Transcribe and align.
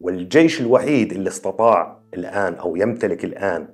والجيش 0.00 0.60
الوحيد 0.60 1.12
اللي 1.12 1.28
استطاع 1.28 2.00
الآن 2.14 2.54
أو 2.54 2.76
يمتلك 2.76 3.24
الآن 3.24 3.68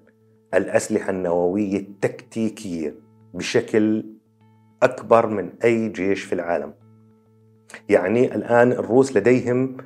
الأسلحة 0.54 1.10
النووية 1.10 1.78
التكتيكية 1.78 2.94
بشكل 3.34 4.04
أكبر 4.82 5.26
من 5.26 5.50
أي 5.64 5.88
جيش 5.88 6.22
في 6.22 6.32
العالم. 6.32 6.74
يعني 7.88 8.34
الآن 8.34 8.72
الروس 8.72 9.16
لديهم 9.16 9.76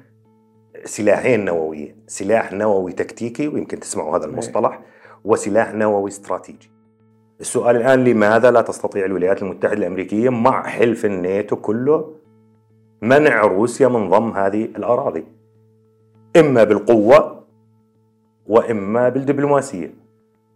سلاحين 0.84 1.45
نوويين 1.45 1.97
سلاح 2.06 2.53
نووي 2.53 2.93
تكتيكي 2.93 3.49
ويمكن 3.49 3.81
تسمعوا 3.81 4.17
هذا 4.17 4.27
المصطلح 4.27 4.81
وسلاح 5.25 5.75
نووي 5.75 6.09
استراتيجي. 6.09 6.71
السؤال 7.41 7.77
الآن 7.77 8.04
لماذا 8.04 8.51
لا 8.51 8.63
تستطيع 8.63 9.04
الولايات 9.04 9.43
المتحدة 9.43 9.77
الأمريكية 9.77 10.29
مع 10.29 10.67
حلف 10.67 11.04
الناتو 11.04 11.57
كله 11.57 12.15
منع 13.03 13.41
روسيا 13.41 13.88
من 13.88 14.11
ضم 14.11 14.31
هذه 14.31 14.65
الأراضي؟ 14.65 15.40
إما 16.37 16.65
بالقوة 16.65 17.45
وإما 18.47 19.09
بالدبلوماسية. 19.09 19.95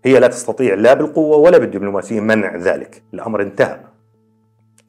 هي 0.05 0.21
لا 0.21 0.27
تستطيع 0.27 0.75
لا 0.75 0.95
بالقوة 0.95 1.37
ولا 1.37 1.59
بالدبلوماسية 1.59 2.21
منع 2.21 2.57
ذلك. 2.57 3.03
الأمر 3.15 3.43
انتهى. 3.43 3.81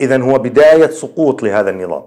إذا 0.02 0.22
هو 0.22 0.38
بداية 0.38 0.88
سقوط 0.88 1.44
لهذا 1.44 1.70
النظام. 1.70 2.04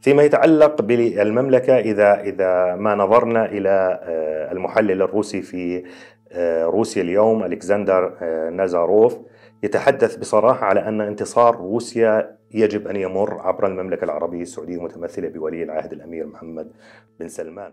فيما 0.00 0.22
يتعلق 0.22 0.82
بالمملكة 0.82 1.78
إذا 1.78 2.20
إذا 2.20 2.74
ما 2.74 2.94
نظرنا 2.94 3.46
إلى 3.46 4.00
آه، 4.02 4.52
المحلل 4.52 5.02
الروسي 5.02 5.42
في 5.42 5.84
آه، 6.32 6.64
روسيا 6.64 7.02
اليوم 7.02 7.44
ألكسندر 7.44 8.16
آه، 8.22 8.50
نازاروف 8.50 9.18
يتحدث 9.62 10.16
بصراحة 10.16 10.66
على 10.66 10.88
أن 10.88 11.00
انتصار 11.00 11.56
روسيا 11.56 12.38
يجب 12.54 12.88
أن 12.88 12.96
يمر 12.96 13.40
عبر 13.40 13.66
المملكة 13.66 14.04
العربية 14.04 14.42
السعودية 14.42 14.82
متمثلة 14.82 15.28
بولي 15.28 15.62
العهد 15.62 15.92
الأمير 15.92 16.26
محمد 16.26 16.72
بن 17.20 17.28
سلمان. 17.28 17.72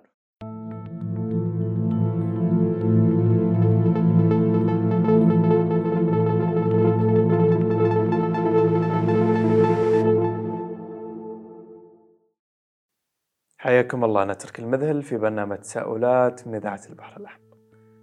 حياكم 13.66 14.04
الله 14.04 14.26
نترك 14.26 14.60
المذهل 14.60 15.04
في 15.04 15.18
برنامج 15.18 15.58
تساؤلات 15.58 16.48
من 16.48 16.55
إذاعة 16.55 16.82
البحر 16.90 17.21
الأحمر. 17.21 17.58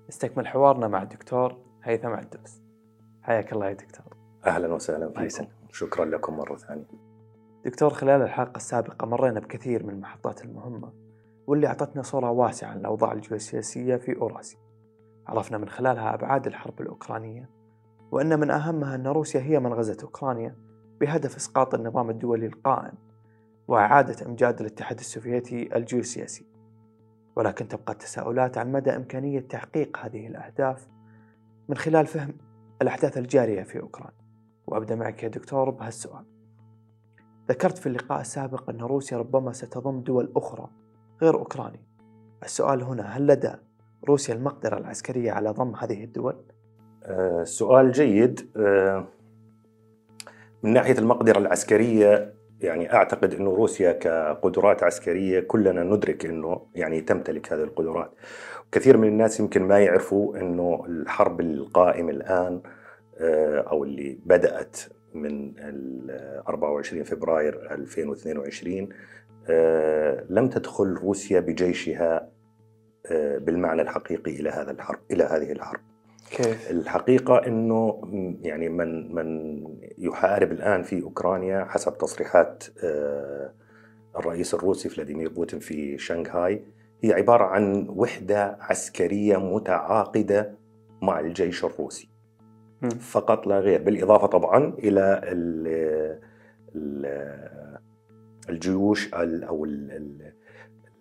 نستكمل 0.09 0.47
حوارنا 0.47 0.89
مع 0.89 1.03
الدكتور 1.03 1.57
هيثم 1.83 2.09
عدوس 2.09 2.63
حياك 3.23 3.53
الله 3.53 3.69
يا 3.69 3.73
دكتور. 3.73 4.17
أهلا 4.47 4.75
وسهلا 4.75 5.09
فيكم. 5.09 5.47
شكرا 5.73 6.05
لكم 6.05 6.37
مرة 6.37 6.57
ثانية. 6.57 6.85
دكتور 7.65 7.91
خلال 7.91 8.23
الحلقة 8.23 8.57
السابقة 8.57 9.07
مرينا 9.07 9.41
بكثير 9.41 9.87
من 9.87 9.95
المحطات 9.95 10.45
المهمة 10.45 10.93
واللي 11.47 11.67
أعطتنا 11.67 12.03
صورة 12.03 12.31
واسعة 12.31 12.69
عن 12.69 12.79
الأوضاع 12.79 13.13
الجيوسياسية 13.13 13.97
في 13.97 14.17
أوراسيا. 14.17 14.59
عرفنا 15.27 15.59
من 15.59 15.69
خلالها 15.69 16.15
أبعاد 16.15 16.47
الحرب 16.47 16.81
الأوكرانية 16.81 17.51
وأن 18.11 18.41
من 18.41 18.51
أهمها 18.51 18.95
أن 18.95 19.07
روسيا 19.07 19.41
هي 19.41 19.61
من 19.61 19.73
غزت 19.73 20.03
أوكرانيا 20.03 20.57
بهدف 21.01 21.37
إسقاط 21.37 21.75
النظام 21.75 22.11
الدولي 22.11 22.47
القائم. 22.47 23.12
وإعادة 23.73 24.27
إمجاد 24.27 24.61
الاتحاد 24.61 24.98
السوفيتي 24.98 25.77
الجيوسياسي 25.77 26.47
ولكن 27.37 27.69
تبقى 27.69 27.92
التساؤلات 27.92 28.59
عن 28.59 28.73
مدى 28.73 28.97
إمكانية 28.97 29.41
تحقيق 29.41 29.98
هذه 29.98 30.27
الأهداف 30.27 30.89
من 31.69 31.77
خلال 31.77 32.06
فهم 32.06 32.34
الأحداث 32.83 33.19
الجارية 33.19 33.62
في 33.62 33.81
أوكرانيا. 33.81 34.23
وأبدأ 34.67 34.95
معك 34.95 35.23
يا 35.23 35.28
دكتور 35.28 35.70
بهالسؤال. 35.70 36.25
ذكرت 37.48 37.78
في 37.78 37.87
اللقاء 37.87 38.20
السابق 38.20 38.70
أن 38.70 38.81
روسيا 38.81 39.19
ربما 39.19 39.53
ستضم 39.53 40.00
دول 40.00 40.33
أخرى 40.37 40.69
غير 41.23 41.34
أوكرانيا. 41.34 41.83
السؤال 42.43 42.83
هنا 42.83 43.03
هل 43.03 43.27
لدى 43.27 43.53
روسيا 44.09 44.34
المقدرة 44.34 44.78
العسكرية 44.78 45.33
على 45.33 45.50
ضم 45.50 45.75
هذه 45.75 46.05
الدول؟ 46.05 46.37
أه 47.03 47.45
سؤال 47.45 47.93
جيد. 47.93 48.50
أه 48.56 49.05
من 50.62 50.72
ناحية 50.72 50.99
المقدرة 50.99 51.39
العسكرية 51.39 52.41
يعني 52.65 52.93
أعتقد 52.93 53.34
إنه 53.34 53.50
روسيا 53.50 53.93
كقدرات 53.93 54.83
عسكرية 54.83 55.41
كلنا 55.41 55.83
ندرك 55.83 56.27
إنه 56.27 56.67
يعني 56.75 57.00
تمتلك 57.00 57.53
هذه 57.53 57.62
القدرات. 57.62 58.11
كثير 58.73 58.97
من 58.97 59.09
الناس 59.09 59.41
يمكن 59.41 59.62
ما 59.62 59.81
يعرفوا 59.81 60.37
إنه 60.37 60.84
الحرب 60.87 61.41
القائمة 61.41 62.11
الآن 62.11 62.62
آه، 63.19 63.61
أو 63.61 63.84
اللي 63.84 64.19
بدأت 64.27 64.77
من 65.15 65.55
24 66.49 67.05
فبراير 67.05 67.75
2022 67.75 68.89
آه، 69.49 70.25
لم 70.31 70.49
تدخل 70.49 70.93
روسيا 70.93 71.41
بجيشها 71.41 72.28
آه، 73.06 73.39
بالمعنى 73.39 73.83
الحقيقي 73.83 74.31
إلى 74.31 74.51
هذا 74.51 74.71
الحرب 74.71 74.99
إلى 75.11 75.25
هذه 75.25 75.53
الحرب. 75.53 75.81
كيف؟ 76.32 76.70
الحقيقة 76.70 77.47
أنه 77.47 78.03
يعني 78.43 78.69
من 78.69 79.15
من 79.15 79.62
يحارب 79.98 80.53
الآن 80.53 80.82
في 80.82 81.03
أوكرانيا 81.03 81.65
حسب 81.65 81.98
تصريحات 81.98 82.65
آه، 82.84 83.53
الرئيس 84.19 84.54
الروسي 84.54 84.88
فلاديمير 84.88 85.28
بوتين 85.28 85.59
في 85.59 85.98
شنغهاي 85.98 86.62
هي 87.03 87.12
عبارة 87.12 87.44
عن 87.44 87.87
وحدة 87.88 88.56
عسكرية 88.60 89.37
متعاقدة 89.37 90.54
مع 91.03 91.21
الجيش 91.21 91.65
الروسي. 91.65 92.09
فقط 93.00 93.47
لا 93.47 93.60
غير 93.60 93.82
بالإضافة 93.82 94.26
طبعا 94.26 94.75
إلى 94.78 95.21
الجيوش 98.48 99.15
أو 99.15 99.66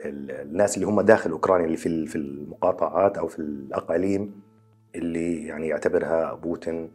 الناس 0.06 0.78
اللي 0.78 0.88
هم 0.88 1.02
داخل 1.02 1.32
أوكرانيا 1.32 1.66
اللي 1.66 2.08
في 2.08 2.16
المقاطعات 2.16 3.18
أو 3.18 3.28
في 3.28 3.40
الأقاليم. 3.40 4.42
اللي 4.96 5.48
يعني 5.48 5.68
يعتبرها 5.68 6.34
بوتين 6.34 6.92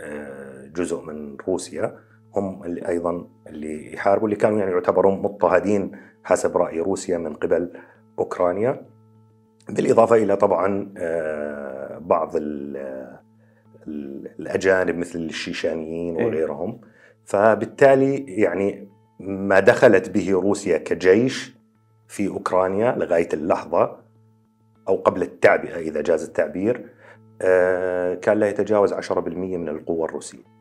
آه، 0.00 0.66
جزء 0.66 1.00
من 1.00 1.36
روسيا. 1.48 1.98
هم 2.34 2.64
اللي 2.64 2.88
أيضا 2.88 3.28
اللي 3.46 3.94
يحاربوا 3.94 4.28
اللي 4.28 4.36
كانوا 4.36 4.58
يعني 4.58 4.70
يعتبرون 4.70 5.22
مضطهدين 5.22 5.92
حسب 6.24 6.56
رأي 6.56 6.80
روسيا 6.80 7.18
من 7.18 7.34
قبل 7.34 7.72
أوكرانيا. 8.18 8.86
بالإضافة 9.68 10.16
إلى 10.16 10.36
طبعا 10.36 10.92
آه، 10.96 11.98
بعض 11.98 12.32
الأجانب 14.38 14.96
مثل 14.96 15.18
الشيشانيين 15.18 16.16
إيه. 16.16 16.26
وغيرهم. 16.26 16.80
فبالتالي 17.24 18.16
يعني 18.16 18.88
ما 19.20 19.60
دخلت 19.60 20.10
به 20.10 20.32
روسيا 20.32 20.78
كجيش 20.78 21.58
في 22.08 22.28
أوكرانيا 22.28 22.92
لغاية 22.92 23.28
اللحظة 23.32 23.96
أو 24.88 24.96
قبل 24.96 25.22
التعبئة 25.22 25.78
إذا 25.78 26.00
جاز 26.00 26.24
التعبير 26.24 26.90
كان 28.14 28.38
لا 28.38 28.48
يتجاوز 28.48 28.92
10% 28.92 29.18
من 29.56 29.68
القوة 29.68 30.04
الروسية. 30.04 30.58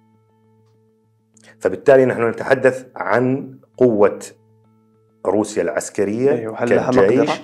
فبالتالي 1.59 2.05
نحن 2.05 2.29
نتحدث 2.29 2.85
عن 2.95 3.57
قوة 3.77 4.19
روسيا 5.25 5.63
العسكرية 5.63 6.31
أيوة 6.31 6.55
كجيش 7.25 7.41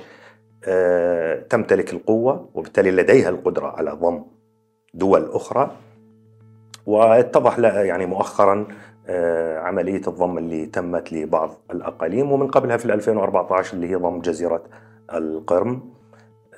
آه 0.65 1.39
تمتلك 1.39 1.93
القوة 1.93 2.49
وبالتالي 2.53 2.91
لديها 2.91 3.29
القدرة 3.29 3.67
على 3.67 3.91
ضم 3.91 4.23
دول 4.93 5.29
أخرى. 5.31 5.71
واتضح 6.85 7.59
يعني 7.59 8.05
مؤخرا 8.05 8.67
آه 9.07 9.59
عملية 9.59 10.01
الضم 10.07 10.37
اللي 10.37 10.65
تمت 10.65 11.13
لبعض 11.13 11.57
الأقاليم 11.71 12.31
ومن 12.31 12.47
قبلها 12.47 12.77
في 12.77 12.85
2014 12.85 13.73
اللي 13.73 13.89
هي 13.89 13.95
ضم 13.95 14.21
جزيرة 14.21 14.63
القرم. 15.13 15.69
آه، 15.71 15.92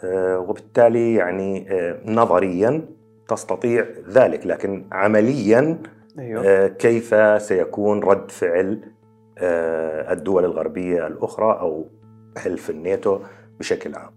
وبالتالي 0.03 1.15
يعني 1.15 1.71
آه، 1.71 1.99
نظريا 2.05 2.85
تستطيع 3.27 3.85
ذلك 4.09 4.47
لكن 4.47 4.85
عمليا 4.91 5.77
أيوه. 6.19 6.45
آه، 6.45 6.67
كيف 6.67 7.15
سيكون 7.41 7.99
رد 7.99 8.31
فعل 8.31 8.81
الدول 10.11 10.45
الغربية 10.45 11.07
الأخرى 11.07 11.59
أو 11.59 11.85
حلف 12.37 12.69
الناتو 12.69 13.19
بشكل 13.59 13.95
عام 13.95 14.11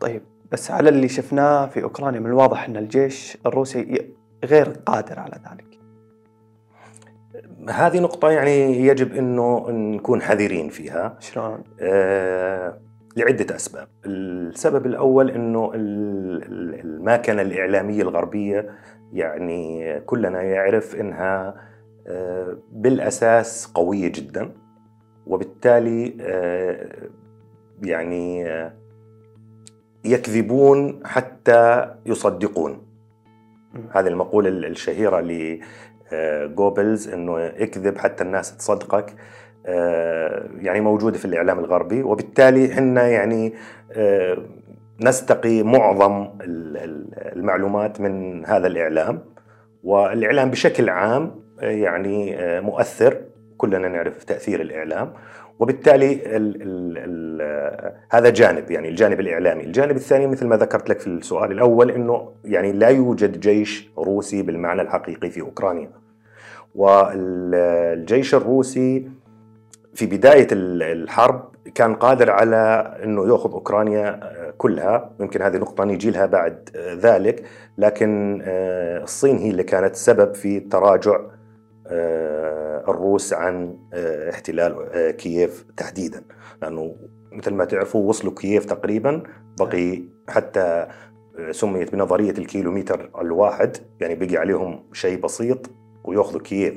طيب 0.00 0.22
بس 0.52 0.70
على 0.70 0.88
اللي 0.88 1.08
شفناه 1.08 1.66
في 1.66 1.82
أوكرانيا 1.82 2.20
من 2.20 2.26
الواضح 2.26 2.68
أن 2.68 2.76
الجيش 2.76 3.38
الروسي 3.46 4.12
غير 4.44 4.68
قادر 4.86 5.18
على 5.18 5.40
ذلك 5.50 5.78
هذه 7.70 8.00
نقطة 8.00 8.30
يعني 8.30 8.86
يجب 8.86 9.14
أنه 9.14 9.70
نكون 9.70 10.22
حذرين 10.22 10.68
فيها 10.68 11.16
شلون؟ 11.20 11.64
آه 11.80 12.78
لعدة 13.16 13.56
أسباب. 13.56 13.88
السبب 14.06 14.86
الأول 14.86 15.30
أنه 15.30 15.72
الماكنة 15.74 17.42
الإعلامية 17.42 18.02
الغربية 18.02 18.70
يعني 19.12 20.00
كلنا 20.00 20.42
يعرف 20.42 20.96
أنها 20.96 21.54
آه، 22.06 22.58
بالأساس 22.72 23.66
قوية 23.66 24.08
جدا 24.08 24.52
وبالتالي 25.26 26.16
آه، 26.20 27.08
يعني 27.82 28.46
آه، 28.46 28.72
يكذبون 30.04 31.00
حتى 31.06 31.94
يصدقون. 32.06 32.88
هذه 33.90 34.06
المقولة 34.06 34.48
الشهيرة 34.48 35.20
لجوبلز 36.12 37.08
أنه 37.08 37.46
اكذب 37.46 37.98
حتى 37.98 38.24
الناس 38.24 38.56
تصدقك. 38.56 39.14
يعني 40.60 40.80
موجودة 40.80 41.18
في 41.18 41.24
الإعلام 41.24 41.58
الغربي 41.58 42.02
وبالتالي 42.02 42.72
إحنا 42.72 43.08
يعني 43.08 43.52
نستقي 45.00 45.62
معظم 45.62 46.28
المعلومات 47.36 48.00
من 48.00 48.46
هذا 48.46 48.66
الإعلام. 48.66 49.20
والإعلام 49.84 50.50
بشكل 50.50 50.88
عام 50.88 51.30
يعني 51.60 52.36
مؤثر. 52.60 53.16
كلنا 53.56 53.88
نعرف 53.88 54.24
تأثير 54.24 54.60
الإعلام. 54.60 55.12
وبالتالي 55.58 56.12
ال 56.12 56.62
ال 56.62 56.98
ال 56.98 57.92
هذا 58.10 58.30
جانب 58.30 58.70
يعني 58.70 58.88
الجانب 58.88 59.20
الإعلامي، 59.20 59.64
الجانب 59.64 59.96
الثاني 59.96 60.26
مثل 60.26 60.46
ما 60.46 60.56
ذكرت 60.56 60.90
لك 60.90 61.00
في 61.00 61.06
السؤال 61.06 61.52
الأول 61.52 61.90
إنه 61.90 62.32
يعني 62.44 62.72
لا 62.72 62.88
يوجد 62.88 63.40
جيش 63.40 63.90
روسي 63.98 64.42
بالمعنى 64.42 64.82
الحقيقي 64.82 65.30
في 65.30 65.40
أوكرانيا. 65.40 65.90
والجيش 66.74 68.34
الروسي 68.34 69.08
في 69.98 70.06
بداية 70.06 70.48
الحرب 70.52 71.54
كان 71.74 71.94
قادر 71.94 72.30
على 72.30 72.94
إنه 73.04 73.28
يأخذ 73.28 73.52
أوكرانيا 73.52 74.20
كلها، 74.58 75.10
يمكن 75.20 75.42
هذه 75.42 75.56
نقطة 75.56 75.84
نيجي 75.84 76.10
لها 76.10 76.26
بعد 76.26 76.70
ذلك، 76.76 77.44
لكن 77.78 78.42
الصين 79.02 79.38
هي 79.38 79.50
اللي 79.50 79.62
كانت 79.62 79.96
سبب 79.96 80.34
في 80.34 80.60
تراجع 80.60 81.20
الروس 82.88 83.32
عن 83.32 83.78
آه، 83.94 84.30
احتلال 84.30 84.88
آه، 84.92 85.10
كييف 85.10 85.64
تحديدا. 85.76 86.22
لأنه 86.62 86.96
مثل 87.32 87.54
ما 87.54 87.64
تعرفوا 87.64 88.08
وصلوا 88.08 88.34
كييف 88.34 88.64
تقريبا 88.64 89.22
بقي 89.60 90.02
حتى 90.28 90.86
آه، 91.38 91.50
سميت 91.50 91.92
بنظرية 91.92 92.30
الكيلومتر 92.30 93.10
الواحد 93.20 93.76
يعني 94.00 94.14
بقي 94.14 94.36
عليهم 94.36 94.84
شيء 94.92 95.20
بسيط 95.20 95.70
ويأخذوا 96.04 96.40
كييف. 96.40 96.74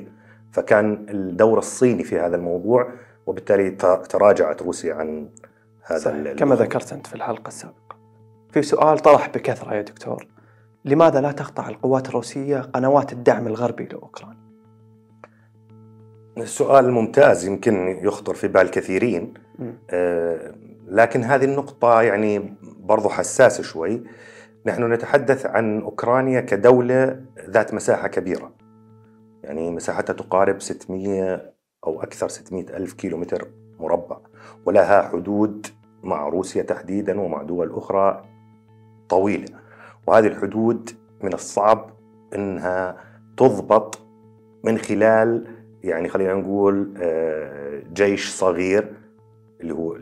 فكان 0.52 1.06
الدور 1.08 1.58
الصيني 1.58 2.04
في 2.04 2.18
هذا 2.18 2.36
الموضوع 2.36 2.92
وبالتالي 3.26 3.70
تراجعت 4.08 4.62
روسيا 4.62 4.94
عن 4.94 5.28
هذا 5.82 6.34
كما 6.34 6.54
ذكرت 6.54 6.92
أنت 6.92 7.06
في 7.06 7.14
الحلقة 7.14 7.48
السابقة. 7.48 7.96
في 8.50 8.62
سؤال 8.62 8.98
طرح 8.98 9.28
بكثرة 9.28 9.74
يا 9.74 9.82
دكتور. 9.82 10.26
لماذا 10.84 11.20
لا 11.20 11.32
تقطع 11.32 11.68
القوات 11.68 12.08
الروسية 12.08 12.58
قنوات 12.60 13.12
الدعم 13.12 13.46
الغربي 13.46 13.84
لأوكرانيا؟ 13.84 14.42
سؤال 16.44 16.90
ممتاز 16.90 17.46
يمكن 17.46 17.98
يخطر 18.02 18.34
في 18.34 18.48
بال 18.48 18.70
كثيرين. 18.70 19.34
آه 19.90 20.54
لكن 20.86 21.24
هذه 21.24 21.44
النقطة 21.44 22.02
يعني 22.02 22.54
برضو 22.62 23.08
حساسة 23.08 23.62
شوي. 23.62 24.02
نحن 24.66 24.92
نتحدث 24.92 25.46
عن 25.46 25.80
أوكرانيا 25.80 26.40
كدولة 26.40 27.24
ذات 27.50 27.74
مساحة 27.74 28.08
كبيرة. 28.08 28.52
يعني 29.42 29.70
مساحتها 29.70 30.12
تقارب 30.12 30.60
600 30.60 31.51
أو 31.86 32.02
أكثر 32.02 32.28
600 32.28 32.76
ألف 32.76 32.92
كيلومتر 32.92 33.48
مربع 33.80 34.16
ولها 34.66 35.08
حدود 35.08 35.66
مع 36.02 36.28
روسيا 36.28 36.62
تحديدا 36.62 37.20
ومع 37.20 37.42
دول 37.42 37.72
أخرى 37.72 38.24
طويلة. 39.08 39.48
وهذه 40.06 40.26
الحدود 40.26 40.90
من 41.22 41.34
الصعب 41.34 41.90
أنها 42.34 42.96
تضبط 43.36 43.98
من 44.64 44.78
خلال 44.78 45.46
يعني 45.84 46.08
خلينا 46.08 46.34
نقول 46.34 46.94
آه، 46.96 47.82
جيش 47.92 48.30
صغير 48.30 48.92
اللي 49.60 49.74
هو 49.74 49.98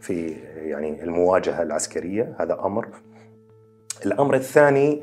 في 0.00 0.28
يعني 0.56 1.02
المواجهة 1.02 1.62
العسكرية 1.62 2.36
هذا 2.38 2.60
أمر. 2.64 2.88
الأمر 4.06 4.34
الثاني 4.34 5.02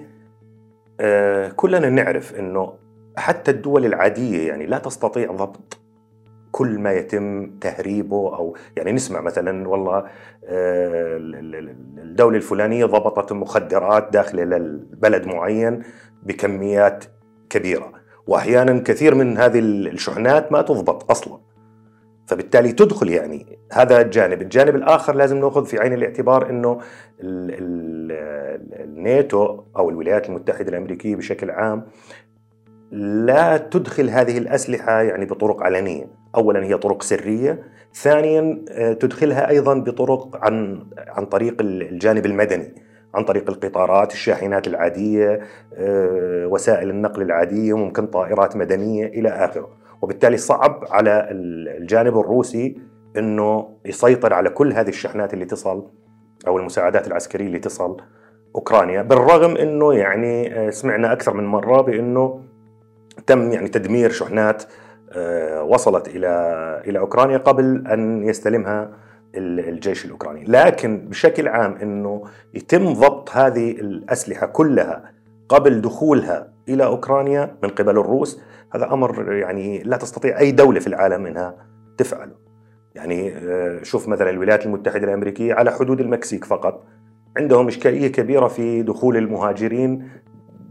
آه، 1.00 1.50
كلنا 1.50 1.90
نعرف 1.90 2.36
إنه 2.36 2.74
حتى 3.18 3.52
الدول 3.52 3.86
العادية 3.86 4.48
يعني 4.48 4.66
لا 4.66 4.78
تستطيع 4.78 5.32
ضبط 5.32 5.80
كل 6.52 6.80
ما 6.80 6.92
يتم 6.92 7.52
تهريبه 7.62 8.36
أو 8.36 8.56
يعني 8.78 8.92
نسمع 8.92 9.22
مثلا 9.22 9.68
والله 9.68 9.98
آه، 10.46 11.18
الدولة 11.98 12.38
الفلانية 12.38 12.86
ضبطت 12.86 13.34
مخدرات 13.34 14.10
داخل 14.14 14.40
البلد 14.54 15.26
معين 15.26 15.84
بكميات 16.24 17.06
كبيرة. 17.50 17.92
واحيانا 18.28 18.80
كثير 18.80 19.16
من 19.16 19.38
هذه 19.38 19.60
الشحنات 19.60 20.52
ما 20.52 20.62
تضبط 20.62 21.12
أصلا. 21.12 21.40
فبالتالي 22.28 22.72
تدخل 22.72 23.10
يعني 23.10 23.60
هذا 23.72 24.02
الجانب 24.02 24.42
الجانب 24.42 24.76
الآخر 24.76 25.16
لازم 25.16 25.38
نأخذ 25.38 25.66
في 25.66 25.80
عين 25.80 25.94
الاعتبار 25.94 26.50
إنه 26.50 26.82
الناتو 28.80 29.64
أو 29.78 29.90
الولايات 29.90 30.30
المتحدة 30.30 30.70
الأمريكية 30.70 31.16
بشكل 31.16 31.52
عام 31.52 31.86
لا 32.96 33.58
تدخل 33.58 34.10
هذه 34.10 34.38
الأسلحة 34.38 35.02
يعني 35.02 35.26
بطرق 35.26 35.64
علنية. 35.64 36.06
اولا 36.36 36.64
هي 36.64 36.78
طرق 36.78 37.04
سرية 37.04 37.64
ثانيا 37.94 38.66
آه، 38.70 38.94
تدخلها 38.94 39.50
أيضا 39.50 39.74
بطرق 39.74 40.38
عن 40.46 40.86
عن 41.08 41.26
طريق 41.26 41.56
الجانب 41.62 42.26
المدني 42.26 42.76
عن 43.14 43.24
طريق 43.24 43.50
القطارات 43.50 44.14
الشاحنات 44.14 44.68
العادية 44.68 45.42
آه، 45.74 46.48
وسائل 46.48 46.90
النقل 46.90 47.22
العادية 47.22 47.78
ممكن 47.78 48.08
طائرات 48.08 48.56
مدنية 48.56 49.06
إلى 49.06 49.30
آخره. 49.30 49.70
وبالتالي 50.02 50.38
صعب 50.38 50.84
على 50.92 51.28
الجانب 51.32 52.18
الروسي 52.20 52.78
أنه 53.18 53.70
يسيطر 53.86 54.34
على 54.34 54.50
كل 54.50 54.74
هذه 54.74 54.90
الشحنات 54.90 55.34
اللي 55.34 55.46
تصل 55.46 55.88
أو 56.48 56.58
المساعدات 56.58 57.08
العسكرية 57.08 57.48
اللي 57.48 57.60
تصل 57.60 57.98
أوكرانيا 58.56 59.02
بالرغم 59.02 59.58
أنه 59.58 59.94
يعني 59.94 60.54
آه، 60.54 60.70
سمعنا 60.70 61.14
أكثر 61.14 61.34
من 61.34 61.46
مرة 61.46 61.82
بأنه 61.82 62.55
تم 63.28 63.52
يعني 63.52 63.68
تدمير 63.68 64.12
شحنات 64.12 64.64
آه، 65.12 65.64
وصلت 65.64 66.08
إلى 66.08 66.28
إلى 66.88 67.00
أوكرانيا 67.00 67.38
قبل 67.38 67.88
أن 67.88 68.24
يستلمها 68.24 68.92
الجيش 69.36 70.06
الأوكراني، 70.06 70.44
لكن 70.44 71.08
بشكل 71.10 71.48
عام 71.48 71.76
إنه 71.76 72.24
يتم 72.54 72.94
ضبط 72.94 73.30
هذه 73.30 73.72
الأسلحة 73.72 74.48
كلها 74.48 75.12
قبل 75.50 75.82
دخولها 75.82 76.54
إلى 76.70 76.86
أوكرانيا 76.86 77.56
من 77.64 77.70
قبل 77.70 77.98
الروس، 77.98 78.42
هذا 78.74 78.94
أمر 78.94 79.34
يعني 79.34 79.84
لا 79.84 79.98
تستطيع 79.98 80.40
أي 80.40 80.52
دولة 80.52 80.80
في 80.80 80.88
العالم 80.88 81.26
انها 81.26 81.56
تفعله. 81.98 82.36
يعني 82.96 83.34
آه، 83.38 83.84
شوف 83.84 84.08
مثلا 84.08 84.30
الولايات 84.30 84.66
المتحدة 84.66 85.04
الأمريكية 85.08 85.54
على 85.54 85.72
حدود 85.72 86.00
المكسيك 86.00 86.46
فقط 86.46 86.84
عندهم 87.38 87.68
إشكالية 87.68 88.08
كبيرة 88.08 88.48
في 88.48 88.82
دخول 88.82 89.18
المهاجرين 89.18 90.10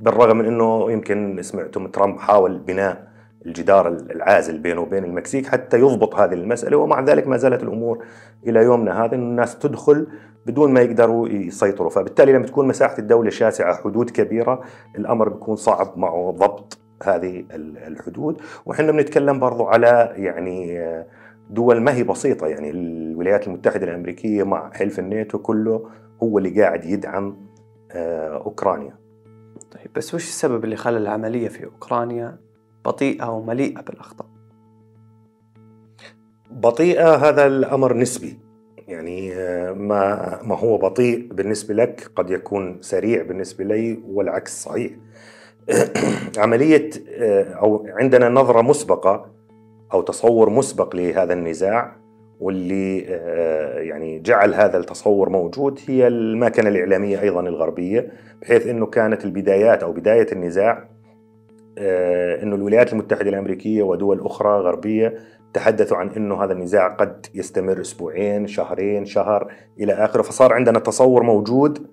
بالرغم 0.04 0.36
من 0.36 0.46
إنه 0.46 0.92
يمكن 0.92 1.42
سمعتم 1.42 1.86
ترامب 1.86 2.18
حاول 2.18 2.58
بناء 2.58 3.08
الجدار 3.46 3.88
العازل 3.88 4.58
بينه 4.58 4.80
وبين 4.80 5.04
المكسيك 5.04 5.46
حتى 5.46 5.78
يضبط 5.78 6.14
هذه 6.14 6.34
المسألة 6.34 6.76
ومع 6.76 7.00
ذلك 7.00 7.28
ما 7.28 7.36
زالت 7.36 7.62
الأمور 7.62 8.04
إلى 8.46 8.60
يومنا 8.62 9.04
هذا 9.04 9.14
أن 9.14 9.20
الناس 9.20 9.58
تدخل 9.58 10.06
بدون 10.46 10.72
ما 10.72 10.80
يقدروا 10.80 11.28
يسيطروا 11.28 11.90
فبالتالي 11.90 12.32
لما 12.32 12.46
تكون 12.46 12.68
مساحة 12.68 12.98
الدولة 12.98 13.30
شاسعة 13.30 13.76
حدود 13.76 14.10
كبيرة 14.10 14.60
الأمر 14.98 15.28
بيكون 15.28 15.56
صعب 15.56 15.98
معه 15.98 16.34
ضبط 16.38 16.78
هذه 17.02 17.44
الحدود. 17.86 18.40
وحنا 18.66 18.92
بنتكلم 18.92 19.38
برضو 19.38 19.64
على 19.64 20.12
يعني 20.16 20.80
دول 21.50 21.80
ما 21.80 21.94
هي 21.94 22.02
بسيطة 22.02 22.46
يعني 22.46 22.70
الولايات 22.70 23.46
المتحدة 23.46 23.84
الأمريكية 23.84 24.42
مع 24.42 24.70
حلف 24.72 24.98
الناتو 24.98 25.38
كله 25.38 25.88
هو 26.22 26.38
اللي 26.38 26.62
قاعد 26.62 26.84
يدعم 26.84 27.36
آه، 27.92 28.36
أوكرانيا. 28.36 29.03
طيب 29.74 29.92
بس 29.96 30.14
وش 30.14 30.28
السبب 30.28 30.64
اللي 30.64 30.76
خلى 30.76 30.98
العملية 30.98 31.48
في 31.48 31.64
أوكرانيا 31.64 32.38
بطيئة 32.84 33.30
ومليئة 33.30 33.80
بالأخطاء؟ 33.80 34.26
بطيئة 36.50 37.14
هذا 37.14 37.46
الأمر 37.46 37.96
نسبي. 37.96 38.38
يعني 38.88 39.34
آه، 39.34 39.72
ما 39.72 40.38
ما 40.42 40.58
هو 40.58 40.78
بطيء 40.78 41.28
بالنسبة 41.32 41.74
لك 41.74 42.10
قد 42.16 42.30
يكون 42.30 42.78
سريع 42.80 43.22
بالنسبة 43.22 43.64
لي 43.64 44.02
والعكس 44.08 44.62
صحيح. 44.62 44.92
عملية 46.38 46.90
آه، 47.08 47.52
أو 47.52 47.86
عندنا 47.88 48.28
نظرة 48.28 48.62
مسبقة 48.62 49.26
أو 49.92 50.02
تصور 50.02 50.50
مسبق 50.50 50.96
لهذا 50.96 51.32
النزاع 51.32 51.96
واللي 52.40 53.06
آه، 53.08 53.78
يعني 53.78 54.18
جعل 54.18 54.54
هذا 54.54 54.78
التصور 54.78 55.28
موجود 55.28 55.80
هي 55.86 56.06
الماكنة 56.06 56.68
الإعلامية 56.68 57.20
أيضا 57.20 57.40
الغربية. 57.40 58.12
بحيث 58.44 58.66
أنه 58.66 58.86
كانت 58.86 59.24
البدايات 59.24 59.82
أو 59.82 59.92
بداية 59.92 60.26
النزاع 60.32 60.88
آه، 61.78 62.42
إنه 62.42 62.56
الولايات 62.56 62.92
المتحدة 62.92 63.30
الأمريكية 63.30 63.82
ودول 63.82 64.20
أخرى 64.20 64.60
غربية 64.60 65.14
تحدثوا 65.54 65.96
عن 65.96 66.08
إنه 66.08 66.44
هذا 66.44 66.52
النزاع 66.52 66.88
قد 66.88 67.26
يستمر 67.34 67.80
أسبوعين، 67.80 68.46
شهرين، 68.46 69.04
شهر 69.04 69.52
إلى 69.80 69.92
آخره، 69.92 70.22
فصار 70.22 70.52
عندنا 70.52 70.78
تصور 70.78 71.22
موجود 71.22 71.86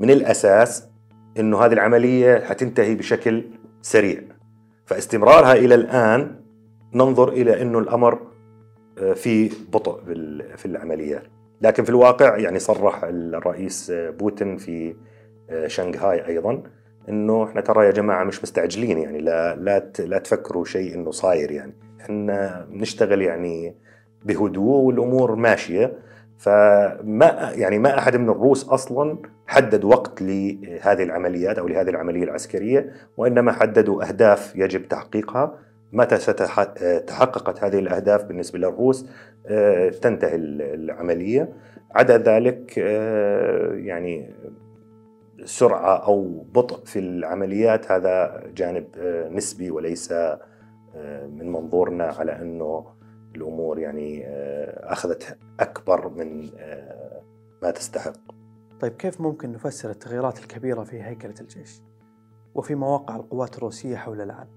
من 0.00 0.10
الأساس 0.10 0.88
إنه 1.38 1.58
هذه 1.58 1.72
العملية 1.72 2.38
حتنتهي 2.38 2.94
بشكل 2.94 3.44
سريع. 3.82 4.20
فاستمرارها 4.86 5.52
إلى 5.52 5.74
الآن 5.74 6.40
ننظر 6.94 7.28
إلى 7.28 7.62
إنه 7.62 7.78
الأمر 7.78 8.18
آه، 8.98 9.12
في 9.12 9.50
بطء 9.72 10.00
في 10.56 10.66
العمليات. 10.66 11.22
لكن 11.60 11.84
في 11.84 11.90
الواقع 11.90 12.36
يعني 12.36 12.58
صرح 12.58 13.04
الرئيس 13.04 13.92
بوتين 13.94 14.56
في 14.56 14.88
آه، 14.90 14.94
شنغهاي 15.66 16.26
أيضا 16.26 16.62
إنه 17.08 17.44
إحنا 17.44 17.60
ترى 17.60 17.86
يا 17.86 17.90
جماعة 17.90 18.24
مش 18.24 18.42
مستعجلين 18.42 18.98
يعني 18.98 19.18
لا 19.18 19.56
لا 19.56 19.92
لا 19.98 20.18
تفكروا 20.18 20.64
شيء 20.64 20.94
إنه 20.94 21.10
صاير 21.10 21.50
يعني. 21.50 21.72
إحنا 22.00 22.66
نشتغل 22.70 23.22
يعني 23.22 23.74
بهدوء 24.24 24.76
والأمور 24.76 25.34
ماشية. 25.34 25.92
فما 26.38 27.52
يعني 27.54 27.78
ما 27.78 27.98
أحد 27.98 28.16
من 28.16 28.30
الروس 28.30 28.68
أصلا 28.68 29.18
حدد 29.46 29.84
وقت 29.84 30.22
لهذه 30.22 31.02
العمليات 31.02 31.58
أو 31.58 31.68
لهذه 31.68 31.88
العملية 31.88 32.24
العسكرية 32.24 32.92
وإنما 33.16 33.52
حددوا 33.52 34.08
أهداف 34.08 34.52
يجب 34.56 34.88
تحقيقها. 34.88 35.58
متى 35.92 36.16
ستحققت 36.16 37.64
هذه 37.64 37.78
الأهداف 37.78 38.24
بالنسبة 38.24 38.58
للروس؟ 38.58 39.06
آه، 39.46 39.88
تنتهي 39.88 40.36
العملية. 40.36 41.52
عدا 41.94 42.18
ذلك 42.18 42.74
آه، 42.78 43.72
يعني 43.74 44.30
سرعة 45.44 45.96
أو 45.96 46.46
بطء 46.54 46.84
في 46.84 46.98
العمليات 46.98 47.92
هذا 47.92 48.42
جانب 48.54 48.86
آه، 48.98 49.28
نسبي 49.28 49.70
وليس 49.70 50.12
من 51.28 51.52
منظورنا 51.52 52.04
على 52.04 52.32
أنه 52.42 52.86
الأمور 53.34 53.78
يعني 53.78 54.26
أخذت 54.80 55.38
أكبر 55.60 56.08
من 56.08 56.50
ما 57.62 57.70
تستحق. 57.70 58.16
طيب 58.80 58.92
كيف 58.92 59.20
ممكن 59.20 59.52
نفسر 59.52 59.90
التغييرات 59.90 60.38
الكبيرة 60.38 60.84
في 60.84 61.02
هيكلة 61.02 61.34
الجيش 61.40 61.80
وفي 62.54 62.74
مواقع 62.74 63.16
القوات 63.16 63.56
الروسية 63.56 63.96
حول 63.96 64.20
العالم؟ 64.20 64.55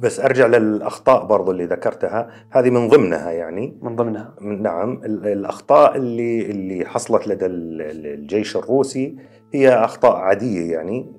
بس 0.00 0.20
أرجع 0.20 0.46
للأخطاء 0.46 1.24
برضو 1.24 1.50
اللي 1.50 1.64
ذكرتها. 1.64 2.30
هذه 2.50 2.70
من 2.70 2.88
ضمنها 2.88 3.30
يعني. 3.30 3.78
من 3.82 3.96
ضمنها. 3.96 4.34
نعم 4.40 5.00
الأخطاء 5.04 5.96
اللي 5.96 6.50
اللي 6.50 6.84
حصلت 6.84 7.28
لدى 7.28 7.46
الجيش 7.46 8.56
الروسي 8.56 9.16
هي 9.52 9.68
أخطاء 9.68 10.16
عادية 10.16 10.72
يعني. 10.72 11.12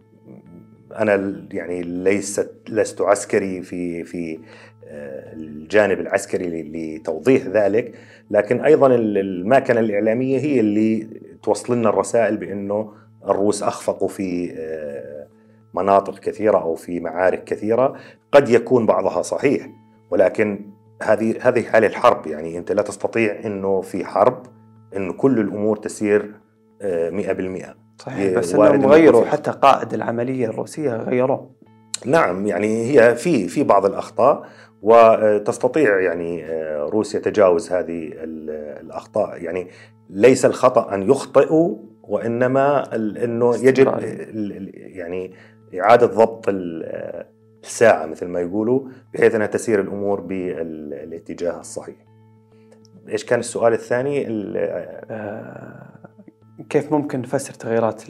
أنا 0.96 1.46
يعني 1.52 1.82
ليست 1.82 2.52
لست 2.70 3.02
عسكري 3.02 3.62
في 3.62 4.04
في 4.04 4.40
آه، 4.88 5.34
الجانب 5.34 6.00
العسكري 6.00 6.64
لتوضيح 6.64 7.46
ذلك. 7.48 7.94
لكن 8.32 8.62
أيضا 8.62 8.88
الماكنة 8.96 9.80
الإعلامية 9.80 10.40
هي 10.40 10.60
اللي 10.60 11.08
توصل 11.44 11.76
لنا 11.76 11.90
الرسائل 11.90 12.38
بأنه 12.38 12.94
الروس 13.28 13.64
أخفقوا 13.64 14.08
في 14.08 14.54
آه، 14.58 15.21
مناطق 15.74 16.20
كثيرة 16.20 16.58
أو 16.58 16.76
في 16.76 17.00
معارك 17.00 17.44
كثيرة 17.44 17.96
قد 18.32 18.50
يكون 18.50 18.86
بعضها 18.86 19.22
صحيح. 19.22 19.70
ولكن 20.12 20.72
هذه 21.04 21.36
هذه 21.42 21.64
حال 21.64 21.86
الحرب. 21.86 22.28
يعني 22.28 22.58
أنت 22.58 22.72
لا 22.72 22.82
تستطيع 22.82 23.40
إنه 23.46 23.82
في 23.82 24.06
حرب 24.06 24.44
انه 24.96 25.14
كل 25.14 25.40
الأمور 25.40 25.78
تسير 25.78 26.22
100% 26.22 26.84
آه، 26.84 27.76
صحيح 27.98 28.38
بس 28.40 28.56
إنهم 28.56 28.86
غيروا 28.86 29.26
حتى 29.26 29.52
قائد 29.52 29.94
العملية 29.94 30.48
الروسية 30.48 30.96
غيروه. 30.96 31.50
نعم 32.06 32.48
يعني 32.48 32.86
هي 32.86 33.16
في 33.16 33.48
في 33.48 33.64
بعض 33.64 33.86
الأخطاء 33.86 34.46
وتستطيع 34.82 36.00
يعني 36.00 36.46
آه، 36.46 36.86
روسيا 36.86 37.20
تجاوز 37.20 37.72
هذه 37.72 38.10
الأخطاء. 38.82 39.44
يعني 39.44 39.68
ليس 40.10 40.46
الخطأ 40.46 40.94
أن 40.94 41.10
يخطئوا 41.10 41.78
وإنما 42.04 42.96
إنه 42.96 43.56
يجب 43.56 43.88
يعني 44.74 45.34
إعادة 45.80 46.06
ضبط 46.06 46.46
الساعة 47.64 48.06
مثل 48.06 48.28
ما 48.28 48.40
يقولوا 48.40 48.82
بحيث 49.14 49.36
أنها 49.36 49.48
تسير 49.48 49.82
الأمور 49.82 50.22
بالاتجاه 50.22 51.60
الصحيح. 51.60 51.96
إيش 53.10 53.26
كان 53.26 53.40
السؤال 53.40 53.74
الثاني؟ 53.74 54.26
آه، 54.28 55.92
كيف 56.70 56.92
ممكن 56.92 57.22
نفسر 57.22 57.54
تغييرات 57.54 58.04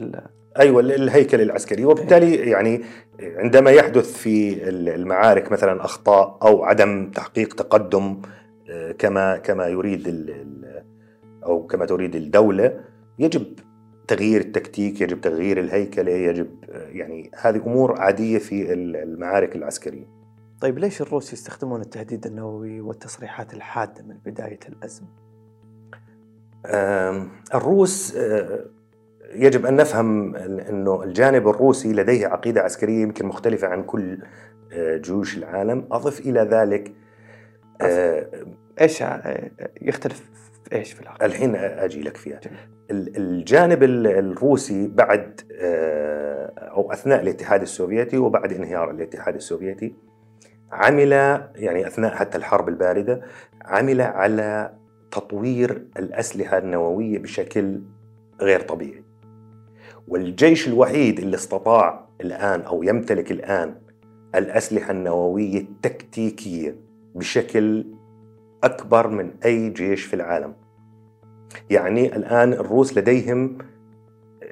أيوه 0.58 0.80
الهيكل 0.80 1.40
العسكري 1.40 1.84
وبالتالي 1.84 2.34
يعني 2.34 2.82
عندما 3.20 3.70
يحدث 3.70 4.12
في 4.12 4.68
المعارك 4.68 5.52
مثلا 5.52 5.84
أخطاء 5.84 6.38
أو 6.42 6.64
عدم 6.64 7.10
تحقيق 7.10 7.54
تقدم 7.54 8.22
آه، 8.70 8.92
كما 8.92 9.36
كما 9.36 9.68
يريد 9.68 10.32
أو 11.44 11.66
كما 11.66 11.86
تريد 11.86 12.16
الدولة 12.16 12.80
يجب 13.18 13.44
تغيير 14.08 14.40
التكتيك 14.40 15.00
يجب 15.00 15.20
تغيير 15.20 15.60
الهيكلة 15.60 16.12
يجب 16.12 16.48
يعني 16.68 17.30
هذه 17.40 17.56
أمور 17.56 18.00
عادية 18.00 18.38
في 18.38 18.72
المعارك 18.72 19.56
العسكرية. 19.56 20.06
طيب 20.60 20.78
ليش 20.78 21.02
الروس 21.02 21.32
يستخدمون 21.32 21.80
التهديد 21.80 22.26
النووي 22.26 22.80
والتصريحات 22.80 23.54
الحادة 23.54 24.02
من 24.02 24.16
بداية 24.24 24.60
الأزمة؟ 24.68 25.08
الروس 27.54 28.16
آه، 28.16 28.64
يجب 29.34 29.66
أن 29.66 29.76
نفهم 29.76 30.36
إنه 30.36 31.02
الجانب 31.02 31.48
الروسي 31.48 31.92
لديه 31.92 32.26
عقيدة 32.26 32.60
عسكرية 32.60 33.02
يمكن 33.02 33.26
مختلفة 33.26 33.68
عن 33.68 33.82
كل 33.82 34.18
آه، 34.72 34.96
جيوش 34.96 35.36
العالم. 35.36 35.88
أضف 35.92 36.20
إلى 36.20 36.40
ذلك 36.40 36.92
آه، 37.80 38.26
إيش 38.80 39.04
يختلف 39.82 40.32
إيش 40.72 40.92
في 40.92 41.00
العقيده 41.00 41.26
الحين 41.26 41.56
أجي 41.56 42.02
لك 42.02 42.16
فيها 42.16 42.40
جميل. 42.40 42.58
الجانب 43.16 43.82
الروسي 43.82 44.86
بعد 44.86 45.40
آه، 45.60 46.52
أو 46.56 46.92
أثناء 46.92 47.22
الاتحاد 47.22 47.62
السوفيتي 47.62 48.18
وبعد 48.18 48.52
انهيار 48.52 48.90
الاتحاد 48.90 49.34
السوفيتي 49.34 49.94
عمل 50.72 51.12
يعني 51.54 51.86
أثناء 51.86 52.14
حتى 52.14 52.38
الحرب 52.38 52.68
الباردة 52.68 53.22
عمل 53.64 54.00
على 54.00 54.72
تطوير 55.10 55.86
الأسلحة 55.98 56.58
النووية 56.58 57.18
بشكل 57.18 57.80
غير 58.40 58.60
طبيعي. 58.60 59.04
والجيش 60.08 60.68
الوحيد 60.68 61.18
اللي 61.18 61.36
استطاع 61.36 62.08
الآن 62.20 62.60
أو 62.60 62.82
يمتلك 62.82 63.32
الآن 63.32 63.74
الأسلحة 64.34 64.90
النووية 64.90 65.60
التكتيكية 65.60 66.76
بشكل 67.14 67.86
أكبر 68.64 69.08
من 69.08 69.30
أي 69.44 69.70
جيش 69.70 70.04
في 70.04 70.14
العالم. 70.14 70.54
يعني 71.70 72.16
الآن 72.16 72.52
الروس 72.52 72.98
لديهم 72.98 73.58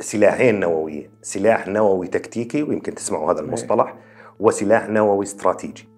سلاحين 0.00 0.61
نوويين 0.61 1.11
سلاح 1.23 1.69
نووي 1.69 2.07
تكتيكي 2.07 2.62
ويمكن 2.62 2.95
تسمعوا 2.95 3.33
هذا 3.33 3.40
المصطلح 3.40 3.95
وسلاح 4.40 4.88
نووي 4.88 5.25
استراتيجي. 5.25 5.88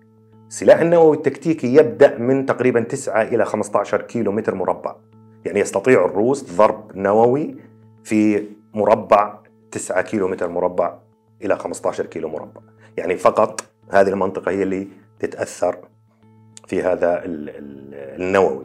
السلاح 0.48 0.80
النووي 0.80 1.16
التكتيكي 1.16 1.74
يبدأ 1.74 2.18
من 2.18 2.46
تقريبا 2.46 2.80
9 2.80 3.22
إلى 3.22 3.44
15 3.44 4.02
كيلو 4.02 4.32
متر 4.32 4.54
مربع. 4.54 4.96
يعني 5.44 5.60
يستطيع 5.60 6.04
الروس 6.04 6.52
ضرب 6.56 6.96
نووي 6.96 7.56
في 8.04 8.46
مربع 8.74 9.38
9 9.70 10.02
كيلو 10.02 10.28
متر 10.28 10.48
مربع 10.48 10.98
إلى 11.44 11.56
15 11.56 12.06
كيلو 12.06 12.28
مربع. 12.28 12.60
يعني 12.96 13.16
فقط 13.16 13.64
هذه 13.90 14.08
المنطقة 14.08 14.50
هي 14.50 14.62
اللي 14.62 14.88
تتأثر 15.18 15.76
في 16.66 16.82
هذا 16.82 17.22
النووي. 17.24 18.64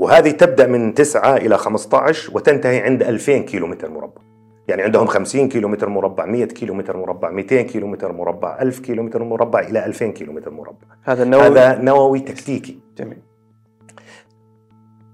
وهذه 0.00 0.30
تبدأ 0.30 0.66
من 0.66 0.94
9 0.94 1.36
إلى 1.36 1.58
15 1.58 2.30
وتنتهي 2.34 2.80
عند 2.80 3.02
2000 3.02 3.38
كيلو 3.38 3.66
متر 3.66 3.90
مربع. 3.90 4.22
يعني 4.68 4.82
عندهم 4.82 5.06
50 5.06 5.48
كيلو 5.48 5.68
متر 5.68 5.88
مربع 5.88 6.26
100 6.26 6.44
كيلو 6.44 6.74
متر 6.74 6.96
مربع 6.96 7.30
200 7.30 7.62
كيلو 7.62 7.86
متر 7.86 8.12
مربع 8.12 8.62
1000 8.62 8.80
كيلو 8.80 9.02
متر 9.02 9.24
مربع 9.24 9.60
إلى 9.60 9.86
2000 9.86 10.10
كيلو 10.10 10.32
متر 10.32 10.50
مربع. 10.50 10.86
هذا 11.02 11.24
نووي 11.24 11.46
هذا 11.46 11.78
نووي 11.78 12.20
تكتيكي. 12.20 12.78
جميل. 12.98 13.18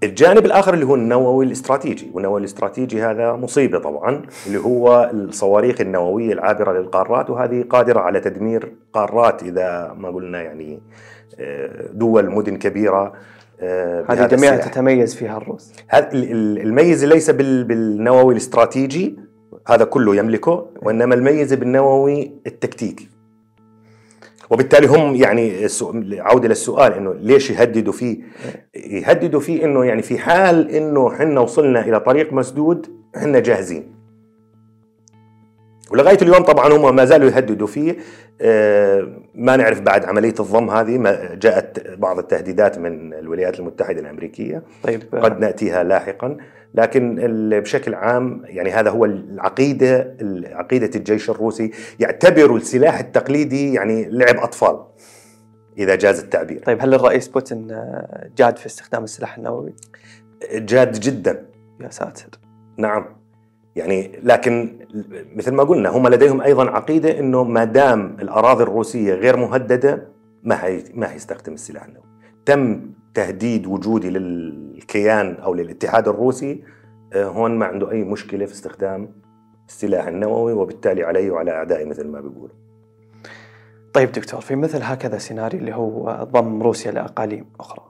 الجانب 0.03 0.45
الآخر 0.45 0.73
اللي 0.73 0.85
هو 0.85 0.95
النووي 0.95 1.45
الاستراتيجي 1.45 2.11
والنووي 2.13 2.39
الاستراتيجي 2.39 3.01
هذا 3.01 3.33
مصيبة 3.33 3.79
طبعا 3.79 4.21
اللي 4.47 4.59
هو 4.59 5.09
الصواريخ 5.13 5.81
النووية 5.81 6.33
العابرة 6.33 6.79
للقارات 6.79 7.29
وهذه 7.29 7.63
قادرة 7.69 7.99
على 7.99 8.19
تدمير 8.19 8.73
قارات 8.93 9.43
إذا 9.43 9.95
ما 9.97 10.09
قلنا 10.09 10.41
يعني 10.41 10.81
آه، 11.39 11.87
دول 11.93 12.31
مدن 12.31 12.57
كبيرة 12.57 13.13
هذه 14.09 14.27
جميعها 14.27 14.57
تتميز 14.57 15.15
فيها 15.15 15.37
الروس 15.37 15.73
هذا 15.87 16.09
الميز 16.13 17.05
ليس 17.05 17.29
بالنووي 17.29 18.33
الاستراتيجي 18.33 19.15
هذا 19.67 19.83
كله 19.85 20.15
يملكه 20.15 20.69
وإنما 20.81 21.15
الميز 21.15 21.53
بالنووي 21.53 22.31
التكتيكي 22.47 23.07
وبالتالي 24.49 24.87
هم 24.87 25.15
يعني 25.15 25.67
عودة 26.19 26.47
للسؤال 26.47 26.93
إنه 26.93 27.13
ليش 27.13 27.51
يهددوا 27.51 27.93
فيه؟ 27.93 28.17
يهددوا 28.75 29.39
فيه 29.39 29.65
إنه 29.65 29.85
يعني 29.85 30.01
في 30.01 30.17
حال 30.17 30.69
إنه 30.69 31.13
إحنا 31.13 31.39
وصلنا 31.39 31.85
إلى 31.85 31.99
طريق 31.99 32.33
مسدود 32.33 32.87
إحنا 33.17 33.39
جاهزين. 33.39 33.96
ولغاية 35.91 36.17
اليوم 36.21 36.43
طبعا 36.43 36.73
هم 36.73 36.95
ما 36.95 37.05
زالوا 37.05 37.29
يهددوا 37.29 37.67
فيه. 37.67 37.97
آه، 38.41 39.07
ما 39.35 39.55
نعرف 39.55 39.81
بعد 39.81 40.05
عملية 40.05 40.33
الضم 40.39 40.69
هذه 40.69 40.97
ما 40.97 41.35
جاءت 41.35 41.89
بعض 41.97 42.19
التهديدات 42.19 42.77
من 42.77 43.13
الولايات 43.13 43.59
المتحدة 43.59 43.99
الأمريكية. 43.99 44.63
طيب. 44.83 45.03
قد 45.13 45.39
نأتيها 45.39 45.83
لاحقا. 45.83 46.37
لكن 46.73 47.15
بشكل 47.63 47.93
عام 47.93 48.41
يعني 48.45 48.71
هذا 48.71 48.89
هو 48.89 49.05
العقيدة 49.05 50.17
عقيدة 50.51 50.89
الجيش 50.95 51.29
الروسي 51.29 51.71
يعتبروا 51.99 52.57
السلاح 52.57 52.99
التقليدي 52.99 53.73
يعني 53.73 54.09
لعب 54.09 54.37
أطفال 54.37 54.79
إذا 55.77 55.95
جاز 55.95 56.19
التعبير. 56.19 56.59
طيب 56.59 56.81
هل 56.81 56.93
الرئيس 56.93 57.27
بوتين 57.27 57.67
جاد 58.37 58.57
في 58.57 58.65
استخدام 58.65 59.03
السلاح 59.03 59.37
النووي؟ 59.37 59.73
جاد 60.53 60.99
جدا. 60.99 61.45
يا 61.81 61.89
ساتر. 61.89 62.27
نعم. 62.77 63.16
يعني 63.77 64.19
لكن 64.23 64.79
مثل 65.35 65.53
ما 65.53 65.63
قلنا 65.63 65.89
هم 65.89 66.07
لديهم 66.07 66.41
أيضا 66.41 66.69
عقيدة 66.69 67.19
إنه 67.19 67.43
ما 67.43 67.63
دام 67.63 68.17
الأراضي 68.21 68.63
الروسية 68.63 69.13
غير 69.13 69.37
مهددة 69.37 70.07
ما 70.43 70.65
هي 70.65 70.83
ما 70.93 71.13
هيستخدم 71.13 71.53
السلاح 71.53 71.83
النووي. 71.83 72.05
تم 72.45 72.91
تهديد 73.13 73.67
وجودي 73.67 74.09
للكيان 74.09 75.35
أو 75.35 75.53
للاتحاد 75.53 76.07
الروسي 76.07 76.63
آه، 77.13 77.25
هون 77.25 77.51
ما 77.51 77.65
عنده 77.65 77.91
أي 77.91 78.03
مشكلة 78.03 78.45
في 78.45 78.51
استخدام 78.51 79.09
السلاح 79.67 80.07
النووي 80.07 80.53
وبالتالي 80.53 81.03
علي 81.03 81.29
وعلى 81.29 81.51
اعدائي 81.51 81.85
مثل 81.85 82.07
ما 82.07 82.21
بيقولوا. 82.21 82.55
طيب 83.93 84.11
دكتور 84.11 84.41
في 84.41 84.55
مثل 84.55 84.83
هكذا 84.83 85.17
سيناريو 85.17 85.59
اللي 85.59 85.75
هو 85.75 86.27
ضم 86.31 86.63
روسيا 86.63 86.91
لأقاليم 86.91 87.45
أخرى. 87.59 87.83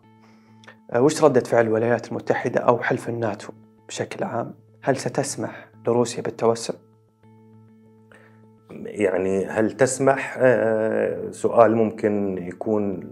آه، 0.91 1.01
وش 1.01 1.24
ردة 1.24 1.41
فعل 1.41 1.65
الولايات 1.65 2.08
المتحدة 2.08 2.60
أو 2.60 2.79
حلف 2.79 3.10
الناتو 3.10 3.53
بشكل 3.88 4.24
عام؟ 4.24 4.53
هل 4.82 4.98
ستسمح 4.98 5.66
لروسيا 5.88 6.22
بالتوسع؟ 6.22 6.74
يعني 8.86 9.46
هل 9.46 9.72
تسمح؟ 9.72 10.38
آه، 10.39 11.32
سؤال 11.32 11.75
ممكن 11.75 12.38
يكون 12.48 13.12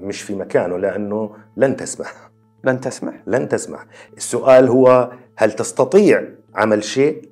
مش 0.00 0.22
في 0.22 0.34
مكانه 0.34 0.78
لأنه 0.78 1.30
لن 1.56 1.76
تسمح. 1.76 2.30
لن 2.64 2.80
تسمح؟ 2.80 3.14
لن 3.26 3.48
تسمح. 3.48 3.86
السؤال 4.16 4.68
هو 4.68 5.12
هل 5.36 5.52
تستطيع 5.52 6.24
عمل 6.54 6.84
شيء؟ 6.84 7.28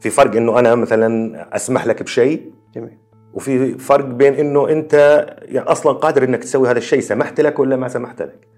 في 0.00 0.10
فرق 0.10 0.36
إنه 0.36 0.58
أنا 0.58 0.74
مثلا 0.74 1.56
أسمح 1.56 1.86
لك 1.86 2.02
بشيء؟ 2.02 2.52
جميل. 2.74 2.98
وفي 3.34 3.78
فرق 3.78 4.04
بين 4.04 4.34
إنه 4.34 4.68
أنت 4.68 4.94
يعني 5.42 5.66
أصلا 5.66 5.92
قادر 5.92 6.24
إنك 6.24 6.42
تسوي 6.42 6.70
هذا 6.70 6.78
الشيء 6.78 7.00
سمحت 7.00 7.40
لك 7.40 7.58
ولا 7.58 7.76
ما 7.76 7.88
سمحت 7.88 8.22
لك؟ 8.22 8.48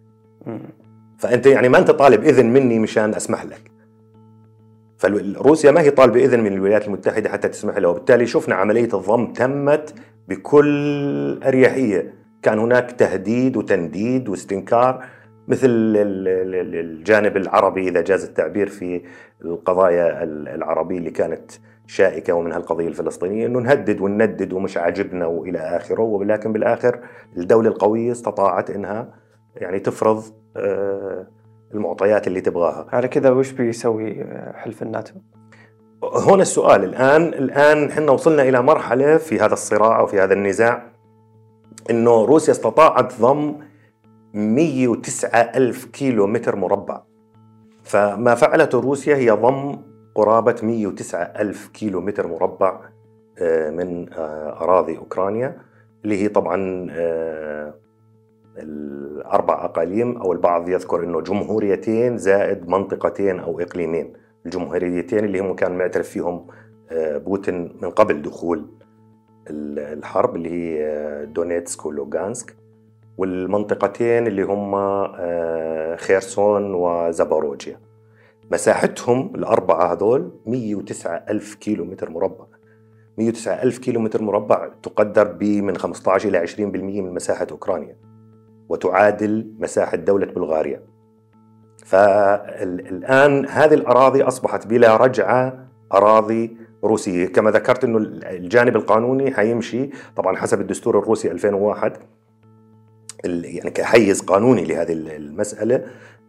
مم. 0.46 0.60
فأنت 1.18 1.46
يعني 1.46 1.68
ما 1.68 1.78
أنت 1.78 1.90
طالب 1.90 2.24
إذن 2.24 2.52
مني 2.52 2.78
مشان 2.78 3.14
أسمح 3.14 3.44
لك. 3.44 3.77
فروسيا 4.98 5.70
ما 5.70 5.80
هي 5.80 5.90
طالبة 5.90 6.24
إذن 6.24 6.40
من 6.40 6.52
الولايات 6.52 6.86
المتحدة 6.86 7.28
حتى 7.30 7.48
تسمح 7.48 7.76
له 7.76 7.88
وبالتالي 7.88 8.26
شفنا 8.26 8.54
عملية 8.54 8.84
الضم 8.94 9.32
تمت 9.32 9.94
بكل 10.28 11.40
أريحية. 11.46 12.14
كان 12.42 12.58
هناك 12.58 12.92
تهديد 12.92 13.56
وتنديد 13.56 14.28
واستنكار 14.28 15.04
مثل 15.48 15.66
ال- 15.66 15.96
ال- 15.96 16.28
ال- 16.54 16.74
الجانب 16.74 17.36
العربي 17.36 17.88
إذا 17.88 18.00
جاز 18.00 18.24
التعبير 18.24 18.68
في 18.68 19.02
القضايا 19.44 20.22
ال- 20.22 20.48
العربية 20.48 20.98
اللي 20.98 21.10
كانت 21.10 21.50
شائكة 21.86 22.32
ومنها 22.32 22.56
القضية 22.56 22.88
الفلسطينية 22.88 23.46
إنه 23.46 23.58
نهدد 23.58 24.00
ونندد 24.00 24.52
ومش 24.52 24.76
عاجبنا 24.76 25.26
وإلى 25.26 25.58
آخره. 25.58 26.02
ولكن 26.02 26.52
بالآخر 26.52 27.00
الدولة 27.36 27.68
القوية 27.68 28.12
استطاعت 28.12 28.70
إنها 28.70 29.14
يعني 29.56 29.78
تفرض 29.80 30.22
آه، 30.56 31.26
المعطيات 31.74 32.26
اللي 32.26 32.40
تبغاها 32.40 32.86
على 32.92 33.08
كذا 33.08 33.30
وش 33.30 33.50
بيسوي 33.50 34.24
حلف 34.54 34.82
الناتو؟ 34.82 35.14
هنا 36.04 36.42
السؤال 36.42 36.84
الآن 36.84 37.22
الآن 37.22 37.84
إحنا 37.84 38.12
وصلنا 38.12 38.42
إلى 38.42 38.62
مرحلة 38.62 39.16
في 39.16 39.40
هذا 39.40 39.52
الصراع 39.52 40.00
أو 40.00 40.06
في 40.06 40.20
هذا 40.20 40.34
النزاع 40.34 40.92
إنه 41.90 42.24
روسيا 42.24 42.52
استطاعت 42.52 43.20
ضم 43.20 43.54
109 44.34 45.40
ألف 45.40 45.84
كيلو 45.84 46.26
متر 46.26 46.56
مربع 46.56 47.02
فما 47.82 48.34
فعلته 48.34 48.80
روسيا 48.80 49.16
هي 49.16 49.30
ضم 49.30 49.76
قرابة 50.14 50.56
109 50.62 51.22
ألف 51.22 51.68
كيلو 51.68 52.00
متر 52.00 52.26
مربع 52.26 52.80
آه، 53.38 53.70
من 53.70 54.12
آه، 54.12 54.62
أراضي 54.62 54.98
أوكرانيا 54.98 55.56
اللي 56.04 56.22
هي 56.22 56.28
طبعا 56.28 56.86
آه، 56.90 57.74
الأربع 58.62 59.64
أقاليم 59.64 60.16
أو 60.18 60.32
البعض 60.32 60.68
يذكر 60.68 61.04
أنه 61.04 61.20
جمهوريتين 61.20 62.18
زائد 62.18 62.68
منطقتين 62.68 63.38
أو 63.40 63.60
إقليمين. 63.60 64.12
الجمهوريتين 64.46 65.24
اللي 65.24 65.38
هم 65.38 65.54
كان 65.54 65.78
معترف 65.78 66.08
فيهم 66.08 66.46
آه، 66.90 67.18
بوتين 67.18 67.76
من 67.82 67.90
قبل 67.90 68.22
دخول 68.22 68.66
ال- 69.50 69.98
الحرب 69.98 70.36
اللي 70.36 70.50
هي 70.50 70.86
آه، 70.86 71.24
دونيتسك 71.24 71.86
ولوغانسك 71.86 72.56
والمنطقتين 73.18 74.26
اللي 74.26 74.42
هم 74.42 74.74
آه، 74.74 75.96
خيرسون 75.96 76.74
وزاباروجيا. 76.74 77.80
مساحتهم 78.52 79.32
الأربعة 79.34 79.92
هذول 79.92 80.30
109 80.46 81.24
ألف 81.30 81.54
كيلو 81.54 81.84
متر 81.84 82.10
مربع 82.10 82.44
109 83.18 83.62
ألف 83.62 83.78
كيلو 83.78 84.00
متر 84.00 84.22
مربع 84.22 84.68
تقدر 84.82 85.24
ب 85.32 85.42
من 85.44 85.76
15 85.76 86.28
إلى 86.28 86.38
20% 86.38 86.60
من 87.00 87.14
مساحة 87.14 87.46
أوكرانيا. 87.50 87.96
وتعادل 88.68 89.52
مساحة 89.58 89.96
دولة 89.96 90.26
بلغاريا. 90.26 90.80
فالآن 91.86 93.46
هذه 93.46 93.74
الأراضي 93.74 94.22
أصبحت 94.22 94.66
بلا 94.66 94.96
رجعة 94.96 95.68
أراضي 95.94 96.56
روسية. 96.84 97.26
كما 97.26 97.50
ذكرت 97.50 97.84
أنه 97.84 97.98
الجانب 98.30 98.76
القانوني 98.76 99.34
حيمشي 99.34 99.90
طبعا 100.16 100.36
حسب 100.36 100.60
الدستور 100.60 100.98
الروسي 100.98 101.30
2001 101.30 101.96
ال- 103.24 103.44
يعني 103.56 103.70
كحيز 103.70 104.20
قانوني 104.20 104.64
لهذه 104.64 104.92
المسألة. 104.92 105.84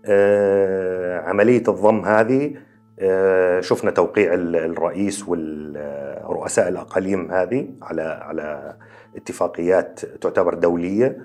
آه، 0.05 1.19
عملية 1.19 1.63
الضم 1.67 2.05
هذه 2.05 2.55
آه، 2.99 3.59
شفنا 3.61 3.91
توقيع 3.91 4.33
ال- 4.33 4.55
الرئيس 4.55 5.27
والرؤساء 5.27 6.67
الأقاليم 6.69 7.31
هذه 7.31 7.67
على 7.81 8.01
على 8.01 8.75
اتفاقيات 9.15 9.99
تعتبر 10.21 10.53
دولية. 10.53 11.17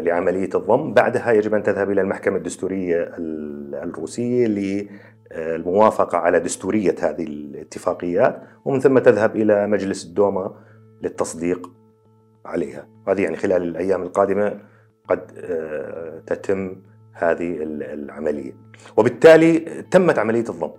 لعملية 0.00 0.50
الضم. 0.54 0.94
بعدها 0.94 1.32
يجب 1.32 1.54
أن 1.54 1.62
تذهب 1.62 1.90
إلى 1.90 2.00
المحكمة 2.00 2.36
الدستورية 2.36 3.02
ال- 3.18 3.74
الروسية 3.74 4.46
للموافقة 4.46 6.18
على 6.18 6.40
دستورية 6.40 6.94
هذه 7.00 7.22
الاتفاقيات 7.22 8.42
ومن 8.64 8.80
ثم 8.80 8.98
تذهب 8.98 9.36
إلى 9.36 9.66
مجلس 9.66 10.04
الدوما 10.04 10.54
للتصديق 11.02 11.70
عليها. 12.44 12.88
هذه 13.08 13.22
يعني 13.22 13.36
خلال 13.36 13.62
الأيام 13.62 14.02
القادمة 14.02 14.60
قد 15.08 15.20
آه، 15.38 16.22
تتم 16.26 16.76
هذه 17.12 17.56
ال- 17.62 17.82
العملية. 17.82 18.52
وبالتالي 18.96 19.58
تمت 19.90 20.18
عملية 20.18 20.44
الضم. 20.48 20.70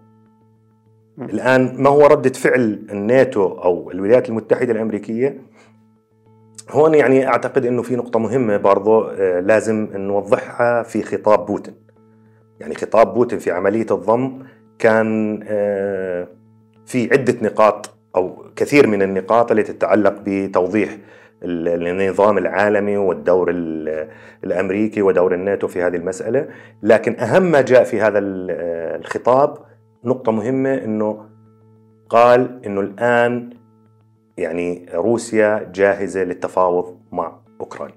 الآن 1.20 1.76
ما 1.84 1.90
هو 1.90 2.06
ردة 2.08 2.30
فعل 2.30 2.86
الناتو 2.92 3.48
أو 3.48 3.92
الولايات 3.92 4.30
المتحدة 4.30 4.72
الأمريكية؟ 4.72 5.42
هون 6.72 6.94
يعني 6.94 7.28
أعتقد 7.28 7.66
أنه 7.66 7.82
في 7.82 7.96
نقطة 7.96 8.20
مهمة 8.20 8.58
برضو 8.58 9.04
آه، 9.04 9.40
لازم 9.40 9.88
نوضحها 9.94 10.84
في 10.84 11.04
خطاب 11.04 11.46
بوتين. 11.46 11.74
يعني 12.60 12.76
خطاب 12.76 13.14
بوتين 13.14 13.40
في 13.40 13.52
عملية 13.52 13.86
الضم 13.92 14.40
كان 14.80 15.40
آه، 15.48 16.28
في 16.86 17.10
عدة 17.12 17.36
نقاط 17.42 17.90
أو 18.16 18.44
كثير 18.56 18.88
من 18.88 19.02
النقاط 19.02 19.52
التي 19.52 19.74
تتعلق 19.74 20.16
بتوضيح 20.26 20.98
ال- 21.44 21.88
النظام 21.88 22.38
العالمي 22.38 22.98
والدور 22.98 23.50
ال- 23.50 24.08
الأمريكي 24.44 25.02
ودور 25.02 25.34
الناتو 25.34 25.68
في 25.68 25.82
هذه 25.82 25.96
المسألة، 25.96 26.48
لكن 26.84 27.20
أهم 27.20 27.44
ما 27.44 27.62
جاء 27.62 27.84
في 27.84 28.02
هذا 28.02 28.20
ال- 28.20 28.52
الخطاب 29.02 29.58
نقطة 30.06 30.32
مهمة 30.32 30.74
إنه 30.74 31.26
قال 32.10 32.66
إنه 32.66 32.82
الآن 32.82 33.50
يعني 34.38 34.86
روسيا 34.94 35.72
جاهزة 35.76 36.24
للتفاوض 36.24 36.98
مع 37.12 37.40
أوكرانيا. 37.62 37.96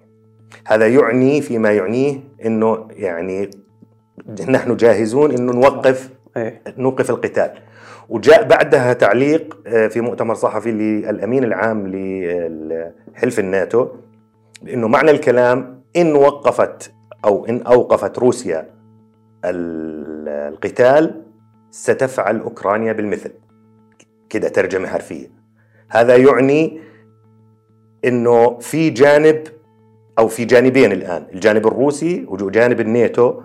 هذا 0.66 0.88
يعني 0.88 1.40
فيما 1.40 1.72
يعنيه 1.72 2.20
إنه 2.44 2.88
يعني 2.90 3.50
نحن 4.48 4.76
جاهزون 4.76 5.30
إنه 5.30 5.52
نوقف 5.52 6.10
إيه. 6.36 6.62
نوقف 6.78 7.10
القتال. 7.10 7.50
وجاء 8.08 8.48
بعدها 8.48 8.92
تعليق 8.92 9.58
آه، 9.66 9.86
في 9.86 10.00
مؤتمر 10.00 10.34
صحفي 10.34 10.72
للأمين 10.72 11.44
العام 11.44 11.86
لحلف 11.88 13.38
الناتو 13.38 13.88
بإنه 14.62 14.88
معنى 14.88 15.10
الكلام 15.10 15.82
إن 15.96 16.14
وقفت 16.16 16.92
أو 17.24 17.46
إن 17.46 17.62
أوقفت 17.62 18.18
روسيا 18.18 18.70
ال- 19.44 20.28
القتال 20.28 21.22
ستفعل 21.70 22.40
أوكرانيا 22.40 22.92
بالمثل. 22.92 23.30
كده 24.30 24.48
ترجمة 24.48 24.88
حرفية. 24.88 25.26
هذا 25.88 26.16
يعني 26.16 26.80
إنه 28.04 28.58
في 28.58 28.90
جانب 28.90 29.42
أو 30.18 30.28
في 30.28 30.44
جانبين 30.44 30.92
الآن 30.92 31.26
الجانب 31.34 31.66
الروسي 31.66 32.24
وجانب 32.28 32.80
الناتو 32.80 33.40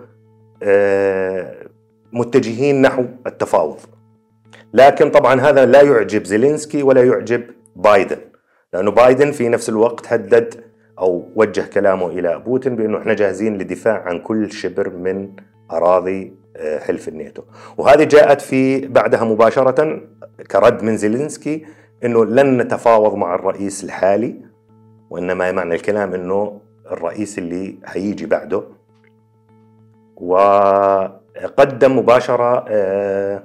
آه، 0.62 1.54
متجهين 2.12 2.82
نحو 2.82 3.04
التفاوض. 3.26 3.78
لكن 4.74 5.10
طبعا 5.10 5.40
هذا 5.40 5.66
لا 5.66 5.82
يعجب 5.82 6.24
زيلينسكي 6.24 6.82
ولا 6.82 7.04
يعجب 7.04 7.42
بايدن 7.76 8.18
لأنه 8.72 8.90
بايدن 8.90 9.30
في 9.30 9.48
نفس 9.48 9.68
الوقت 9.68 10.12
هدد 10.12 10.54
أو 10.98 11.28
وجه 11.36 11.60
كلامه 11.60 12.06
إلى 12.06 12.38
بوتين 12.38 12.76
بأنه 12.76 12.98
إحنا 12.98 13.14
جاهزين 13.14 13.58
للدفاع 13.58 14.02
عن 14.02 14.20
كل 14.20 14.52
شبر 14.52 14.90
من 14.90 15.32
أراضي 15.70 16.34
آه، 16.56 16.78
حلف 16.78 17.08
الناتو. 17.08 17.42
وهذه 17.78 18.04
جاءت 18.04 18.40
في 18.40 18.86
بعدها 18.86 19.24
مباشرة 19.24 20.00
كرد 20.50 20.82
من 20.82 20.96
زيلينسكي 20.96 21.64
إنه 22.04 22.24
لن 22.24 22.56
نتفاوض 22.56 23.14
مع 23.14 23.34
الرئيس 23.34 23.84
الحالي 23.84 24.34
وإنما 25.10 25.52
معنى 25.52 25.74
الكلام 25.74 26.14
إنه 26.14 26.60
الرئيس 26.90 27.38
اللي 27.38 27.78
حيجي 27.84 28.26
بعده. 28.26 28.62
وقدم 30.16 31.98
مباشرة 31.98 32.64
آه، 32.68 33.42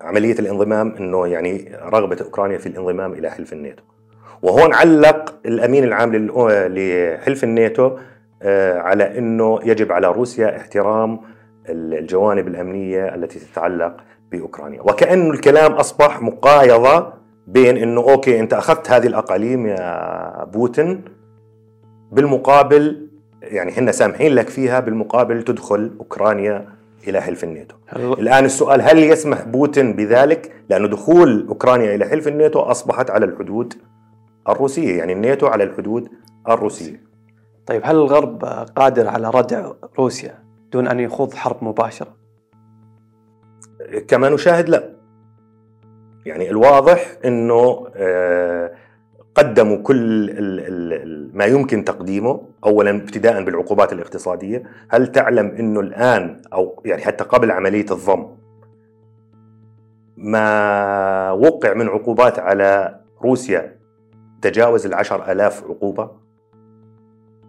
عملية 0.00 0.38
الانضمام 0.38 0.94
إنه 1.00 1.26
يعني 1.26 1.76
رغبة 1.82 2.16
أوكرانيا 2.20 2.58
في 2.58 2.66
الانضمام 2.66 3.12
إلى 3.12 3.30
حلف 3.30 3.52
الناتو. 3.52 3.82
وهون 4.42 4.74
علق 4.74 5.34
الأمين 5.46 5.84
العام 5.84 6.14
لحلف 6.14 7.44
الناتو 7.44 7.96
آه، 8.42 8.78
على 8.78 9.18
إنه 9.18 9.60
يجب 9.64 9.92
على 9.92 10.06
روسيا 10.06 10.56
احترام 10.56 11.20
الجوانب 11.68 12.48
الأمنية 12.48 13.14
التي 13.14 13.38
تتعلق 13.38 13.96
بأوكرانيا، 14.36 14.82
وكانه 14.82 15.30
الكلام 15.30 15.72
أصبح 15.72 16.22
مقايضة 16.22 17.12
بين 17.46 17.76
إنه 17.76 18.00
أوكي 18.00 18.40
أنت 18.40 18.52
أخذت 18.54 18.90
هذه 18.90 19.06
الأقاليم 19.06 19.66
يا 19.66 20.44
بوتين 20.44 21.04
بالمقابل 22.12 23.08
يعني 23.42 23.70
إحنا 23.70 23.92
سامحين 23.92 24.34
لك 24.34 24.48
فيها 24.48 24.80
بالمقابل 24.80 25.42
تدخل 25.42 25.96
أوكرانيا 26.00 26.68
إلى 27.08 27.20
حلف 27.20 27.44
الناتو. 27.44 27.76
هل 27.86 28.12
الآن 28.12 28.44
السؤال 28.44 28.82
هل 28.82 28.98
يسمح 28.98 29.42
بوتين 29.42 29.92
بذلك؟ 29.92 30.52
لأنه 30.70 30.88
دخول 30.88 31.46
أوكرانيا 31.48 31.94
إلى 31.94 32.04
حلف 32.04 32.28
الناتو 32.28 32.60
أصبحت 32.60 33.10
على 33.10 33.24
الحدود 33.26 33.74
الروسية، 34.48 34.98
يعني 34.98 35.12
الناتو 35.12 35.46
على 35.46 35.64
الحدود 35.64 36.08
الروسية. 36.48 37.00
طيب 37.66 37.82
هل 37.84 37.96
الغرب 37.96 38.44
قادر 38.76 39.08
على 39.08 39.30
ردع 39.30 39.72
روسيا 39.98 40.38
دون 40.72 40.88
أن 40.88 41.00
يخوض 41.00 41.34
حرب 41.34 41.64
مباشرة؟ 41.64 42.23
كما 44.08 44.28
نشاهد 44.28 44.68
لا. 44.68 44.94
يعني 46.26 46.50
الواضح 46.50 47.16
إنه 47.24 47.86
آه، 47.96 48.72
قدموا 49.34 49.76
كل 49.76 51.30
ما 51.34 51.44
يمكن 51.44 51.84
تقديمه 51.84 52.40
اولا 52.64 52.90
ابتداء 52.90 53.44
بالعقوبات 53.44 53.92
الاقتصادية، 53.92 54.62
هل 54.88 55.12
تعلم 55.12 55.46
إنه 55.46 55.80
الآن 55.80 56.42
أو 56.52 56.82
يعني 56.84 57.02
حتى 57.02 57.24
قبل 57.24 57.50
عملية 57.50 57.86
الضم 57.90 58.26
ما 60.16 61.30
وقع 61.30 61.74
من 61.74 61.88
عقوبات 61.88 62.38
على 62.38 63.00
روسيا 63.22 63.76
تجاوز 64.42 64.86
العشر 64.86 65.32
ألاف 65.32 65.64
عقوبة 65.64 66.10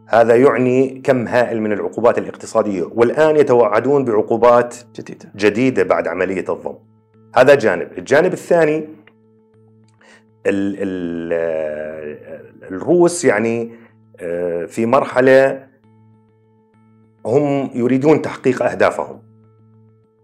هذا 0.07 0.35
يعني 0.35 1.01
كم 1.03 1.27
هائل 1.27 1.61
من 1.61 1.71
العقوبات 1.71 2.17
الاقتصادية 2.17 2.83
والآن 2.83 3.37
يتوعدون 3.37 4.05
بعقوبات 4.05 4.75
جديدة. 4.95 5.31
جديدة 5.35 5.83
بعد 5.83 6.07
عملية 6.07 6.45
الضم. 6.49 6.75
هذا 7.35 7.55
جانب. 7.55 7.87
الجانب 7.97 8.33
الثاني 8.33 8.77
ال 10.47 10.75
ال 10.77 11.33
الروس 12.71 13.25
يعني 13.25 13.71
آه، 14.19 14.65
في 14.65 14.85
مرحلة 14.85 15.67
هم 17.25 17.69
يريدون 17.73 18.21
تحقيق 18.21 18.63
أهدافهم. 18.63 19.21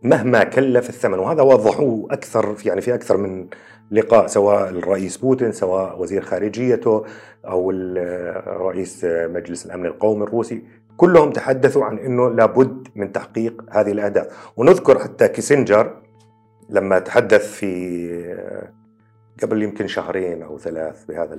مهما 0.04 0.44
كلف 0.44 0.90
الثمن 0.90 1.20
وهذا 1.20 1.42
وضحوه 1.42 2.08
أكثر 2.12 2.56
يعني 2.66 2.82
في 2.82 2.94
أكثر 2.94 3.18
من 3.18 3.48
لقاء 3.92 4.28
سواء 4.28 4.70
الرئيس 4.70 5.18
بوتين 5.18 5.52
سواء 5.52 6.02
وزير 6.02 6.22
خارجيته 6.22 7.06
أو 7.48 7.72
ال- 7.72 8.62
رئيس 8.62 9.06
مجلس 9.06 9.66
الأمن 9.66 9.86
القومي 9.86 10.24
الروسي. 10.24 10.64
كلهم 10.98 11.32
تحدثوا 11.32 11.86
عن 11.86 11.98
أنه 11.98 12.30
لابد 12.30 12.88
من 12.96 13.12
تحقيق 13.12 13.64
هذه 13.70 13.92
الأهداف. 13.92 14.52
ونذكر 14.58 15.00
حتى 15.00 15.28
كيسنجر 15.28 15.94
لما 16.70 17.00
تحدث 17.00 17.54
في 17.54 18.36
قبل 19.44 19.64
يمكن 19.64 19.88
شهرين 19.88 20.44
أو 20.44 20.58
ثلاث 20.58 21.06
بهذا 21.06 21.38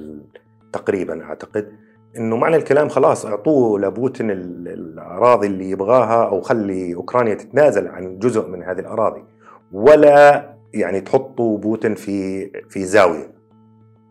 تقريبا 0.73 1.25
أعتقد 1.25 1.73
إنه 2.17 2.37
معنى 2.37 2.57
الكلام 2.57 2.89
خلاص 2.89 3.27
أعطوه 3.27 3.81
لبوتين 3.81 4.31
ال- 4.31 4.69
الأراضي 4.69 5.47
اللي 5.47 5.71
يبغاها 5.71 6.25
أو 6.29 6.41
خلي 6.41 6.95
أوكرانيا 6.95 7.35
تتنازل 7.35 7.89
عن 7.89 8.19
جزء 8.19 8.49
من 8.49 8.63
هذه 8.63 8.81
الأراضي. 8.81 9.25
ولا 9.73 10.52
يعني 10.75 11.01
تحطوا 11.01 11.59
بوتين 11.59 11.95
في 11.95 12.47
في 12.69 12.85
زاوية 12.85 13.33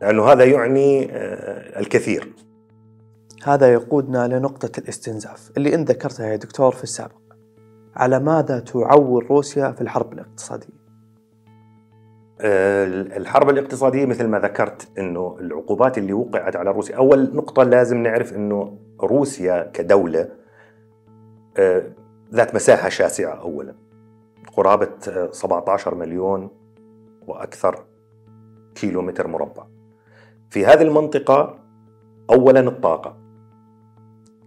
لأنه 0.02 0.24
هذا 0.24 0.44
يعني 0.44 1.12
آه، 1.12 1.80
الكثير. 1.80 2.34
هذا 3.44 3.74
يقودنا 3.74 4.28
لنقطة 4.28 4.80
الاستنزاف 4.80 5.52
اللي 5.58 5.76
انت 5.76 5.92
ذكرتها 5.92 6.28
يا 6.28 6.36
دكتور 6.36 6.72
في 6.72 6.84
السابق. 6.84 7.22
على 7.96 8.20
ماذا 8.20 8.60
تعول 8.60 9.26
روسيا 9.26 9.72
في 9.72 9.82
الحرب 9.82 10.14
الاقتصادية؟ 10.14 10.82
آه، 12.42 12.86
الحرب 13.18 13.50
الاقتصادية 13.50 14.06
مثل 14.06 14.28
ما 14.28 14.40
ذكرت 14.40 15.00
إنه 15.00 15.38
العقوبات 15.40 15.98
اللي 15.98 16.14
وقعت 16.14 16.56
على 16.56 16.72
روسيا 16.72 16.98
أول 16.98 17.36
نقطة 17.36 17.64
لازم 17.64 17.98
نعرف 17.98 18.34
إنه 18.36 18.78
روسيا 19.02 19.72
كدولة 19.74 20.30
آه، 21.58 21.84
ذات 22.34 22.56
مساحة 22.56 22.90
شاسعة 22.90 23.34
اولا. 23.34 23.76
قرابة 24.52 24.90
آه، 25.10 25.30
17 25.32 25.96
مليون 25.96 26.50
وأكثر 27.28 27.84
كيلو 28.76 29.02
متر 29.02 29.28
مربع. 29.28 29.64
في 30.50 30.66
هذه 30.66 30.82
المنطقة 30.82 31.60
اولا 32.30 32.60
الطاقة 32.60 33.18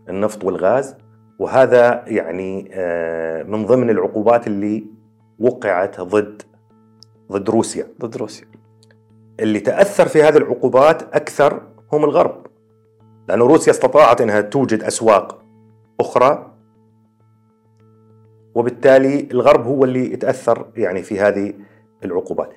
النفط 0.08 0.44
والغاز 0.44 0.96
وهذا 1.38 2.04
يعني 2.06 2.70
آه، 2.72 3.42
من 3.42 3.66
ضمن 3.66 3.90
العقوبات 3.90 4.46
اللي 4.46 4.86
وقعت 5.38 6.00
ضد 6.00 6.42
ضد 7.32 7.50
روسيا. 7.50 7.86
ضد 8.00 8.16
روسيا. 8.16 8.46
اللي 9.40 9.60
تأثر 9.60 10.08
في 10.08 10.22
هذه 10.22 10.36
العقوبات 10.36 11.02
أكثر 11.02 11.62
هم 11.92 12.04
الغرب 12.04 12.46
لأن 13.28 13.38
روسيا 13.42 13.72
استطاعت 13.72 14.20
إنها 14.20 14.40
توجد 14.40 14.82
أسواق 14.82 15.42
أخرى 16.00 16.53
وبالتالي 18.54 19.28
الغرب 19.32 19.66
هو 19.66 19.84
اللي 19.84 20.12
يتأثر 20.12 20.66
يعني 20.76 21.02
في 21.02 21.20
هذه 21.20 21.52
العقوبات. 22.04 22.50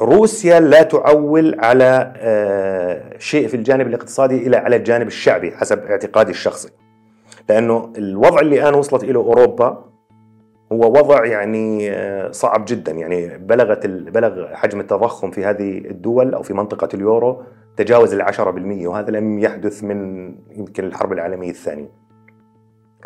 روسيا 0.00 0.60
لا 0.60 0.82
تعول 0.82 1.60
على 1.60 2.12
آه، 2.16 3.18
شيء 3.18 3.48
في 3.48 3.54
الجانب 3.56 3.86
الاقتصادي 3.86 4.46
الا 4.46 4.58
على 4.58 4.76
الجانب 4.76 5.06
الشعبي 5.06 5.50
حسب 5.52 5.78
اعتقادي 5.78 6.30
الشخصي. 6.30 6.68
لأنه 7.48 7.92
الوضع 7.98 8.40
اللي 8.40 8.60
الآن 8.62 8.74
وصلت 8.74 9.04
اليه 9.04 9.16
أوروبا 9.16 9.84
هو 10.72 10.80
وضع 10.92 11.24
يعني 11.24 11.90
آه، 11.90 12.30
صعب 12.30 12.64
جدا 12.68 12.92
يعني 12.92 13.38
بلغت 13.38 13.84
ال- 13.84 14.10
بلغ 14.10 14.54
حجم 14.54 14.80
التضخم 14.80 15.30
في 15.30 15.44
هذه 15.44 15.78
الدول 15.78 16.34
أو 16.34 16.42
في 16.42 16.54
منطقة 16.54 16.88
اليورو 16.94 17.42
تجاوز 17.76 18.14
العشرة 18.14 18.50
بالمية 18.50 18.88
وهذا 18.88 19.10
لم 19.10 19.38
يحدث 19.38 19.84
من 19.84 20.28
يمكن 20.50 20.84
الحرب 20.84 21.12
العالمية 21.12 21.50
الثانية. 21.50 21.88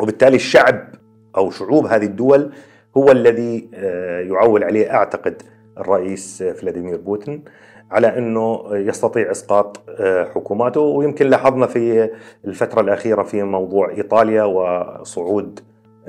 وبالتالي 0.01 0.35
الشعب 0.35 0.95
أو 1.37 1.49
شعوب 1.49 1.85
هذه 1.85 2.05
الدول 2.05 2.51
هو 2.97 3.11
الذي 3.11 3.69
آه، 3.73 4.19
يعول 4.19 4.63
عليه 4.63 4.93
أعتقد 4.93 5.41
الرئيس 5.77 6.43
فلاديمير 6.43 6.97
بوتين 6.97 7.43
على 7.91 8.17
أنه 8.17 8.63
يستطيع 8.71 9.31
إسقاط 9.31 9.81
آه، 9.89 10.23
حكوماته 10.23 10.81
ويمكن 10.81 11.27
لاحظنا 11.27 11.67
في 11.67 12.09
الفترة 12.45 12.81
الأخيرة 12.81 13.23
في 13.23 13.43
موضوع 13.43 13.89
إيطاليا 13.89 14.43
وصعود 14.43 15.59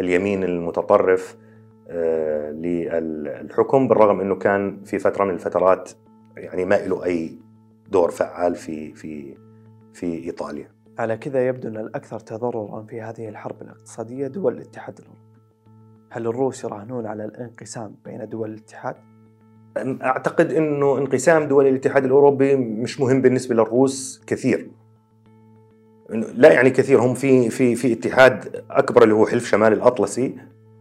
اليمين 0.00 0.44
المتطرف 0.44 1.36
آه، 1.88 2.50
للحكم 2.50 3.88
بالرغم 3.88 4.20
أنه 4.20 4.34
كان 4.34 4.80
في 4.84 4.98
فترة 4.98 5.24
من 5.24 5.34
الفترات 5.34 5.90
يعني 6.36 6.64
ما 6.64 6.74
له 6.74 7.04
أي 7.04 7.38
دور 7.88 8.10
فعال 8.10 8.54
في 8.54 8.94
في 8.94 9.36
في 9.92 10.24
إيطاليا. 10.24 10.79
على 11.00 11.16
كذا 11.16 11.48
يبدو 11.48 11.68
أن 11.68 11.76
الأكثر 11.76 12.18
تضررا 12.18 12.82
في 12.82 13.00
هذه 13.00 13.28
الحرب 13.28 13.62
الاقتصادية 13.62 14.26
دول 14.26 14.54
الاتحاد 14.54 14.98
الأوروبي 14.98 15.20
هل 16.10 16.26
الروس 16.26 16.64
يراهنون 16.64 17.06
على 17.06 17.24
الانقسام 17.24 17.94
بين 18.04 18.28
دول 18.28 18.50
الاتحاد؟ 18.50 18.96
أعتقد 20.02 20.52
إنه 20.52 20.98
انقسام 20.98 21.48
دول 21.48 21.66
الاتحاد 21.66 22.04
الأوروبي 22.04 22.56
مش 22.56 23.00
مهم 23.00 23.22
بالنسبة 23.22 23.54
للروس 23.54 24.22
كثير. 24.26 24.70
لا 26.34 26.52
يعني 26.52 26.70
كثير 26.70 27.00
هم 27.00 27.14
في 27.14 27.50
في 27.50 27.74
في 27.74 27.92
اتحاد 27.92 28.64
أكبر 28.70 29.02
اللي 29.02 29.14
هو 29.14 29.26
حلف 29.26 29.44
شمال 29.44 29.72
الأطلسي 29.72 30.36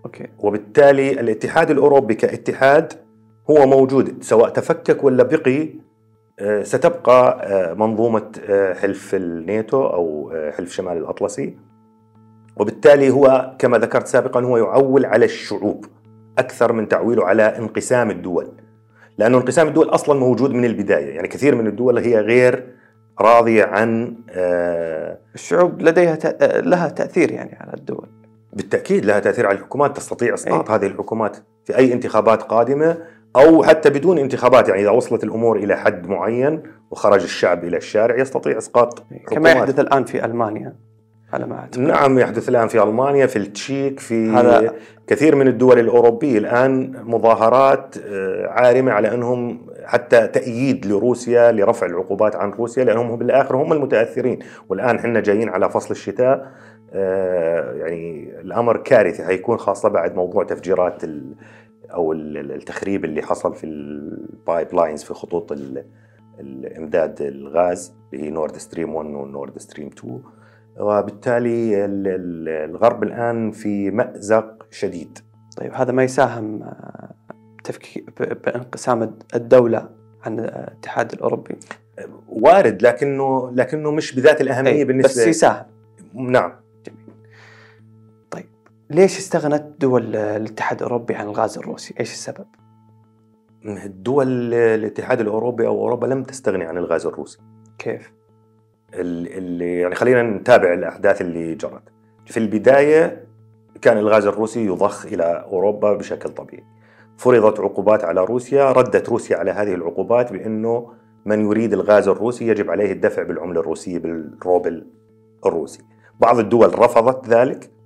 أوكي 0.05 0.27
وبالتالي 0.39 1.12
الاتحاد 1.19 1.71
الأوروبي 1.71 2.15
كاتحاد 2.15 2.93
هو 3.49 3.67
موجود 3.67 4.23
سواء 4.23 4.49
تفكك 4.49 5.03
ولا 5.03 5.23
بقي 5.23 5.69
ستبقى 6.63 7.39
آه، 7.43 7.73
منظومة 7.73 8.32
آه، 8.49 8.73
حلف 8.73 9.15
الناتو 9.15 9.86
آه، 10.34 10.52
حلف 10.52 10.73
شمال 10.73 10.97
الأطلسي. 10.97 11.58
وبالتالي 12.58 13.10
هو 13.10 13.56
كما 13.60 13.78
ذكرت 13.78 14.08
سابقا 14.08 14.41
هو 14.41 14.58
يعول 14.58 15.06
على 15.06 15.25
الشعوب 15.25 15.86
أكثر 16.38 16.73
من 16.73 16.88
تعويله 16.88 17.25
على 17.25 17.43
انقسام 17.43 18.12
الدول. 18.12 18.47
لأنه 19.17 19.38
انقسام 19.38 19.67
الدول 19.67 19.89
أصلا 19.89 20.19
موجود 20.19 20.52
من 20.52 20.65
البداية. 20.65 21.15
يعني 21.15 21.28
كثير 21.28 21.56
من 21.56 21.67
الدول 21.67 21.97
هي 21.97 22.19
غير 22.19 22.67
راضية 23.21 23.63
عن 23.63 24.15
آه، 24.30 25.17
الشعوب 25.36 25.82
لديها 25.82 26.15
تأ... 26.15 26.62
لها 26.62 26.89
تأثير 26.89 27.32
يعني 27.32 27.58
على 27.62 27.73
الدول. 27.73 28.08
بالتأكيد 28.54 29.06
لها 29.06 29.19
تأثير 29.19 29.47
على 29.47 29.58
الحكومات. 29.58 29.97
تستطيع 29.97 30.34
إسقاط 30.34 30.69
أي. 30.71 30.75
هذه 30.75 30.86
الحكومات 30.86 31.38
في 31.65 31.78
أي 31.78 31.93
انتخابات 31.93 32.43
قادمة. 32.43 32.97
أو 33.35 33.63
حتى 33.63 33.89
بدون 33.89 34.17
انتخابات 34.17 34.69
يعني 34.69 34.81
إذا 34.81 34.89
وصلت 34.89 35.23
الأمور 35.23 35.57
إلى 35.57 35.75
حد 35.77 36.07
معين 36.07 36.63
وخرج 36.91 37.23
الشعب 37.23 37.63
إلى 37.63 37.77
الشارع 37.77 38.19
يستطيع 38.19 38.57
إسقاط 38.57 38.99
كما 38.99 39.19
حكومات. 39.29 39.55
يحدث 39.55 39.79
الآن 39.79 40.03
في 40.05 40.25
ألمانيا 40.25 40.75
على 41.33 41.45
ما 41.47 41.55
أعتقد 41.59 41.79
نعم 41.79 42.19
يحدث 42.19 42.49
الآن 42.49 42.67
في 42.67 42.83
ألمانيا 42.83 43.25
في 43.25 43.35
التشيك 43.35 43.99
في 43.99 44.29
هذا- 44.29 44.73
كثير 45.07 45.35
من 45.35 45.47
الدول 45.47 45.79
الأوروبية 45.79 46.37
الآن 46.37 46.93
مظاهرات 47.03 47.95
آه، 48.07 48.47
عارمة 48.47 48.91
على 48.91 49.13
أنهم 49.13 49.61
حتى 49.85 50.27
تأييد 50.27 50.85
لروسيا 50.85 51.51
لرفع 51.51 51.85
العقوبات 51.87 52.35
عن 52.35 52.51
روسيا 52.51 52.83
لأنهم 52.83 53.15
بالآخر 53.15 53.55
هم 53.55 53.73
المتأثرين 53.73 54.39
والآن 54.69 54.95
إحنا 54.95 55.19
جايين 55.19 55.49
على 55.49 55.69
فصل 55.69 55.91
الشتاء 55.91 56.51
آه، 56.93 57.73
يعني 57.73 58.29
الأمر 58.41 58.77
كارثي 58.77 59.23
حيكون 59.23 59.57
خاصة 59.57 59.89
بعد 59.89 60.15
موضوع 60.15 60.43
تفجيرات 60.43 61.01
أو 61.93 62.13
التخريب 62.13 63.06
اللي 63.06 63.21
حصل 63.21 63.56
في 63.56 63.63
ال 63.63 64.73
pipelines 64.73 65.03
في 65.04 65.13
خطوط 65.13 65.52
الامداد 66.39 67.21
الغاز 67.21 67.93
اللي 68.13 68.25
هي 68.25 68.30
نورد 68.30 68.58
ستريم 68.58 68.95
1 68.95 69.10
ونورد 69.10 69.58
ستريم 69.58 69.88
2 69.88 70.21
وبالتالي 70.80 71.86
الغرب 72.65 73.04
الآن 73.04 73.52
في 73.52 73.91
مأزق 73.91 74.67
شديد. 74.71 75.19
طيب 75.58 75.73
هذا 75.73 75.91
ما 75.91 76.04
يساهم 76.04 76.63
آه، 76.63 77.13
بانقسام 78.19 79.17
الدولة 79.36 79.89
عن 80.23 80.39
الاتحاد 80.39 81.13
الأوروبي. 81.13 81.56
وارد 82.28 82.82
لكنه 82.82 83.52
لكنه 83.52 83.91
مش 83.91 84.15
بذات 84.15 84.41
الأهمية 84.41 84.71
أي 84.71 84.86
بالنسبة 84.86 85.21
بس 85.21 85.28
يساهم. 85.28 85.65
نعم. 86.13 86.52
ليش 88.89 89.17
استغنت 89.17 89.82
دول 89.82 90.15
الاتحاد 90.15 90.78
الأوروبي 90.78 91.15
عن 91.15 91.28
الغاز 91.28 91.58
الروسي؟ 91.58 91.93
إيش 91.99 92.12
السبب؟ 92.13 92.45
الدول 93.65 94.54
الاتحاد 94.54 95.21
الأوروبي 95.21 95.67
أو 95.67 95.82
أوروبا 95.82 96.06
لم 96.08 96.23
تستغني 96.23 96.63
عن 96.63 96.78
الغاز 96.78 97.06
الروسي 97.06 97.39
كيف؟ 97.78 98.13
اللي 98.93 99.80
يعني 99.80 99.95
خلينا 99.95 100.23
نتابع 100.23 100.73
الأحداث 100.73 101.21
اللي 101.21 101.56
جرت 101.56 101.84
في 102.25 102.38
البداية 102.38 103.25
كان 103.82 103.97
الغاز 103.97 104.25
الروسي 104.25 104.65
يضخ 104.65 105.06
إلى 105.06 105.45
أوروبا 105.52 105.93
بشكل 105.93 106.30
طبيعي 106.30 106.63
فرضت 107.17 107.60
عقوبات 107.60 108.04
على 108.04 108.23
روسيا 108.23 108.71
ردت 108.71 109.10
روسيا 109.10 109.38
على 109.38 109.52
هذه 109.52 109.73
العقوبات 109.73 110.32
بأنه 110.34 110.93
من 111.25 111.41
يريد 111.45 111.73
الغاز 111.73 112.08
الروسي 112.08 112.47
يجب 112.47 112.71
عليه 112.71 112.91
الدفع 112.91 113.23
بالعملة 113.23 113.60
الروسية 113.60 113.99
بالروبل 113.99 114.88
الروسي 115.45 115.82
بعض 116.19 116.39
الدول 116.39 116.80
رفضت 116.80 117.28
ذلك 117.28 117.78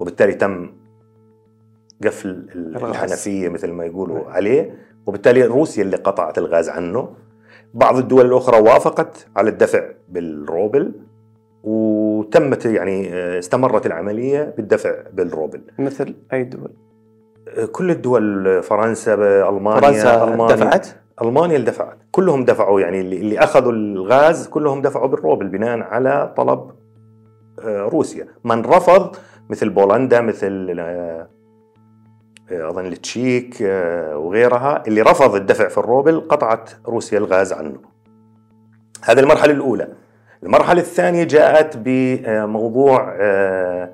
وبالتالي 0.00 0.34
تم 0.34 0.70
قفل 2.04 2.46
الحنفية 2.54 3.48
مثل 3.48 3.72
ما 3.72 3.84
يقولوا 3.84 4.18
نعم. 4.18 4.28
عليه. 4.28 4.74
وبالتالي 5.06 5.44
روسيا 5.44 5.82
اللي 5.82 5.96
قطعت 5.96 6.38
الغاز 6.38 6.68
عنه. 6.68 7.08
بعض 7.74 7.96
الدول 7.96 8.26
الأخرى 8.26 8.60
وافقت 8.60 9.26
على 9.36 9.50
الدفع 9.50 9.84
بالروبل 10.08 10.92
وتمت 11.64 12.66
يعني 12.66 13.14
آه، 13.14 13.38
استمرت 13.38 13.86
العملية 13.86 14.54
بالدفع 14.56 14.94
بالروبل. 15.12 15.60
مثل 15.78 16.14
أي 16.32 16.44
دول؟ 16.44 16.70
آه، 17.48 17.64
كل 17.64 17.90
الدول 17.90 18.62
فرنسا 18.62 19.14
ألمانيا 19.48 19.80
فرنسا 19.80 20.24
ألمانيا. 20.24 20.54
دفعت؟ 20.54 20.88
ألمانيا 21.22 21.56
اللي 21.56 21.66
دفعت. 21.66 21.98
كلهم 22.10 22.44
دفعوا 22.44 22.80
يعني 22.80 23.00
اللي 23.00 23.38
أخذوا 23.38 23.72
الغاز 23.72 24.48
كلهم 24.48 24.82
دفعوا 24.82 25.06
بالروبل 25.06 25.48
بناء 25.48 25.78
على 25.80 26.34
طلب 26.36 26.70
آه، 27.60 27.82
روسيا. 27.82 28.26
من 28.44 28.62
رفض 28.64 29.16
مثل 29.50 29.68
بولندا 29.68 30.20
مثل 30.20 30.80
أظن 32.50 32.86
التشيك 32.86 33.62
آه، 33.62 34.18
وغيرها 34.18 34.82
اللي 34.86 35.02
رفض 35.02 35.34
الدفع 35.34 35.68
في 35.68 35.78
الروبل 35.78 36.20
قطعت 36.20 36.70
روسيا 36.86 37.18
الغاز 37.18 37.52
عنه. 37.52 37.78
هذه 39.04 39.20
المرحلة 39.20 39.52
الأولى. 39.52 39.88
المرحلة 40.42 40.80
الثانية 40.80 41.24
جاءت 41.24 41.76
بموضوع 41.76 43.16
آه، 43.20 43.90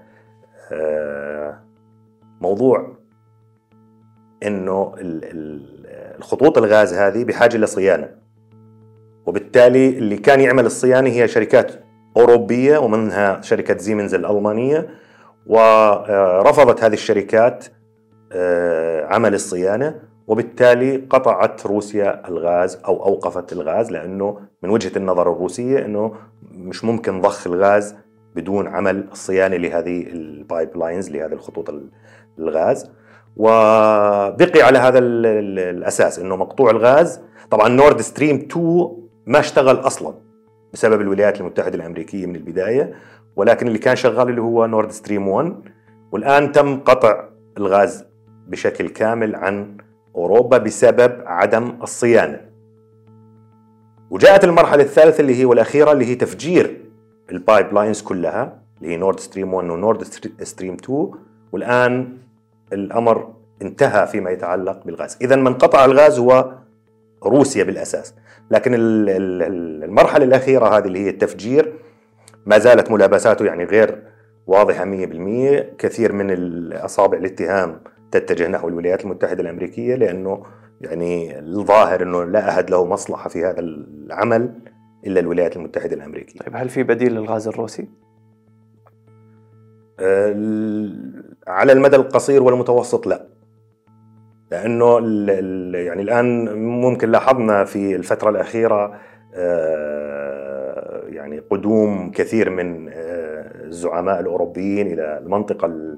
آه، 0.73 1.59
موضوع 2.41 2.97
إنه 4.43 4.95
الخطوط 6.19 6.59
الغاز 6.59 6.95
هذه 6.95 7.25
بحاجة 7.25 7.57
لصيانه. 7.57 8.09
وبالتالي 9.27 9.89
اللي 9.89 10.17
كان 10.17 10.41
يعمل 10.41 10.67
الصيانة 10.67 11.11
هي 11.11 11.29
شركات 11.29 11.73
أوروبية 12.17 12.79
ومنها 12.79 13.41
شركة 13.41 13.79
زيمنز 13.79 14.15
الألمانية 14.15 14.89
ورفضت 15.47 16.85
هذه 16.85 16.93
الشركات 16.93 17.65
آه، 18.33 19.07
عمل 19.07 19.35
الصيانة 19.35 20.01
وبالتالي 20.27 20.97
قطعت 21.11 21.67
روسيا 21.67 22.29
الغاز 22.29 22.79
أو 22.87 23.05
أوقفت 23.05 23.53
الغاز 23.53 23.91
لأنه 23.91 24.39
من 24.63 24.71
وجهة 24.71 24.93
النظر 24.97 25.33
الروسية 25.33 25.85
إنه 25.85 26.15
مش 26.51 26.85
ممكن 26.85 27.21
ضخ 27.21 27.47
الغاز 27.47 27.95
بدون 28.37 28.69
عمل 28.69 29.09
الصيانه 29.13 29.57
لهذه 29.57 30.03
ال 30.03 30.77
pipelines 30.77 31.11
لهذه 31.11 31.33
الخطوط 31.33 31.75
الغاز. 32.39 32.91
وبقي 33.37 34.63
على 34.63 34.79
هذا 34.79 34.99
الأساس 34.99 36.19
إنه 36.19 36.37
مقطوع 36.37 36.71
الغاز. 36.71 37.21
طبعا 37.51 37.69
نورد 37.69 38.01
ستريم 38.01 38.37
2 38.37 38.91
ما 39.27 39.39
اشتغل 39.39 39.77
أصلا 39.77 40.15
بسبب 40.73 41.01
الولايات 41.01 41.41
المتحدة 41.41 41.75
الأمريكية 41.75 42.27
من 42.27 42.37
البداية. 42.37 42.95
ولكن 43.37 43.67
اللي 43.67 43.79
كان 43.79 43.97
شغال 43.97 44.29
اللي 44.29 44.41
هو 44.41 44.67
نورد 44.67 44.91
ستريم 44.91 45.29
1 45.29 45.55
والآن 46.13 46.53
تم 46.53 46.81
قطع 46.81 47.25
الغاز 47.59 48.05
بشكل 48.49 48.89
كامل 48.89 49.37
عن 49.37 49.77
أوروبا 50.17 50.59
بسبب 50.59 51.23
عدم 51.27 51.79
الصيانة. 51.83 52.41
وجاءت 54.11 54.45
المرحلة 54.45 54.83
الثالثة 54.83 55.21
اللي 55.21 55.41
هي 55.41 55.45
والأخيرة 55.45 55.93
اللي 55.93 56.07
هي 56.07 56.15
تفجير 56.15 56.81
ال 57.31 57.75
pipelines 57.75 58.03
كلها 58.03 58.63
اللي 58.79 58.93
هي 58.93 58.97
نورد 58.97 59.21
ستريم 59.21 59.55
1 59.55 59.71
ونورد 59.71 60.03
ستريم 60.43 60.75
2 60.75 61.11
والآن 61.53 62.19
الأمر 62.73 63.35
انتهى 63.63 64.07
فيما 64.07 64.31
يتعلق 64.31 64.85
بالغاز، 64.85 65.19
اذا 65.21 65.37
من 65.37 65.55
قطع 65.55 65.85
الغاز 65.85 66.19
هو 66.19 66.53
روسيا 67.25 67.65
بالأساس، 67.65 68.15
لكن 68.51 68.73
المرحلة 68.75 70.25
الأخيرة 70.25 70.77
هذه 70.79 70.85
اللي 70.87 70.99
هي 70.99 71.11
التفجير 71.11 71.73
ما 72.47 72.59
زالت 72.59 72.91
ملابساته 72.91 73.45
يعني 73.45 73.65
غير 73.65 74.03
واضحة 74.47 74.85
100% 74.85 75.77
كثير 75.79 76.13
من 76.13 76.31
الأصابع 76.31 77.19
الاتهام 77.19 77.81
تتجه 78.11 78.49
نحو 78.49 78.69
الولايات 78.69 79.05
المتحدة 79.05 79.43
الأمريكية 79.43 79.95
لأنه 79.95 80.43
يعني 80.81 81.39
الظاهر 81.39 82.03
أنه 82.03 82.25
لا 82.25 82.49
أحد 82.49 82.71
له 82.71 82.85
مصلحة 82.85 83.29
في 83.29 83.45
هذا 83.45 83.61
العمل 83.61 84.55
إلا 85.07 85.21
الولايات 85.21 85.57
المتحدة 85.57 85.97
الأمريكية. 85.97 86.41
طيب 86.41 86.57
هل 86.57 86.69
في 86.69 86.83
بديل 86.83 87.15
للغاز 87.15 87.49
الروسي؟ 87.49 87.89
على 91.47 91.73
المدى 91.73 91.97
القصير 91.97 92.43
والمتوسط 92.43 93.07
لا. 93.07 93.27
لأنه 94.51 94.99
يعني 95.79 96.03
الآن 96.03 96.55
ممكن 96.59 97.11
لاحظنا 97.11 97.65
في 97.65 97.97
الفترة 97.97 98.31
الأخيرة 98.31 99.01
آه، 99.35 100.12
يعني 100.12 100.12
قدوم 101.53 102.11
كثير 102.11 102.51
من 102.51 102.89
آه، 102.89 103.65
الزعماء 103.65 104.21
الأوروبيين 104.21 104.87
إلى 104.87 105.19
المنطقة 105.19 105.97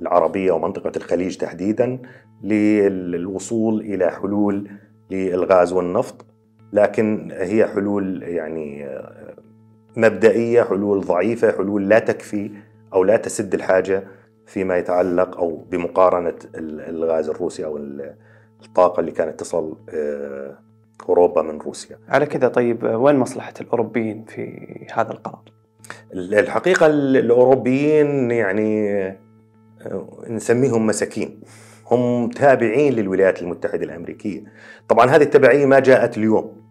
العربية 0.00 0.52
ومنطقة 0.52 0.92
الخليج 0.96 1.36
تحديدا 1.36 1.98
للوصول 2.42 3.80
إلى 3.80 4.10
حلول 4.10 4.70
للغاز 5.10 5.72
والنفط 5.72 6.26
لكن 6.72 7.30
هي 7.32 7.66
حلول 7.66 8.22
يعني 8.22 8.88
مبدئية 9.96 10.62
حلول 10.62 11.00
ضعيفة 11.00 11.52
حلول 11.52 11.88
لا 11.88 11.98
تكفي 11.98 12.50
أو 12.94 13.04
لا 13.04 13.16
تسد 13.16 13.54
الحاجة 13.54 14.04
فيما 14.46 14.76
يتعلق 14.76 15.38
أو 15.38 15.56
بمقارنة 15.70 16.34
الغاز 16.88 17.28
الروسي 17.28 17.64
أو 17.64 17.76
الطاقة 18.64 19.00
اللي 19.00 19.12
كانت 19.12 19.40
تصل 19.40 19.76
آه، 19.94 20.58
أوروبا 21.08 21.42
من 21.42 21.58
روسيا. 21.58 21.98
على 22.08 22.26
كذا 22.26 22.48
طيب 22.48 22.84
وين 22.84 23.16
مصلحة 23.16 23.54
الأوروبيين 23.60 24.24
في 24.24 24.66
هذا 24.94 25.12
القرار؟ 25.12 25.42
الحقيقة 26.14 26.86
الأوروبيين 26.86 28.30
يعني 28.30 29.18
نسميهم 30.28 30.86
مساكين. 30.86 31.40
هم 31.90 32.28
تابعين 32.28 32.92
للولايات 32.92 33.42
المتحدة 33.42 33.84
الأمريكية. 33.84 34.44
طبعا 34.88 35.10
هذه 35.10 35.22
التبعية 35.22 35.66
ما 35.66 35.78
جاءت 35.78 36.18
اليوم 36.18 36.64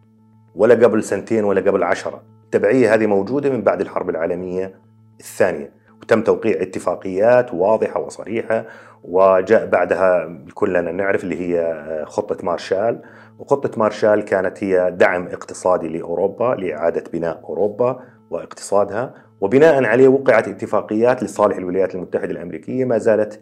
ولا 0.56 0.76
قبل 0.76 1.04
سنتين 1.04 1.44
ولا 1.44 1.62
قبل 1.62 1.84
عشرة. 1.84 2.24
التبعية 2.46 2.94
هذه 2.94 3.06
موجودة 3.06 3.50
من 3.50 3.62
بعد 3.62 3.82
الحرب 3.82 4.10
العالمية 4.10 4.80
الثانية 5.20 5.74
وتم 6.02 6.22
توقيع 6.22 6.62
اتفاقيات 6.62 7.54
واضحة 7.54 8.00
وصريحة 8.00 8.66
وجاء 9.04 9.66
بعدها 9.66 10.40
كلنا 10.54 10.92
نعرف 10.92 11.24
اللي 11.24 11.40
هي 11.40 11.84
خطة 12.08 12.46
مارشال. 12.46 13.02
وخطة 13.40 13.80
مارشال 13.80 14.26
كانت 14.26 14.64
هي 14.64 14.92
دعم 14.92 15.28
اقتصادي 15.28 15.88
لأوروبا 15.88 16.56
لإعادة 16.60 17.04
بناء 17.14 17.42
أوروبا 17.44 18.00
واقتصادها. 18.30 19.14
وبناء 19.42 19.84
عليه 19.84 20.08
وقعت 20.08 20.48
اتفاقيات 20.48 21.24
لصالح 21.24 21.58
الولايات 21.58 21.96
المتحدة 21.96 22.32
الأمريكية. 22.32 22.86
ما 22.86 22.98
زالت 22.98 23.42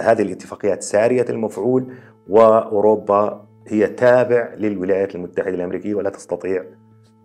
هذه 0.00 0.22
الاتفاقيات 0.22 0.82
سارية 0.82 1.26
المفعول 1.30 1.92
وأوروبا 2.28 3.46
هي 3.68 3.86
تابع 3.86 4.54
للولايات 4.54 5.14
المتحدة 5.14 5.54
الأمريكية 5.54 5.94
ولا 5.94 6.10
تستطيع 6.10 6.64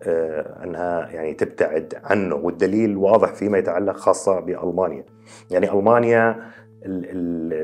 آه، 0.06 0.64
أنها 0.64 1.08
يعني 1.10 1.34
تبتعد 1.34 1.94
عنه. 2.04 2.34
والدليل 2.34 2.96
واضح 2.96 3.34
فيما 3.34 3.58
يتعلق 3.58 3.96
خاصة 3.96 4.40
بألمانيا. 4.40 5.04
يعني 5.50 5.72
ألمانيا 5.72 6.52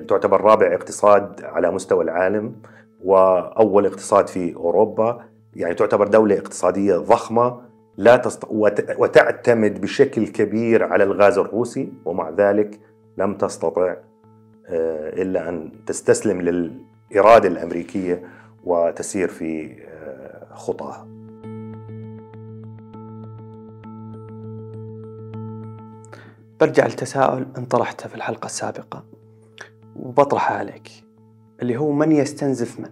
تعتبر 0.09 0.41
رابع 0.41 0.75
اقتصاد 0.75 1.45
على 1.45 1.71
مستوى 1.71 2.05
العالم. 2.05 2.57
وأول 3.05 3.87
اقتصاد 3.87 4.29
في 4.29 4.57
أوروبا 4.57 5.25
يعني 5.55 5.75
تعتبر 5.75 6.09
دولة 6.09 6.39
اقتصادية 6.39 6.97
ضخمة 6.97 7.61
لا 7.97 8.17
تست... 8.17 8.45
وتعتمد 8.99 9.81
بشكل 9.81 10.27
كبير 10.27 10.85
على 10.85 11.05
الغاز 11.05 11.39
الروسي 11.39 11.93
ومع 12.05 12.31
ذلك 12.31 12.81
لم 13.19 13.35
تستطع 13.35 13.97
آه، 14.67 15.23
إلا 15.23 15.49
أن 15.49 15.73
تستسلم 15.87 16.41
للإرادة 16.41 17.49
الأمريكية 17.49 18.23
وتسير 18.65 19.29
في 19.29 19.83
آه، 19.83 20.55
خطاها. 20.55 21.09
برجع 26.61 26.87
لتساؤل 26.87 27.47
انطرحته 27.59 28.09
في 28.09 28.15
الحلقة 28.15 28.47
السابقة 28.47 29.05
وبطرحه 29.97 30.55
عليك 30.55 31.08
اللي 31.63 31.77
هو 31.77 31.93
من 31.93 32.13
يستنزف 32.13 32.81
من؟ 32.81 32.89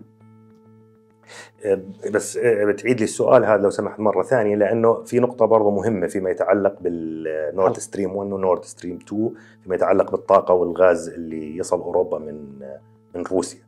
آه، 1.65 1.81
بس 2.11 2.37
آه، 2.37 2.65
بتعيد 2.65 2.99
لي 2.99 3.05
السؤال 3.05 3.45
هذا 3.45 3.63
لو 3.63 3.71
سمحت 3.71 4.01
مرة 4.01 4.23
ثانية 4.23 4.57
لأنه 4.57 5.03
في 5.05 5.21
نقطة 5.21 5.45
برضه 5.45 5.71
مهمة 5.71 6.07
فيما 6.07 6.31
يتعلق 6.31 6.77
بالنورد 6.81 7.79
ستريم 7.79 8.17
1 8.17 8.33
ونورد 8.33 8.65
ستريم 8.65 8.99
2 9.09 9.31
فيما 9.63 9.75
يتعلق 9.75 10.11
بالطاقة 10.11 10.55
والغاز 10.55 11.09
اللي 11.09 11.57
يصل 11.57 11.81
أوروبا 11.81 12.19
من 12.19 12.63
آه، 12.63 12.81
من 13.15 13.23
روسيا. 13.23 13.61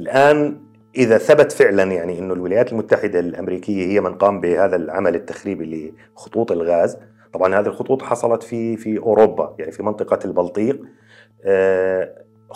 الآن 0.00 0.60
إذا 0.96 1.18
ثبت 1.18 1.52
فعلا 1.52 1.82
يعني 1.82 2.18
إنه 2.18 2.34
الولايات 2.34 2.72
المتحدة 2.72 3.20
الأمريكية 3.20 3.86
هي 3.86 4.00
من 4.00 4.14
قام 4.14 4.40
بهذا 4.40 4.76
العمل 4.76 5.14
التخريبي 5.14 5.92
لخطوط 6.16 6.52
الغاز، 6.52 6.98
طبعا 7.32 7.60
هذه 7.60 7.66
الخطوط 7.66 8.02
حصلت 8.02 8.42
في 8.42 8.76
في 8.76 8.98
أوروبا 8.98 9.54
يعني 9.58 9.72
في 9.72 9.82
منطقة 9.82 10.18
البلطيق. 10.24 10.80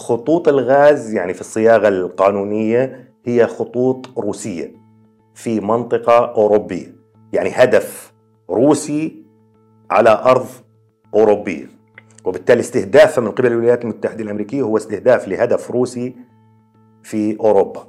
خطوط 0.01 0.49
الغاز 0.49 1.15
يعني 1.15 1.35
في 1.35 1.41
الصياغة 1.41 1.89
القانونية 1.89 3.11
هي 3.25 3.47
خطوط 3.47 4.19
روسية 4.19 4.73
في 5.35 5.61
منطقة 5.61 6.35
أوروبية. 6.35 6.97
يعني 7.33 7.51
هدف 7.55 8.13
روسي 8.51 9.25
على 9.91 10.11
أرض 10.11 10.47
أوروبية. 11.15 11.67
وبالتالي 12.25 12.61
استهدافه 12.61 13.23
من 13.23 13.31
قبل 13.31 13.47
الولايات 13.47 13.85
المتحدة 13.85 14.25
الأمريكية 14.25 14.63
هو 14.63 14.77
استهداف 14.77 15.29
لهدف 15.29 15.71
روسي 15.71 16.17
في 17.03 17.41
أوروبا. 17.41 17.87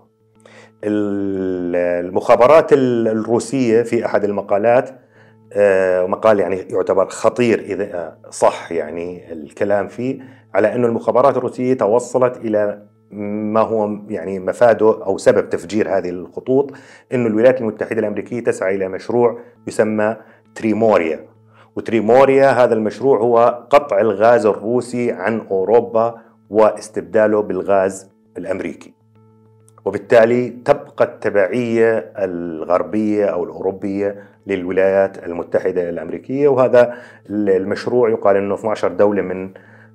المخابرات 0.84 2.74
الروسية 2.74 3.82
في 3.82 4.06
أحد 4.06 4.24
المقالات 4.24 4.90
آه، 5.54 6.06
مقال 6.06 6.40
يعني 6.40 6.56
يعتبر 6.56 7.10
خطير 7.10 7.60
إذا 7.60 8.18
صح 8.30 8.72
يعني 8.72 9.34
الكلام 9.34 9.88
فيه 9.88 10.20
على 10.54 10.76
أنه 10.76 10.88
المخابرات 10.88 11.38
الروسية 11.38 11.74
توصلت 11.74 12.38
إلى 12.38 12.92
ما 13.12 13.60
هو 13.60 13.90
يعني 14.10 14.40
مفاده 14.40 15.06
أو 15.06 15.18
سبب 15.18 15.50
تفجير 15.50 15.98
هذه 15.98 16.10
الخطوط 16.10 16.72
إنه 17.14 17.28
الولايات 17.28 17.62
المتحدة 17.62 18.00
الأمريكية 18.00 18.44
تسعى 18.44 18.76
إلى 18.76 18.88
مشروع 18.88 19.40
يسمى 19.68 20.18
تريموريا. 20.56 21.26
وتريموريا 21.76 22.52
هذا 22.52 22.74
المشروع 22.74 23.20
هو 23.20 23.68
قطع 23.70 24.00
الغاز 24.00 24.46
الروسي 24.46 25.12
عن 25.12 25.42
أوروبا 25.52 26.16
واستبداله 26.50 27.42
بالغاز 27.42 28.12
الأمريكي. 28.38 29.01
وبالتالي 29.86 30.50
تبقى 30.50 31.06
التبعية 31.06 32.12
الغربية 32.18 33.26
أو 33.26 33.44
الأوروبية 33.44 34.24
للولايات 34.48 35.24
المتحدة 35.24 35.90
الأمريكية 35.90 36.48
وهذا 36.48 36.94
المشروع 37.30 38.10
يقال 38.10 38.36
إنه 38.36 38.56
12 38.56 38.88
دولة 38.88 39.22
من 39.22 39.52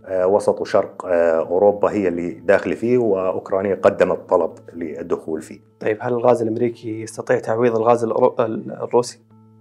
آه، 0.06 0.26
وسط 0.26 0.60
وشرق 0.60 1.06
آه، 1.06 1.38
أوروبا 1.38 1.90
هي 1.90 2.08
اللي 2.08 2.30
داخلة 2.30 2.74
فيه 2.74 2.98
وأوكرانيا 2.98 3.74
قدمت 3.74 4.18
طلب 4.28 4.50
للدخول 4.74 5.42
فيه. 5.42 5.60
طيب 5.80 5.98
هل 6.00 6.12
الغاز 6.12 6.42
الأمريكي 6.42 7.02
يستطيع 7.02 7.38
تعويض 7.38 7.76
الغاز 7.76 8.04
الروسي؟ 8.04 9.18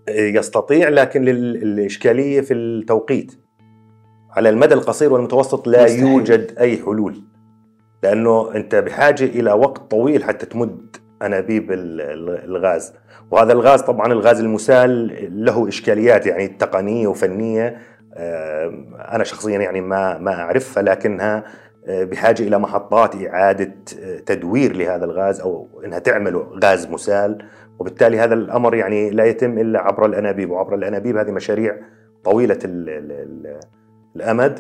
آه، 0.10 0.12
يستطيع 0.12 0.90
لكن 0.90 1.28
الإشكالية 1.28 2.42
في 2.42 2.54
التوقيت. 2.54 3.32
على 4.32 4.50
المدى 4.50 4.74
القصير 4.74 5.14
والمتوسط 5.14 5.68
لا 5.68 5.84
مستحيل. 5.84 6.08
يوجد 6.08 6.52
أي 6.60 6.78
حلول. 6.78 7.22
لأنه 8.06 8.56
أنت 8.56 8.76
بحاجة 8.76 9.24
إلى 9.24 9.52
وقت 9.52 9.92
طويل 9.92 10.24
حتى 10.24 10.46
تمد 10.46 10.96
أنابيب 11.22 11.68
الغاز، 11.72 12.94
وهذا 13.32 13.54
الغاز 13.54 13.82
طبعا 13.82 14.12
الغاز 14.12 14.40
المسال 14.40 15.18
له 15.46 15.68
إشكاليات 15.68 16.26
يعني 16.28 16.48
تقنية 16.48 17.08
وفنية 17.08 17.78
أنا 19.12 19.24
شخصيا 19.24 19.60
يعني 19.60 19.82
ما 19.82 20.18
ما 20.18 20.34
أعرفها 20.34 20.84
لكنها 20.84 21.44
آه، 21.88 22.04
بحاجة 22.04 22.44
إلى 22.44 22.60
محطات 22.60 23.16
إعادة 23.16 23.76
آه، 24.04 24.20
تدوير 24.20 24.76
لهذا 24.76 25.06
الغاز 25.06 25.42
أو 25.42 25.68
إنها 25.86 26.00
تعمل 26.00 26.36
غاز 26.64 26.88
مسال. 26.88 27.46
وبالتالي 27.80 28.20
هذا 28.20 28.34
الأمر 28.34 28.76
يعني 28.76 29.10
لا 29.10 29.26
يتم 29.26 29.58
إلا 29.58 29.80
عبر 29.80 30.06
الأنابيب. 30.06 30.52
وعبر 30.52 30.76
الأنابيب 30.76 31.18
هذه 31.18 31.32
مشاريع 31.32 31.76
طويلة 32.24 32.60
الأمد. 34.16 34.60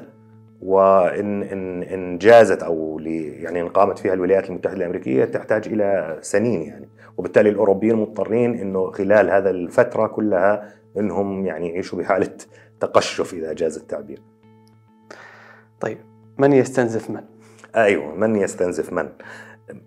وإن 0.61 1.43
إن 1.43 1.83
إن 1.83 2.17
جازت 2.17 2.63
أو 2.63 2.99
يعني 3.39 3.61
إن 3.61 3.69
قامت 3.69 3.99
فيها 3.99 4.13
الولايات 4.13 4.49
المتحدة 4.49 4.77
الأمريكية 4.77 5.25
تحتاج 5.25 5.67
إلى 5.67 6.17
سنين 6.21 6.61
يعني. 6.61 6.89
وبالتالي 7.17 7.49
الأوروبيين 7.49 7.95
مضطرين 7.95 8.59
إنه 8.59 8.91
خلال 8.91 9.29
هذا 9.29 9.49
الفترة 9.49 10.07
كلها 10.07 10.73
إنهم 10.97 11.45
يعني 11.45 11.69
يعيشوا 11.69 11.99
بحالة 11.99 12.31
تقشف 12.79 13.33
إذا 13.33 13.53
جاز 13.53 13.77
التعبير. 13.77 14.21
طيب 15.79 15.97
من 16.37 16.53
يستنزف 16.53 17.09
من؟ 17.09 17.23
أيوة 17.75 18.15
من 18.15 18.35
يستنزف 18.35 18.93
من؟ 18.93 19.09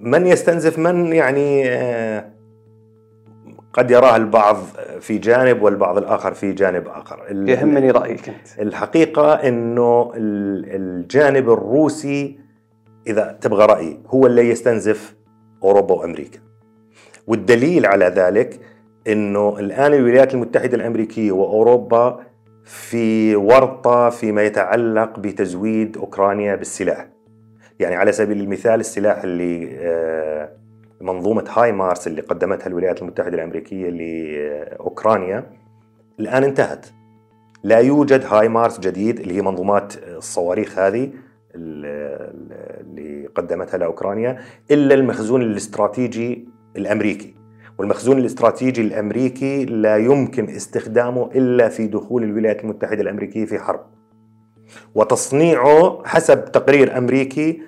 من 0.01 0.27
يستنزف 0.27 0.79
من 0.79 1.13
يعني 1.13 1.69
آه، 1.69 2.38
قد 3.73 3.91
يراها 3.91 4.17
البعض 4.17 4.57
في 5.01 5.19
جانب 5.19 5.63
والبعض 5.63 5.99
الآخر 5.99 6.35
في 6.35 6.53
جانب 6.53 6.89
آخر. 6.89 7.19
يهمني 7.31 7.91
رأيك 7.91 8.29
أنت. 8.29 8.61
الحقيقة 8.61 9.33
أنه 9.33 10.13
الجانب 10.17 11.51
الروسي 11.51 12.39
إذا 13.07 13.39
تبغى 13.41 13.67
رأيي 13.67 14.01
هو 14.07 14.27
اللي 14.27 14.49
يستنزف 14.49 15.15
أوروبا 15.63 15.95
وأمريكا. 15.95 16.39
والدليل 17.27 17.87
على 17.87 18.05
ذلك 18.05 18.61
أنه 19.09 19.59
الآن 19.59 19.95
الولايات 19.95 20.35
المتحدة 20.35 20.77
الأمريكية 20.77 21.33
وأوروبا 21.33 22.21
في 22.65 23.37
ورطة 23.37 24.11
فيما 24.11 24.43
يتعلق 24.43 25.19
بتزويد 25.19 25.97
أوكرانيا 25.97 26.57
بالسلاح. 26.57 27.09
يعني 27.81 27.95
على 27.97 28.13
سبيل 28.13 28.41
المثال 28.41 28.81
السلاح 28.81 29.23
اللي 29.23 29.79
آه، 29.81 30.49
منظومة 31.01 31.45
هاي 31.49 31.73
مارس 31.73 32.07
اللي 32.07 32.21
قدمتها 32.21 32.67
الولايات 32.67 33.03
المتحدة 33.03 33.35
الأمريكية 33.35 33.91
لأوكرانيا 33.91 35.47
الآن 36.21 36.45
انتهت 36.45 36.87
لا 37.65 37.79
يوجد 37.79 38.25
هاي 38.25 38.49
مارس 38.49 38.81
جديد 38.81 39.21
اللي 39.21 39.35
هي 39.35 39.43
منظومات 39.43 39.95
الصواريخ 39.97 40.79
هذه 40.79 41.11
اللي 41.55 43.29
قدمتها 43.35 43.79
لأوكرانيا 43.79 44.39
إلا 44.71 44.95
المخزون 44.95 45.43
الاستراتيجي 45.43 46.49
الأمريكي 46.77 47.35
والمخزون 47.79 48.19
الاستراتيجي 48.19 48.81
الأمريكي 48.81 49.65
لا 49.65 49.97
يمكن 49.97 50.49
استخدامه 50.49 51.31
إلا 51.35 51.69
في 51.69 51.87
دخول 51.87 52.23
الولايات 52.23 52.65
المتحدة 52.65 53.03
الأمريكية 53.03 53.45
في 53.45 53.59
حرب. 53.59 53.81
وتصنيعه 54.95 56.03
حسب 56.05 56.45
تقرير 56.45 56.99
أمريكي 56.99 57.63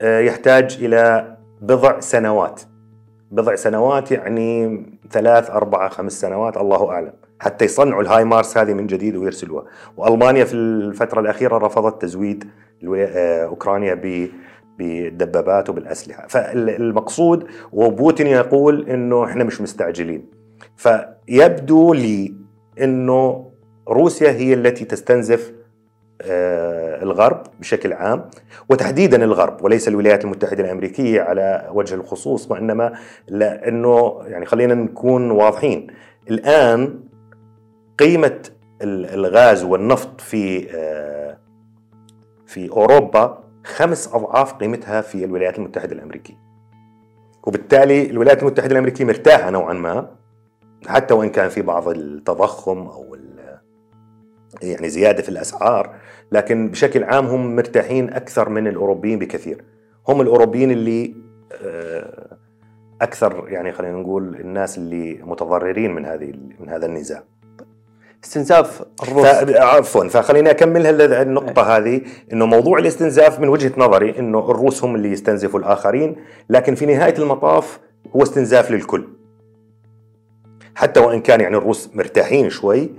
آه، 0.00 0.20
يحتاج 0.20 0.78
إلى 0.80 1.33
بضع 1.60 2.00
سنوات. 2.00 2.62
بضع 3.30 3.54
سنوات 3.54 4.12
يعني 4.12 4.82
ثلاث 5.10 5.50
أربعة 5.50 5.88
خمس 5.88 6.20
سنوات 6.20 6.56
الله 6.56 6.90
أعلم. 6.90 7.12
حتى 7.40 7.64
يصنعوا 7.64 8.02
الهاي 8.02 8.24
مارس 8.24 8.58
هذه 8.58 8.72
من 8.74 8.86
جديد 8.86 9.16
ويرسلوها. 9.16 9.64
وألمانيا 9.96 10.44
في 10.44 10.54
الفترة 10.54 11.20
الأخيرة 11.20 11.58
رفضت 11.58 12.02
تزويد 12.02 12.44
آه، 12.96 13.44
أوكرانيا 13.44 13.94
بالدبابات 14.78 15.68
وبالأسلحة. 15.68 16.26
فالمقصود 16.26 17.46
وبوتين 17.72 18.26
يقول 18.26 18.88
إنه 18.88 19.24
إحنا 19.24 19.44
مش 19.44 19.60
مستعجلين. 19.60 20.26
فيبدو 20.76 21.92
لي 21.94 22.34
إنه 22.80 23.50
روسيا 23.88 24.30
هي 24.30 24.54
التي 24.54 24.84
تستنزف 24.84 25.53
الغرب 27.02 27.42
بشكل 27.60 27.92
عام 27.92 28.30
وتحديدا 28.68 29.24
الغرب 29.24 29.64
وليس 29.64 29.88
الولايات 29.88 30.24
المتحدة 30.24 30.64
الأمريكية 30.64 31.22
على 31.22 31.68
وجه 31.72 31.94
الخصوص 31.94 32.50
وإنما 32.50 32.92
لأنه 33.28 34.20
يعني 34.26 34.46
خلينا 34.46 34.74
نكون 34.74 35.30
واضحين. 35.30 35.86
الآن 36.30 37.00
قيمة 37.98 38.40
الغاز 38.82 39.64
والنفط 39.64 40.20
في 40.20 40.70
آه، 40.74 41.38
في 42.46 42.70
أوروبا 42.70 43.44
خمس 43.64 44.14
أضعاف 44.14 44.52
قيمتها 44.52 45.00
في 45.00 45.24
الولايات 45.24 45.58
المتحدة 45.58 45.92
الأمريكية. 45.92 46.34
وبالتالي 47.46 48.10
الولايات 48.10 48.42
المتحدة 48.42 48.72
الأمريكية 48.72 49.04
مرتاحة 49.04 49.50
نوعا 49.50 49.72
ما 49.72 50.10
حتى 50.86 51.14
وإن 51.14 51.30
كان 51.30 51.48
في 51.48 51.62
بعض 51.62 51.88
التضخم 51.88 52.78
أو 52.78 53.14
يعني 54.62 54.88
زيادة 54.88 55.22
في 55.22 55.28
الأسعار 55.28 55.94
لكن 56.32 56.68
بشكل 56.68 57.04
عام 57.04 57.26
هم 57.26 57.56
مرتاحين 57.56 58.12
أكثر 58.12 58.48
من 58.48 58.66
الأوروبيين 58.66 59.18
بكثير. 59.18 59.64
هم 60.08 60.20
الأوروبيين 60.20 60.70
اللي 60.70 61.14
آه، 61.62 62.36
أكثر 63.02 63.44
يعني 63.48 63.72
خلينا 63.72 63.96
نقول 63.96 64.36
الناس 64.36 64.78
اللي 64.78 65.20
متضررين 65.22 65.94
من 65.94 66.04
هذه 66.04 66.32
من 66.60 66.68
هذا 66.68 66.86
النزاع. 66.86 67.22
استنزاف 68.24 68.82
الروس. 69.02 69.26
عفوا 69.56 70.08
فخليني 70.08 70.50
أكمل 70.50 71.02
النقطة 71.02 71.76
هذه 71.76 72.00
إنه 72.32 72.46
موضوع 72.46 72.78
الاستنزاف 72.78 73.40
من 73.40 73.48
وجهة 73.48 73.72
نظري 73.76 74.18
إنه 74.18 74.50
الروس 74.50 74.84
هم 74.84 74.94
اللي 74.94 75.12
يستنزفوا 75.12 75.60
الآخرين 75.60 76.16
لكن 76.50 76.74
في 76.74 76.86
نهاية 76.86 77.14
المطاف 77.18 77.80
هو 78.16 78.22
استنزاف 78.22 78.70
للكل. 78.70 79.04
حتى 80.74 81.00
وإن 81.00 81.20
كان 81.20 81.40
يعني 81.40 81.56
الروس 81.56 81.90
مرتاحين 81.94 82.50
شوي 82.50 82.90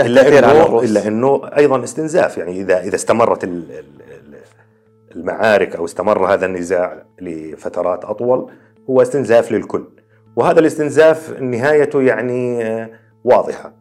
إنه 0.00 0.62
الروس 0.62 0.90
إلا 0.90 1.08
إنه 1.08 1.40
أيضا 1.56 1.84
استنزاف. 1.84 2.38
يعني 2.38 2.60
إذا 2.60 2.80
إذا 2.82 2.94
استمرت 2.94 3.44
ال- 3.44 3.72
ال- 3.72 4.02
ال- 4.02 4.36
المعارك 5.16 5.76
أو 5.76 5.84
استمر 5.84 6.34
هذا 6.34 6.46
النزاع 6.46 7.02
لفترات 7.20 8.04
أطول 8.04 8.50
هو 8.90 9.02
استنزاف 9.02 9.52
للكل. 9.52 9.84
وهذا 10.36 10.60
الاستنزاف 10.60 11.40
نهايته 11.40 12.02
يعني 12.02 12.64
آه، 12.64 12.90
واضحة. 13.24 13.72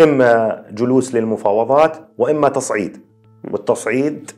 إما 0.00 0.64
جلوس 0.70 1.14
للمفاوضات 1.14 1.96
وإما 2.18 2.48
تصعيد. 2.48 3.00
والتصعيد 3.50 4.30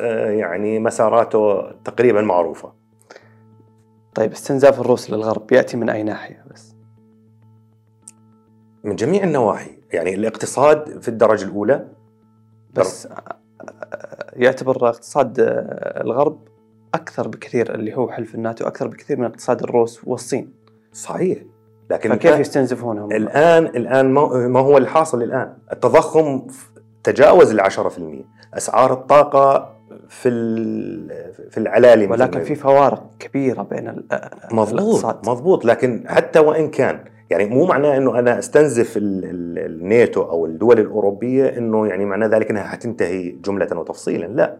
آه، 0.00 0.30
يعني 0.30 0.78
مساراته 0.78 1.70
تقريبا 1.84 2.20
معروفة. 2.20 2.72
طيب 4.14 4.32
استنزاف 4.32 4.80
الروس 4.80 5.10
للغرب 5.10 5.52
يأتي 5.52 5.76
من 5.76 5.90
أي 5.90 6.02
ناحية 6.02 6.44
بس؟ 6.54 6.74
من 8.84 8.96
جميع 8.96 9.24
النواحي. 9.24 9.70
يعني 9.92 10.14
الاقتصاد 10.14 11.00
في 11.02 11.08
الدرجة 11.08 11.44
الأولى 11.44 11.84
بس 12.74 13.08
يعتبر 14.32 14.88
اقتصاد 14.88 15.34
الغرب 15.38 16.38
أكثر 16.94 17.28
بكثير 17.28 17.74
اللي 17.74 17.96
هو 17.96 18.10
حلف 18.10 18.34
الناتو 18.34 18.66
أكثر 18.66 18.88
بكثير 18.88 19.18
من 19.18 19.24
اقتصاد 19.24 19.62
الروس 19.62 20.00
والصين. 20.04 20.52
صحيح. 20.92 21.38
لكن 21.90 22.10
فكيف 22.14 22.34
الآن- 22.36 22.40
يستنزفونهم؟ 22.40 23.12
الآن 23.12 23.66
الآن 23.66 24.06
ما 24.48 24.60
هو 24.60 24.78
الحاصل 24.78 25.22
الآن؟ 25.22 25.54
التضخم 25.72 26.46
تجاوز 27.04 27.50
ال 27.50 27.60
10% 27.60 28.24
أسعار 28.54 28.92
الطاقة 28.92 29.72
في 30.08 30.30
في 31.50 31.58
العلالي 31.58 32.06
ولكن 32.06 32.42
في 32.44 32.54
فوارق 32.54 33.10
كبيرة 33.18 33.62
بين 33.62 33.88
ال- 33.88 34.04
مضبوط 34.52 34.72
الاقتصاد. 34.80 35.28
مضبوط. 35.28 35.64
لكن 35.64 36.04
حتى 36.08 36.38
وإن 36.38 36.70
كان 36.70 37.04
يعني 37.32 37.46
مو 37.46 37.66
معناه 37.66 37.96
إنه 37.96 38.18
أنا 38.18 38.38
أستنزف 38.38 38.96
ال- 38.96 39.24
ال- 39.24 39.58
الناتو 39.58 40.22
أو 40.22 40.46
الدول 40.46 40.80
الأوروبية 40.80 41.58
إنه 41.58 41.86
يعني 41.86 42.04
معناه 42.04 42.26
ذلك 42.26 42.50
إنها 42.50 42.62
حتنتهي 42.62 43.28
جملة 43.30 43.78
وتفصيلا 43.78 44.26
لا 44.26 44.58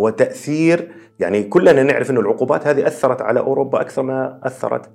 هو 0.00 0.08
تأثير 0.10 0.90
يعني 1.18 1.42
كلنا 1.44 1.82
نعرف 1.82 2.10
إنه 2.10 2.20
العقوبات 2.20 2.66
هذه 2.66 2.86
أثرت 2.86 3.22
على 3.22 3.40
أوروبا 3.40 3.80
أكثر 3.80 4.02
ما 4.02 4.40
أثرت 4.42 4.90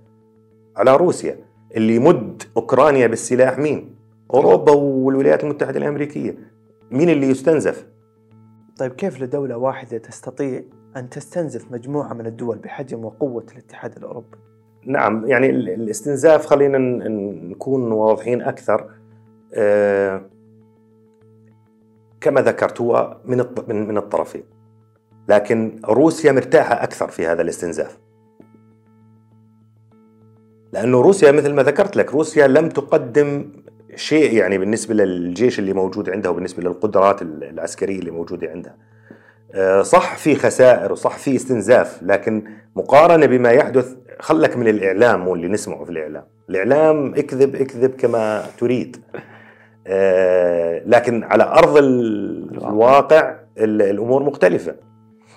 على 0.78 0.96
روسيا 0.96 1.38
اللي 1.76 1.96
يمد 1.96 2.44
أوكرانيا 2.58 3.08
بالسلاح 3.08 3.58
مين؟ 3.58 3.96
أوروبا 4.34 4.72
والولايات 4.72 5.44
المتحدة 5.44 5.78
الأمريكية 5.80 6.38
مين 6.92 7.10
اللي 7.10 7.28
يستنزف؟ 7.30 7.88
طيب 8.78 8.92
كيف 8.92 9.22
لدولة 9.22 9.58
واحدة 9.58 9.98
تستطيع 9.98 10.62
أن 10.98 11.10
تستنزف 11.10 11.72
مجموعة 11.72 12.14
من 12.14 12.26
الدول 12.26 12.58
بحجم 12.58 13.06
وقوة 13.06 13.46
الاتحاد 13.52 13.98
الأوروبي؟ 13.98 14.38
نعم 14.86 15.26
يعني 15.26 15.50
ال- 15.50 15.70
الاستنزاف 15.70 16.46
خلينا 16.46 16.78
نكون 17.50 17.92
واضحين 17.92 18.42
أكثر. 18.42 18.90
آه، 19.54 20.22
كما 22.22 22.42
ذكرت 22.42 22.82
هو 22.82 23.18
من 23.26 23.46
من 23.68 23.98
الطرفين. 23.98 24.44
لكن 25.30 25.80
روسيا 25.86 26.32
مرتاحة 26.32 26.84
أكثر 26.84 27.08
في 27.08 27.28
هذا 27.28 27.42
الاستنزاف. 27.42 27.98
لأنه 30.74 31.02
روسيا 31.02 31.32
مثل 31.32 31.54
ما 31.54 31.64
ذكرت 31.64 31.96
لك 31.98 32.14
روسيا 32.14 32.48
لم 32.48 32.70
تقدم 32.70 33.52
شيء 33.96 34.34
يعني 34.34 34.58
بالنسبة 34.58 34.94
للجيش 34.94 35.60
اللي 35.60 35.74
موجود 35.74 36.10
عندها 36.10 36.32
وبالنسبة 36.32 36.64
للقدرات 36.64 37.22
ال- 37.22 37.44
العسكرية 37.44 38.00
اللي 38.00 38.12
موجودة 38.12 38.50
عندها. 38.52 38.78
صح 39.82 40.18
في 40.18 40.36
خسائر 40.36 40.92
وصح 40.92 41.18
في 41.18 41.36
استنزاف 41.36 42.00
لكن 42.04 42.44
مقارنة 42.76 43.26
بما 43.26 43.52
يحدث 43.52 43.96
خلك 44.20 44.58
من 44.58 44.68
الإعلام 44.68 45.28
واللي 45.28 45.48
نسمعه 45.48 45.84
في 45.84 45.90
الإعلام. 45.92 46.24
الإعلام 46.50 47.14
اكذب 47.16 47.56
اكذب 47.56 47.92
كما 47.96 48.44
تريد. 48.60 48.98
آه، 49.88 50.82
لكن 50.86 51.24
على 51.24 51.44
أرض 51.44 51.78
ال- 51.78 52.50
الواقع. 52.52 52.70
الواقع 52.70 53.36
ال- 53.58 53.82
الأمور 53.82 54.24
مختلفة. 54.24 54.76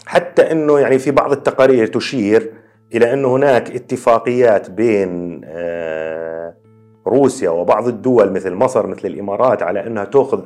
حتى 0.07 0.53
إنه 0.53 0.79
يعني 0.79 0.99
في 0.99 1.11
بعض 1.11 1.33
التقارير 1.33 1.87
تشير 1.87 2.51
إلى 2.95 3.13
إنه 3.13 3.37
هناك 3.37 3.71
اتفاقيات 3.71 4.71
بين 4.71 5.41
آه، 5.45 6.55
روسيا 7.07 7.51
وبعض 7.51 7.89
الدول 7.89 8.33
مثل 8.33 8.55
مصر 8.55 8.87
مثل 8.87 9.09
الإمارات 9.09 9.63
على 9.63 9.87
إنها 9.87 10.05
تأخذ 10.05 10.45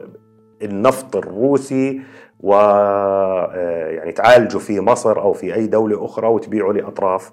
النفط 0.62 1.16
الروسي 1.16 2.00
و 2.41 2.55
آه، 2.55 3.89
يعني 3.91 4.12
تعالجه 4.12 4.59
في 4.59 4.80
مصر 4.80 5.20
أو 5.20 5.32
في 5.32 5.55
أي 5.55 5.66
دولة 5.66 6.05
أخرى 6.05 6.26
وتبيعه 6.28 6.72
لأطراف 6.72 7.32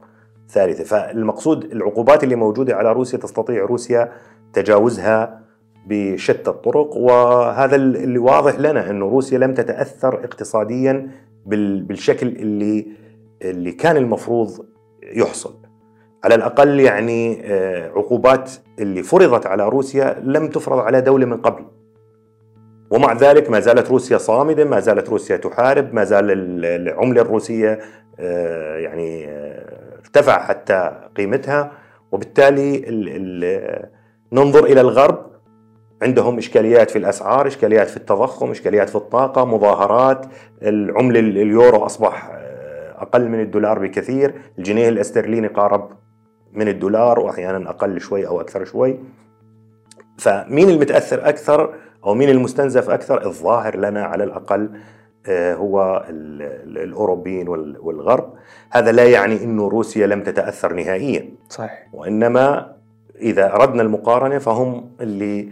ثالثة، 0.50 0.84
فالمقصود 0.84 1.64
العقوبات 1.64 2.24
اللي 2.24 2.36
موجودة 2.36 2.76
على 2.76 2.92
روسيا 2.94 3.20
تستطيع 3.20 3.66
روسيا 3.66 4.12
تجاوزها 4.54 5.42
بشتى 5.88 6.50
الطرق 6.50 6.96
وهذا 6.96 7.76
اللي 7.76 8.20
واضح 8.20 8.60
لنا 8.60 8.90
إنه 8.90 9.06
روسيا 9.06 9.38
لم 9.38 9.54
تتأثر 9.54 10.24
اقتصاديا 10.24 11.12
بال- 11.46 11.84
بالشكل 11.84 12.28
اللي 12.28 12.88
اللي 13.42 13.72
كان 13.72 13.98
المفروض 13.98 14.66
يحصل. 15.04 15.54
على 16.24 16.36
الأقل 16.36 16.80
يعني 16.80 17.42
آه، 17.44 17.90
عقوبات 17.90 18.52
اللي 18.80 19.04
فرضت 19.04 19.46
على 19.46 19.70
روسيا 19.70 20.20
لم 20.24 20.48
تفرض 20.48 20.80
على 20.80 21.02
دولة 21.02 21.26
من 21.26 21.38
قبل. 21.38 21.66
ومع 22.90 23.14
ذلك 23.14 23.50
ما 23.50 23.60
زالت 23.60 23.90
روسيا 23.90 24.18
صامدة، 24.18 24.66
ما 24.66 24.80
زالت 24.80 25.10
روسيا 25.10 25.38
تحارب، 25.38 25.94
ما 25.94 26.04
زال 26.04 26.32
ال- 26.32 26.66
العملة 26.66 27.22
الروسية 27.22 27.80
آه، 28.20 28.78
يعني 28.78 29.28
آه، 29.28 30.00
ارتفع 30.00 30.44
حتى 30.46 30.92
قيمتها. 31.18 31.72
وبالتالي 32.12 32.78
ال 32.78 33.10
ال 33.10 33.90
ننظر 34.32 34.66
إلى 34.66 34.82
الغرب. 34.82 35.26
عندهم 36.02 36.38
إشكاليات 36.38 36.92
في 36.92 36.98
الأسعار، 36.98 37.48
إشكاليات 37.48 37.88
في 37.90 37.98
التضخم، 37.98 38.52
إشكاليات 38.52 38.90
في 38.90 38.96
الطاقة، 38.96 39.46
مظاهرات، 39.46 40.26
العملة 40.62 41.20
ال- 41.20 41.38
اليورو 41.38 41.86
أصبح 41.86 42.30
آه، 42.34 43.02
أقل 43.02 43.30
من 43.30 43.40
الدولار 43.42 43.80
بكثير، 43.80 44.34
الجنيه 44.58 44.90
الاسترليني 44.90 45.48
قارب 45.48 45.90
من 46.54 46.68
الدولار 46.68 47.20
واحيانا 47.20 47.70
أقل 47.70 48.00
شوي 48.02 48.28
أو 48.28 48.42
أكثر 48.42 48.66
شوي. 48.66 49.00
فمين 50.18 50.70
المتأثر 50.70 51.30
أكثر؟ 51.30 51.74
أو 52.06 52.14
مين 52.14 52.30
المستنزف 52.30 52.90
أكثر؟ 52.90 53.26
الظاهر 53.26 53.78
لنا 53.78 54.04
على 54.04 54.24
الأقل 54.24 54.80
آه، 55.28 55.56
هو 55.56 56.06
ال- 56.10 56.42
ال- 56.42 56.78
الأوروبيين 56.78 57.48
وال- 57.50 57.78
والغرب، 57.80 58.34
هذا 58.72 58.92
لا 58.92 59.06
يعني 59.12 59.44
إنه 59.44 59.68
روسيا 59.68 60.08
لم 60.08 60.24
تتأثر 60.24 60.74
نهائيا، 60.74 61.30
صحيح 61.50 61.90
وإنما 61.94 62.76
إذا 63.16 63.54
أردنا 63.56 63.82
المقارنة 63.82 64.38
فهم 64.38 64.92
اللي 65.02 65.50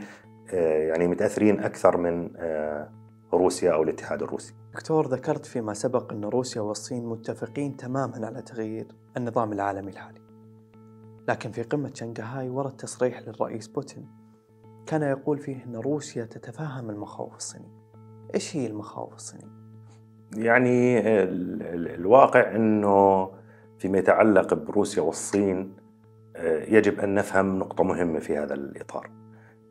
آه، 0.53 0.77
يعني 0.87 1.07
متأثرين 1.07 1.59
أكثر 1.59 1.97
من 1.97 2.29
آه، 2.37 2.89
روسيا 3.33 3.71
أو 3.73 3.83
الاتحاد 3.83 4.21
الروسي. 4.23 4.53
دكتور 4.73 5.07
ذكرت 5.07 5.45
فيما 5.45 5.73
سبق 5.73 6.13
أن 6.13 6.25
روسيا 6.25 6.61
والصين 6.61 7.05
متفقين 7.05 7.77
تماما 7.77 8.25
على 8.27 8.41
تغيير 8.41 8.87
النظام 9.17 9.53
العالمي 9.53 9.91
الحالي 9.91 10.19
لكن 11.27 11.51
في 11.51 11.63
قمة 11.63 11.91
شنغهاي 11.93 12.49
ورد 12.49 12.71
تصريح 12.71 13.21
للرئيس 13.21 13.67
بوتين 13.67 14.07
كان 14.87 15.01
يقول 15.01 15.37
فيه 15.37 15.65
أن 15.65 15.75
روسيا 15.75 16.25
تتفهم 16.25 16.89
المخاوف 16.89 17.35
الصينية. 17.35 17.83
إيش 18.35 18.55
هي 18.55 18.67
المخاوف 18.67 19.13
الصينية؟ 19.15 19.47
يعني 20.37 20.99
ال- 21.23 21.63
ال- 21.63 21.87
الواقع 21.95 22.55
إنه 22.55 23.29
فيما 23.79 23.97
يتعلق 23.97 24.53
بروسيا 24.53 25.01
والصين 25.03 25.73
آه، 26.35 26.63
يجب 26.63 26.99
أن 26.99 27.15
نفهم 27.15 27.59
نقطة 27.59 27.83
مهمة 27.83 28.19
في 28.19 28.37
هذا 28.37 28.53
الإطار. 28.53 29.09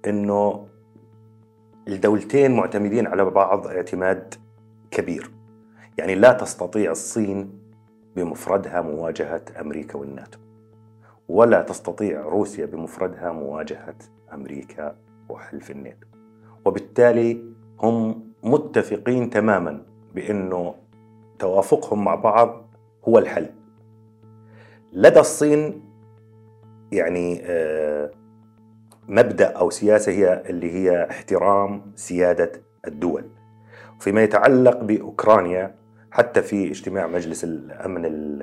إنه 0.07 0.67
الدولتين 1.89 2.57
معتمدين 2.57 3.07
على 3.07 3.25
بعض 3.25 3.67
اعتماد 3.67 4.35
كبير. 4.91 5.31
يعني 5.99 6.15
لا 6.15 6.33
تستطيع 6.33 6.91
الصين 6.91 7.59
بمفردها 8.17 8.81
مواجهة 8.81 9.43
أمريكا 9.61 9.99
والناتو 9.99 10.39
ولا 11.29 11.63
تستطيع 11.63 12.21
روسيا 12.21 12.67
بمفردها 12.67 13.33
مواجهة 13.33 13.95
أمريكا 14.35 14.97
وحلف 15.29 15.71
الناتو. 15.71 16.07
وبالتالي 16.65 17.45
هم 17.81 18.33
متفقين 18.43 19.31
تماما 19.31 19.83
بأنه 20.15 20.75
توافقهم 21.39 22.05
مع 22.05 22.15
بعض 22.15 22.75
هو 23.09 23.19
الحل. 23.19 23.47
لدى 24.93 25.21
الصين 25.21 25.83
يعني 26.93 27.41
آه، 27.45 28.11
مبدأ 29.09 29.47
أو 29.47 29.71
سياسة 29.71 30.13
هي 30.13 30.43
اللي 30.51 30.71
هي 30.73 31.11
احترام 31.11 31.93
سيادة 31.95 32.53
الدول. 32.87 33.25
فيما 34.01 34.23
يتعلق 34.23 34.83
بأوكرانيا 34.83 35.75
حتى 36.11 36.43
في 36.43 36.71
اجتماع 36.71 37.07
مجلس 37.07 37.45
الأمن 37.45 38.05
ال- 38.05 38.43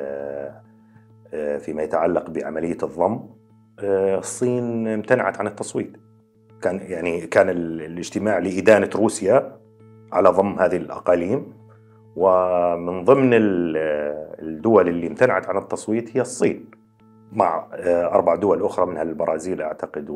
آه، 1.34 1.58
فيما 1.58 1.84
يتعلق 1.84 2.30
بعملية 2.30 2.78
الضم 2.84 3.14
آه، 3.14 3.30
الصين 3.84 4.88
امتنعت 4.88 5.40
عن 5.40 5.48
التصويت. 5.48 5.98
كان 6.62 6.80
يعني 6.84 7.22
كان 7.22 7.50
الاجتماع 7.50 8.38
لإدانة 8.38 8.90
روسيا 8.96 9.60
على 10.12 10.30
ضم 10.30 10.60
هذه 10.60 10.78
الأقاليم 10.78 11.54
ومن 12.16 13.06
ضمن 13.06 13.30
الدول 13.34 14.88
اللي 14.88 15.08
امتنعت 15.08 15.50
عن 15.50 15.58
التصويت 15.58 16.18
هي 16.18 16.22
الصين 16.22 16.66
مع 17.32 17.68
أربع 17.88 18.36
دول 18.36 18.64
أخرى 18.64 18.86
منها 18.86 19.02
البرازيل 19.02 19.62
أعتقد 19.62 20.10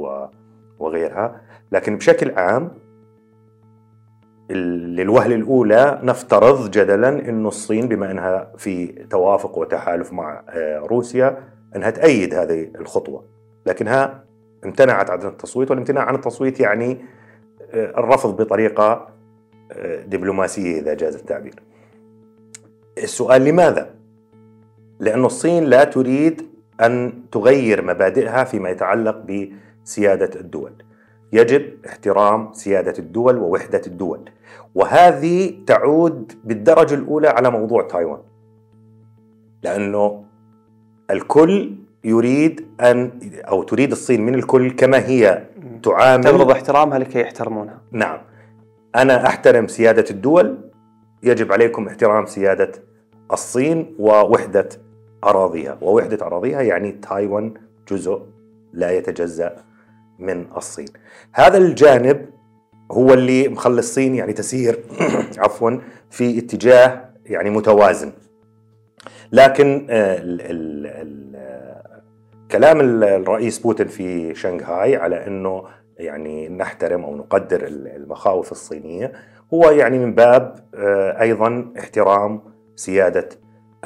وغيرها. 0.79 1.41
لكن 1.71 1.97
بشكل 1.97 2.31
عام 2.31 2.71
للوهلة 4.49 5.35
الأولى 5.35 5.99
نفترض 6.03 6.71
جدلا 6.71 7.09
أن 7.29 7.45
الصين 7.45 7.87
بما 7.87 8.11
أنها 8.11 8.51
في 8.57 8.87
توافق 8.87 9.57
وتحالف 9.57 10.13
مع 10.13 10.43
آه، 10.49 10.79
روسيا 10.79 11.37
أنها 11.75 11.89
تأيد 11.89 12.33
هذه 12.33 12.71
الخطوة. 12.79 13.25
لكنها 13.65 14.23
امتنعت 14.65 15.09
عن 15.09 15.27
التصويت 15.27 15.71
والامتناع 15.71 16.03
عن 16.03 16.15
التصويت 16.15 16.59
يعني 16.59 17.05
آه، 17.71 17.99
الرفض 17.99 18.41
بطريقة 18.41 19.07
آه، 19.71 20.01
دبلوماسية 20.01 20.79
إذا 20.79 20.93
جاز 20.93 21.15
التعبير. 21.15 21.53
السؤال 22.97 23.45
لماذا؟ 23.45 23.95
لأن 24.99 25.25
الصين 25.25 25.63
لا 25.63 25.83
تريد 25.83 26.41
أن 26.81 27.13
تغير 27.31 27.81
مبادئها 27.81 28.43
فيما 28.43 28.69
يتعلق 28.69 29.17
بسيادة 29.17 30.39
الدول. 30.39 30.71
يجب 31.33 31.85
احترام 31.85 32.53
سيادة 32.53 32.93
الدول 32.99 33.37
ووحدة 33.37 33.81
الدول. 33.87 34.29
وهذه 34.75 35.63
تعود 35.67 36.33
بالدرجة 36.43 36.95
الأولى 36.95 37.27
على 37.27 37.51
موضوع 37.51 37.87
تايوان. 37.87 38.21
لأنه 39.63 40.23
الكل 41.11 41.75
يريد 42.03 42.67
أن 42.81 43.11
أو 43.35 43.63
تريد 43.63 43.91
الصين 43.91 44.21
من 44.21 44.35
الكل 44.35 44.71
كما 44.71 44.97
هي 44.97 45.43
تعامل. 45.83 46.23
تفرض 46.23 46.51
احترامها 46.51 46.99
لكي 46.99 47.19
يحترمونها. 47.19 47.81
نعم. 47.91 48.17
أنا 48.95 49.27
أحترم 49.27 49.67
سيادة 49.67 50.05
الدول 50.09 50.57
يجب 51.23 51.51
عليكم 51.51 51.87
احترام 51.87 52.25
سيادة 52.25 52.71
الصين 53.31 53.95
ووحدة 53.99 54.69
أراضيها. 55.23 55.77
ووحدة 55.81 56.25
أراضيها 56.25 56.61
يعني 56.61 56.91
تايوان 56.91 57.53
جزء 57.91 58.21
لا 58.73 58.91
يتجزأ 58.91 59.55
من 60.19 60.45
الصين. 60.57 60.87
هذا 61.33 61.57
الجانب 61.57 62.25
هو 62.91 63.13
اللي 63.13 63.47
مخلي 63.47 63.79
الصين 63.79 64.15
يعني 64.15 64.33
تسير 64.33 64.79
عفوا 65.43 65.71
في 66.09 66.39
اتجاه 66.39 67.09
يعني 67.25 67.49
متوازن. 67.49 68.11
لكن 69.31 69.87
آه، 69.89 70.17
ال 70.17 70.41
ال 70.41 70.87
ال 70.87 71.72
كلام 72.53 73.03
الرئيس 73.03 73.59
بوتين 73.59 73.87
في 73.87 74.35
شنغهاي 74.35 74.95
على 74.95 75.27
إنه 75.27 75.63
يعني 75.97 76.49
نحترم 76.49 77.03
أو 77.03 77.15
نقدر 77.15 77.67
المخاوف 77.67 78.51
الصينية 78.51 79.11
هو 79.53 79.69
يعني 79.71 79.99
من 79.99 80.13
باب 80.13 80.59
آه، 80.75 81.21
أيضا 81.21 81.73
احترام 81.79 82.41
سيادة 82.75 83.29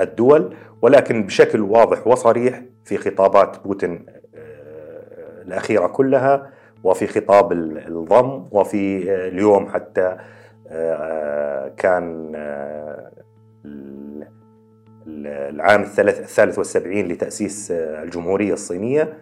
الدول 0.02 0.56
ولكن 0.82 1.26
بشكل 1.26 1.62
واضح 1.62 2.08
وصريح 2.08 2.62
في 2.86 2.98
خطابات 2.98 3.64
بوتين 3.64 4.06
آه، 4.36 5.42
الأخيرة 5.42 5.88
كلها 5.88 6.50
وفي 6.84 7.08
خطاب 7.08 7.52
الضم 7.52 8.48
وفي 8.52 9.12
آه، 9.12 9.28
اليوم 9.28 9.68
حتى 9.68 10.18
كان 11.78 12.36
العام 15.08 15.82
الثالث 15.82 16.58
والسبعين 16.58 17.08
لتأسيس 17.08 17.72
الجمهورية 17.72 18.54
الصينية 18.54 19.14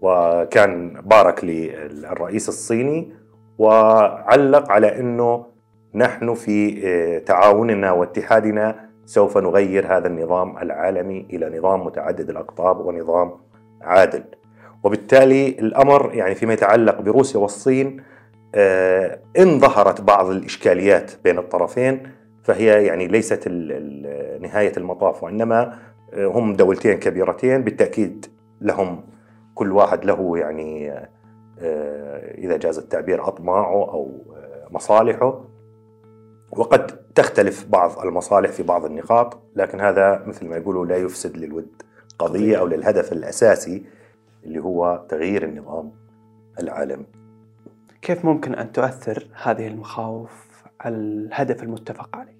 وكان 0.00 1.00
بارك 1.04 1.44
للرئيس 1.44 2.48
الصيني 2.48 3.12
وعلق 3.58 4.72
على 4.72 5.00
أنه 5.00 5.46
نحن 5.94 6.34
في 6.34 7.20
تعاوننا 7.26 7.92
واتحادنا 7.92 8.88
سوف 9.06 9.38
نغير 9.38 9.96
هذا 9.96 10.06
النظام 10.06 10.58
العالمي 10.58 11.26
إلى 11.32 11.58
نظام 11.58 11.86
متعدد 11.86 12.30
الأقطاب 12.30 12.86
ونظام 12.86 13.32
عادل. 13.82 14.24
وبالتالي 14.84 15.48
الأمر 15.48 16.10
يعني 16.14 16.34
فيما 16.34 16.52
يتعلق 16.52 17.00
بروسيا 17.00 17.40
والصين 17.40 18.02
آه، 18.54 19.18
إن 19.38 19.58
ظهرت 19.58 20.00
بعض 20.00 20.26
الإشكاليات 20.30 21.12
بين 21.24 21.38
الطرفين 21.38 22.02
فهي 22.44 22.86
يعني 22.86 23.06
ليست 23.06 23.48
نهاية 24.40 24.72
المطاف 24.76 25.22
وإنما 25.22 25.78
آه، 26.12 26.26
هم 26.26 26.56
دولتين 26.56 26.98
كبيرتين 26.98 27.62
بالتأكيد 27.62 28.26
لهم 28.60 29.04
كل 29.54 29.72
واحد 29.72 30.04
له 30.04 30.38
يعني 30.38 30.90
آه، 30.90 32.34
إذا 32.38 32.56
جاز 32.56 32.78
التعبير 32.78 33.28
أطماعه 33.28 33.72
أو 33.72 34.18
مصالحه. 34.70 35.44
وقد 36.50 36.86
تختلف 37.14 37.66
بعض 37.68 37.98
المصالح 37.98 38.50
في 38.50 38.62
بعض 38.62 38.84
النقاط 38.84 39.38
لكن 39.56 39.80
هذا 39.80 40.22
مثل 40.26 40.46
ما 40.46 40.56
يقولوا 40.56 40.86
لا 40.86 40.96
يفسد 40.96 41.36
للود 41.36 41.82
قضية 42.18 42.58
أو 42.58 42.66
للهدف 42.66 43.12
الأساسي 43.12 43.84
اللي 44.44 44.58
هو 44.58 45.04
تغيير 45.08 45.44
النظام 45.44 45.92
العالمي. 46.60 47.06
كيف 48.02 48.24
ممكن 48.24 48.54
أن 48.54 48.72
تؤثر 48.72 49.26
هذه 49.42 49.66
المخاوف 49.66 50.64
على 50.80 50.96
الهدف 50.96 51.62
المتفق 51.62 52.16
عليه؟ 52.16 52.33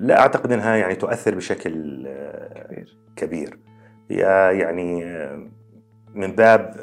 لا 0.00 0.20
أعتقد 0.20 0.52
أنها 0.52 0.76
يعني 0.76 0.94
تؤثر 0.94 1.34
بشكل 1.34 1.72
كبير, 2.66 2.98
كبير. 3.16 3.58
هي 4.10 4.18
يعني 4.58 5.04
من 6.14 6.32
باب 6.32 6.74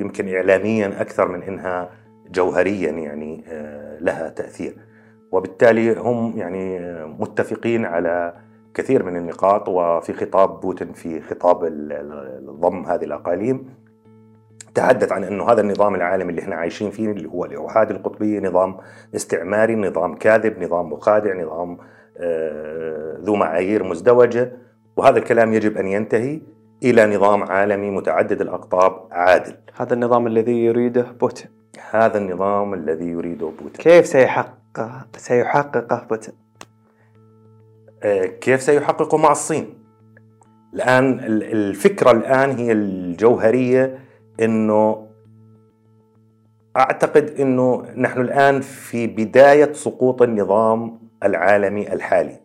يمكن 0.00 0.34
إعلاميا 0.34 1.00
أكثر 1.00 1.28
من 1.28 1.42
أنها 1.42 1.90
جوهريا 2.30 2.90
يعني 2.90 3.44
لها 4.00 4.28
تأثير 4.28 4.76
وبالتالي 5.32 5.92
هم 5.92 6.32
يعني 6.36 6.78
متفقين 7.06 7.84
على 7.84 8.34
كثير 8.74 9.02
من 9.02 9.16
النقاط 9.16 9.68
وفي 9.68 10.12
خطاب 10.12 10.60
بوتين 10.60 10.92
في 10.92 11.20
خطاب 11.20 11.64
ضم 12.60 12.84
هذه 12.84 13.04
الأقاليم 13.04 13.80
تحدث 14.74 15.12
عن 15.12 15.24
إنه 15.24 15.44
هذا 15.44 15.60
النظام 15.60 15.94
العالمي 15.94 16.30
اللي 16.30 16.42
إحنا 16.42 16.56
عايشين 16.56 16.90
فيه 16.90 17.10
اللي 17.10 17.28
هو 17.28 17.44
الاوحاد 17.44 17.90
القطبيه 17.90 18.40
نظام 18.40 18.76
استعماري، 19.14 19.74
نظام 19.74 20.14
كاذب، 20.14 20.62
نظام 20.62 20.92
مخادع، 20.92 21.42
نظام 21.42 21.72
آه، 21.72 21.99
ذو 23.20 23.34
معايير 23.34 23.84
مزدوجة 23.84 24.52
وهذا 24.96 25.18
الكلام 25.18 25.54
يجب 25.54 25.76
أن 25.76 25.86
ينتهي 25.86 26.40
إلى 26.82 27.16
نظام 27.16 27.42
عالمي 27.42 27.90
متعدد 27.90 28.40
الأقطاب 28.40 29.06
عادل. 29.10 29.54
هذا 29.76 29.94
النظام 29.94 30.26
الذي 30.26 30.64
يريده 30.64 31.02
بوتين. 31.20 31.50
هذا 31.90 32.18
النظام 32.18 32.74
الذي 32.74 33.06
يريده 33.06 33.46
بوتين. 33.46 33.82
كيف 33.82 34.06
سيحققه 34.06 35.06
سيحققه 35.16 36.06
بوتين؟ 36.10 36.34
آه، 38.02 38.26
كيف 38.26 38.62
سيحققه 38.62 39.18
مع 39.18 39.32
الصين 39.32 39.74
الآن 40.74 41.18
الفكرة 41.42 42.10
الآن 42.10 42.50
هي 42.50 42.72
الجوهرية 42.72 43.98
أنه 44.40 45.06
أعتقد 46.76 47.40
أنه 47.40 47.84
نحن 47.96 48.20
الآن 48.20 48.60
في 48.60 49.06
بداية 49.06 49.72
سقوط 49.72 50.22
النظام 50.22 51.09
العالمي 51.24 51.92
الحالي 51.92 52.40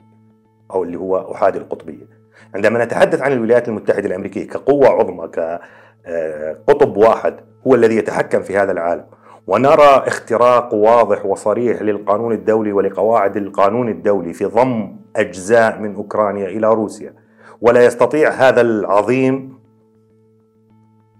أو 0.71 0.83
اللي 0.83 0.97
هو 0.97 1.31
أحادي 1.31 1.57
القطبية. 1.57 2.15
عندما 2.55 2.85
نتحدث 2.85 3.21
عن 3.21 3.31
الولايات 3.31 3.67
المتحدة 3.67 4.07
الأمريكية 4.07 4.47
كقوة 4.47 4.87
عظمى 4.87 5.27
كقطب 5.27 6.97
واحد 6.97 7.35
هو 7.67 7.75
الذي 7.75 7.95
يتحكم 7.95 8.41
في 8.41 8.57
هذا 8.57 8.71
العالم. 8.71 9.05
ونرى 9.47 10.03
اختراق 10.07 10.73
واضح 10.73 11.25
وصريح 11.25 11.81
للقانون 11.81 12.33
الدولي 12.33 12.71
ولقواعد 12.71 13.37
القانون 13.37 13.89
الدولي 13.89 14.33
في 14.33 14.45
ضم 14.45 14.95
أجزاء 15.15 15.79
من 15.79 15.95
أوكرانيا 15.95 16.47
إلى 16.47 16.73
روسيا. 16.73 17.13
ولا 17.61 17.85
يستطيع 17.85 18.29
هذا 18.29 18.61
العظيم 18.61 19.55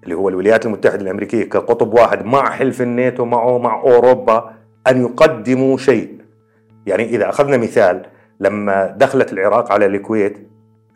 اللي 0.04 0.16
هو 0.16 0.30
الولايات 0.30 0.66
المتحدة 0.66 1.02
الأمريكية 1.02 1.50
كقطب 1.50 1.94
واحد 1.94 2.26
مع 2.26 2.50
حلف 2.50 2.82
الناتو 2.82 3.26
معه 3.26 3.58
مع 3.58 3.82
أوروبا 3.82 4.54
أن 4.88 5.02
يقدموا 5.02 5.78
شيء. 5.78 6.25
يعني 6.86 7.04
إذا 7.04 7.30
أخذنا 7.30 7.58
مثال 7.58 8.06
لما 8.40 8.88
دخلت 8.88 9.34
العراق 9.34 9.72
على 9.72 9.86
الكويت 9.86 10.38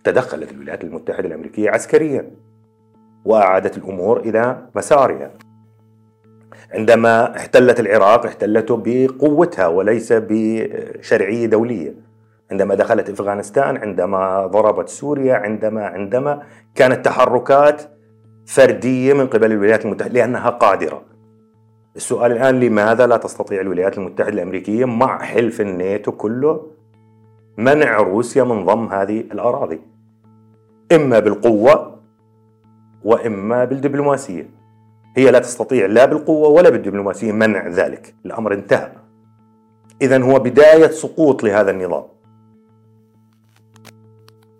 تدخلت 0.03 0.51
الولايات 0.51 0.83
المتحدة 0.83 1.27
الأمريكية 1.27 1.69
عسكريا 1.69 2.31
وأعادت 3.25 3.77
الأمور 3.77 4.19
إلى 4.19 4.57
مسارها. 4.75 5.31
عندما 6.73 7.37
احتلت 7.37 7.79
العراق 7.79 8.25
احتلته 8.25 8.83
بقوتها 8.85 9.67
وليس 9.67 10.13
بشرعية 10.13 11.45
دولية. 11.45 11.93
عندما 12.51 12.75
دخلت 12.75 13.09
أفغانستان 13.09 13.77
عندما 13.77 14.45
ضربت 14.45 14.89
سوريا 14.89 15.33
عندما 15.33 15.85
عندما 15.85 16.43
كانت 16.75 17.05
تحركات 17.05 17.81
فردية 18.45 19.13
من 19.13 19.27
قبل 19.27 19.51
الولايات 19.51 19.85
المتحدة 19.85 20.13
لأنها 20.13 20.49
قادرة. 20.49 21.08
السؤال 21.99 22.31
الآن 22.31 22.59
لماذا 22.59 23.07
لا 23.07 23.17
تستطيع 23.17 23.61
الولايات 23.61 23.97
المتحدة 23.97 24.29
الأمريكية 24.29 24.85
مع 24.85 25.21
حلف 25.21 25.61
الناتو 25.61 26.11
كله 26.11 26.61
منع 27.57 27.97
روسيا 27.97 28.43
من 28.43 28.65
ضم 28.65 28.85
هذه 28.85 29.19
الأراضي؟ 29.19 29.79
إما 30.91 31.19
بالقوة 31.19 31.99
وإما 33.03 33.65
بالدبلوماسية. 33.65 34.49
هي 35.17 35.31
لا 35.31 35.39
تستطيع 35.39 35.85
لا 35.85 36.05
بالقوة 36.05 36.47
ولا 36.47 36.69
بالدبلوماسية 36.69 37.31
منع 37.31 37.67
ذلك. 37.67 38.15
الأمر 38.25 38.53
انتهى. 38.53 38.91
إذا 40.01 40.23
هو 40.23 40.39
بداية 40.39 40.87
سقوط 40.87 41.43
لهذا 41.43 41.71
النظام. 41.71 42.03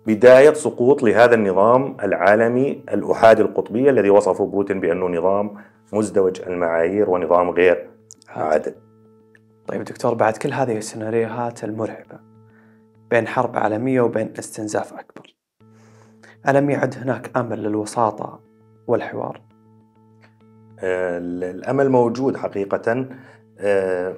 بداية 0.06 0.52
سقوط 0.52 1.02
لهذا 1.02 1.34
النظام 1.34 1.96
العالمي 2.02 2.82
الأحادي 2.92 3.42
القطبية 3.42 3.90
الذي 3.90 4.10
وصفه 4.10 4.46
بوتين 4.46 4.80
بأنه 4.80 5.08
نظام 5.08 5.69
مزدوج 5.92 6.40
المعايير 6.40 7.10
ونظام 7.10 7.50
غير 7.50 7.90
عادل. 8.28 8.74
طيب 9.66 9.84
دكتور 9.84 10.14
بعد 10.14 10.36
كل 10.36 10.52
هذه 10.52 10.78
السيناريوهات 10.78 11.64
المرعبة 11.64 12.20
بين 13.10 13.28
حرب 13.28 13.56
عالمية 13.56 14.00
وبين 14.00 14.32
استنزاف 14.38 14.92
أكبر 14.92 15.36
ألم 16.48 16.70
يعد 16.70 16.94
هناك 16.94 17.36
أمل 17.36 17.62
للوساطة 17.62 18.40
والحوار؟ 18.86 19.40
آه، 20.78 21.18
الأمل 21.18 21.88
موجود 21.88 22.36
حقيقة. 22.36 23.06
آه، 23.58 24.14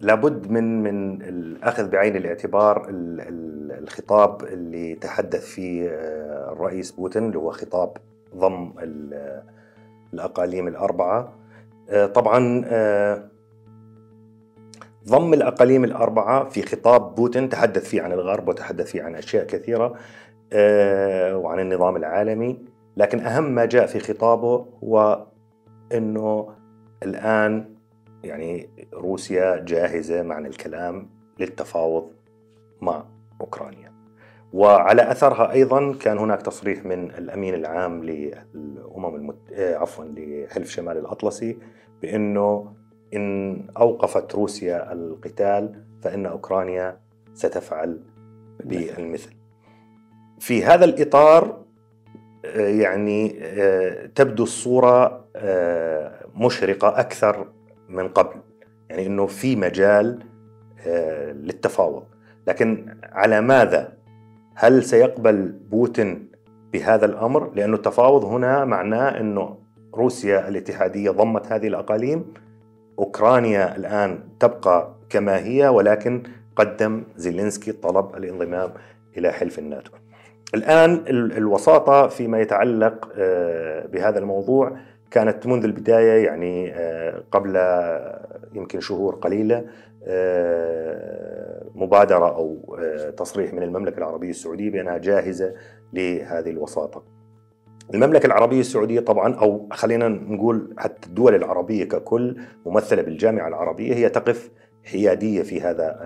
لابد 0.00 0.50
من 0.50 0.82
من 0.82 1.22
الأخذ 1.22 1.88
بعين 1.90 2.16
الاعتبار 2.16 2.86
الخطاب 3.70 4.42
اللي 4.44 4.94
تحدث 4.94 5.44
فيه 5.44 5.88
آه، 5.88 6.52
الرئيس 6.52 6.90
بوتين 6.90 7.26
اللي 7.26 7.38
هو 7.38 7.50
خطاب 7.50 7.96
ضم 8.36 8.72
الأقاليم 10.16 10.68
الأربعة 10.68 11.32
طبعا 12.14 12.64
ضم 15.08 15.34
الأقاليم 15.34 15.84
الأربعة 15.84 16.48
في 16.48 16.62
خطاب 16.62 17.14
بوتين 17.14 17.48
تحدث 17.48 17.88
فيه 17.88 18.02
عن 18.02 18.12
الغرب 18.12 18.48
وتحدث 18.48 18.90
فيه 18.92 19.02
عن 19.02 19.14
أشياء 19.14 19.46
كثيرة 19.46 19.94
وعن 21.36 21.60
النظام 21.60 21.96
العالمي 21.96 22.58
لكن 22.96 23.20
أهم 23.20 23.54
ما 23.54 23.64
جاء 23.64 23.86
في 23.86 24.00
خطابه 24.00 24.66
هو 24.84 25.26
إنه 25.92 26.48
الآن 27.02 27.74
يعني 28.24 28.68
روسيا 28.94 29.64
جاهزة 29.64 30.22
معنى 30.22 30.48
الكلام 30.48 31.10
للتفاوض 31.40 32.10
مع 32.80 33.04
أوكرانيا. 33.40 33.95
وعلى 34.52 35.10
أثرها 35.10 35.52
أيضا 35.52 35.92
كان 36.00 36.18
هناك 36.18 36.42
تصريح 36.42 36.84
من 36.84 37.10
الأمين 37.10 37.54
العام 37.54 38.04
للأمم 38.04 39.14
المت... 39.14 39.36
آه، 39.52 39.76
عفوا 39.76 40.04
لحلف 40.04 40.70
شمال 40.70 40.96
الأطلسي 40.96 41.58
بأنه 42.02 42.72
إن 43.14 43.66
أوقفت 43.76 44.34
روسيا 44.34 44.92
القتال 44.92 45.84
فإن 46.02 46.26
أوكرانيا 46.26 47.00
ستفعل 47.34 48.00
بالمثل. 48.64 49.30
في 50.38 50.64
هذا 50.64 50.84
الإطار 50.84 51.64
آه، 52.44 52.68
يعني 52.68 53.38
آه، 53.42 54.06
تبدو 54.06 54.42
الصورة 54.42 55.26
مشرقة 56.36 57.00
أكثر 57.00 57.48
من 57.88 58.08
قبل 58.08 58.40
يعني 58.90 59.06
إنه 59.06 59.26
في 59.26 59.56
مجال 59.56 60.18
للتفاوض 61.34 62.04
لكن 62.46 62.96
على 63.02 63.40
ماذا 63.40 63.95
هل 64.58 64.84
سيقبل 64.84 65.52
بوتين 65.70 66.28
بهذا 66.72 67.06
الأمر؟ 67.06 67.50
لأنه 67.54 67.76
التفاوض 67.76 68.24
هنا 68.24 68.64
معناه 68.64 69.20
إنه 69.20 69.56
روسيا 69.94 70.48
الاتحادية 70.48 71.10
ضمت 71.10 71.52
هذه 71.52 71.66
الأقاليم 71.66 72.24
أوكرانيا 72.98 73.76
الآن 73.76 74.18
تبقى 74.40 74.94
كما 75.10 75.38
هي 75.38 75.68
ولكن 75.68 76.22
قدم 76.56 77.04
زيلينسكي 77.16 77.72
طلب 77.72 78.16
الانضمام 78.16 78.70
إلى 79.18 79.32
حلف 79.32 79.58
الناتو. 79.58 79.92
الآن 80.54 81.04
الوساطة 81.36 82.08
فيما 82.08 82.40
يتعلق 82.40 83.08
آه، 83.16 83.86
بهذا 83.86 84.18
الموضوع 84.18 84.76
كانت 85.10 85.46
منذ 85.46 85.64
البداية 85.64 86.26
يعني 86.26 86.74
آه، 86.74 87.22
قبل 87.32 87.56
يمكن 88.54 88.80
شهور 88.80 89.14
قليلة 89.14 89.64
آه، 90.04 91.62
مبادرة 91.74 92.36
أو 92.36 92.78
تصريح 93.16 93.54
من 93.54 93.62
المملكة 93.62 93.98
العربية 93.98 94.30
السعودية 94.30 94.70
بأنها 94.70 94.98
جاهزة 94.98 95.54
لهذه 95.92 96.50
الوساطة. 96.50 97.02
المملكة 97.94 98.26
العربية 98.26 98.60
السعودية 98.60 99.00
طبعا 99.00 99.34
أو 99.34 99.68
خلينا 99.72 100.08
نقول 100.08 100.74
حتى 100.78 101.06
الدول 101.08 101.34
العربية 101.34 101.84
ككل 101.84 102.36
ممثلة 102.66 103.02
بالجامعة 103.02 103.48
العربية 103.48 103.94
هي 103.94 104.08
تقف 104.08 104.50
حيادية 104.86 105.42
في 105.42 105.60
هذا 105.60 105.98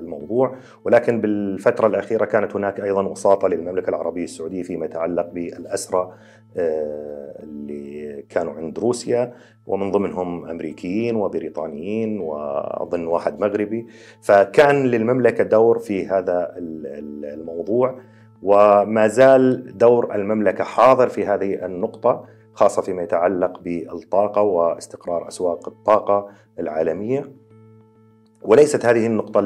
الموضوع. 0.00 0.56
ولكن 0.84 1.20
بالفترة 1.20 1.86
الأخيرة 1.86 2.24
كانت 2.24 2.56
هناك 2.56 2.80
أيضا 2.80 3.02
وساطه 3.02 3.48
للمملكة 3.48 3.90
العربية 3.90 4.24
السعودية 4.24 4.62
فيما 4.62 4.86
يتعلق 4.86 5.30
بالأسرى 5.30 6.12
آه، 6.56 7.42
اللي 7.42 8.24
كانوا 8.28 8.52
عند 8.52 8.78
روسيا 8.78 9.32
ومن 9.66 9.90
ضمنهم 9.90 10.48
أمريكيين 10.48 11.16
وبريطانيين 11.16 12.20
وأظن 12.20 13.06
واحد 13.06 13.40
مغربي. 13.40 13.86
فكان 14.22 14.86
للمملكة 14.86 15.44
دور 15.44 15.78
في 15.78 16.06
هذا 16.06 16.54
الموضوع 16.56 18.00
وما 18.42 19.08
زال 19.08 19.78
دور 19.78 20.14
المملكة 20.14 20.64
حاضر 20.64 21.08
في 21.08 21.26
هذه 21.26 21.66
النقطة 21.66 22.24
خاصة 22.54 22.82
فيما 22.82 23.02
يتعلق 23.02 23.60
بالطاقة 23.60 24.42
واستقرار 24.42 25.28
أسواق 25.28 25.68
الطاقة 25.68 26.28
العالمية. 26.58 27.39
وليست 28.42 28.86
هذه 28.86 29.06
النقطة 29.06 29.40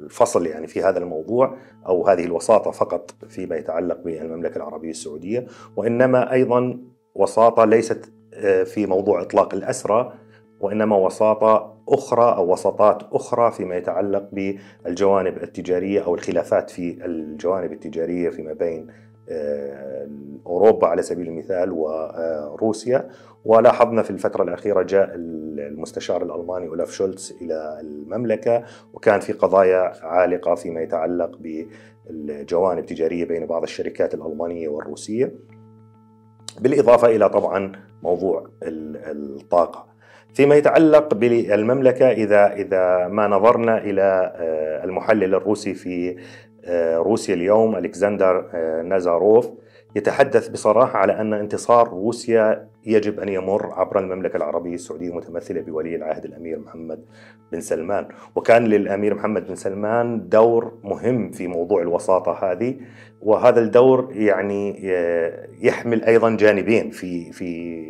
الفصل 0.00 0.46
يعني 0.46 0.66
في 0.66 0.82
هذا 0.82 0.98
الموضوع 0.98 1.56
أو 1.86 2.06
هذه 2.06 2.24
الوساطة 2.24 2.70
فقط 2.70 3.14
فيما 3.28 3.56
يتعلق 3.56 4.00
بالمملكة 4.04 4.56
العربية 4.56 4.90
السعودية 4.90 5.46
وإنما 5.76 6.32
أيضا 6.32 6.78
وساطة 7.14 7.64
ليست 7.64 8.12
آه، 8.34 8.62
في 8.62 8.86
موضوع 8.86 9.22
إطلاق 9.22 9.54
الأسرى 9.54 10.12
وإنما 10.60 10.96
وساطة 10.96 11.76
أخرى 11.88 12.36
أو 12.36 12.52
وساطات 12.52 13.02
أخرى 13.12 13.52
فيما 13.52 13.76
يتعلق 13.76 14.28
بالجوانب 14.32 15.42
التجارية 15.42 16.04
أو 16.04 16.14
الخلافات 16.14 16.70
في 16.70 17.04
الجوانب 17.04 17.72
التجارية 17.72 18.30
فيما 18.30 18.52
بين 18.52 18.86
آه، 19.28 20.08
أوروبا 20.46 20.86
على 20.86 21.02
سبيل 21.02 21.28
المثال 21.28 21.72
وروسيا 21.72 23.10
ولاحظنا 23.44 24.02
في 24.02 24.10
الفترة 24.10 24.42
الأخيرة 24.42 24.82
جاء 24.82 25.10
المستشار 25.14 26.22
الألماني 26.22 26.68
أولاف 26.68 26.90
شولتز 26.90 27.38
إلى 27.42 27.78
المملكة 27.80 28.64
وكان 28.92 29.20
في 29.20 29.32
قضايا 29.32 29.92
عالقة 30.02 30.54
فيما 30.54 30.80
يتعلق 30.80 31.38
بالجوانب 31.38 32.78
التجارية 32.78 33.24
بين 33.24 33.46
بعض 33.46 33.62
الشركات 33.62 34.14
الألمانية 34.14 34.68
والروسية 34.68 35.34
بالإضافة 36.60 37.08
إلى 37.08 37.28
طبعا 37.28 37.72
موضوع 38.02 38.50
الطاقة. 38.62 39.86
فيما 40.34 40.54
يتعلق 40.54 41.14
بالمملكة 41.14 42.10
إذا 42.10 42.52
إذا 42.52 43.08
ما 43.08 43.28
نظرنا 43.28 43.78
إلى 43.78 44.32
آه، 44.36 44.84
المحلل 44.84 45.34
الروسي 45.34 45.74
في 45.74 46.16
آه، 46.64 46.96
روسيا 46.96 47.34
اليوم 47.34 47.76
ألكسندر 47.76 48.50
آه، 48.54 48.82
نازاروف 48.82 49.50
يتحدث 49.96 50.48
بصراحة 50.48 50.98
على 50.98 51.20
أن 51.20 51.34
انتصار 51.34 51.88
روسيا 51.88 52.69
يجب 52.86 53.20
أن 53.20 53.28
يمر 53.28 53.72
عبر 53.72 53.98
المملكة 53.98 54.36
العربية 54.36 54.74
السعودية 54.74 55.14
متمثلة 55.14 55.60
بولي 55.60 55.96
العهد 55.96 56.24
الأمير 56.24 56.58
محمد 56.58 57.04
بن 57.52 57.60
سلمان. 57.60 58.08
وكان 58.36 58.64
للأمير 58.64 59.14
محمد 59.14 59.46
بن 59.46 59.54
سلمان 59.54 60.28
دور 60.28 60.78
مهم 60.84 61.30
في 61.30 61.46
موضوع 61.46 61.82
الوساطة 61.82 62.32
هذه 62.32 62.76
وهذا 63.22 63.60
الدور 63.60 64.08
يعني 64.12 64.86
يحمل 65.60 66.04
أيضا 66.04 66.36
جانبين 66.36 66.90
في 66.90 67.32
في 67.32 67.80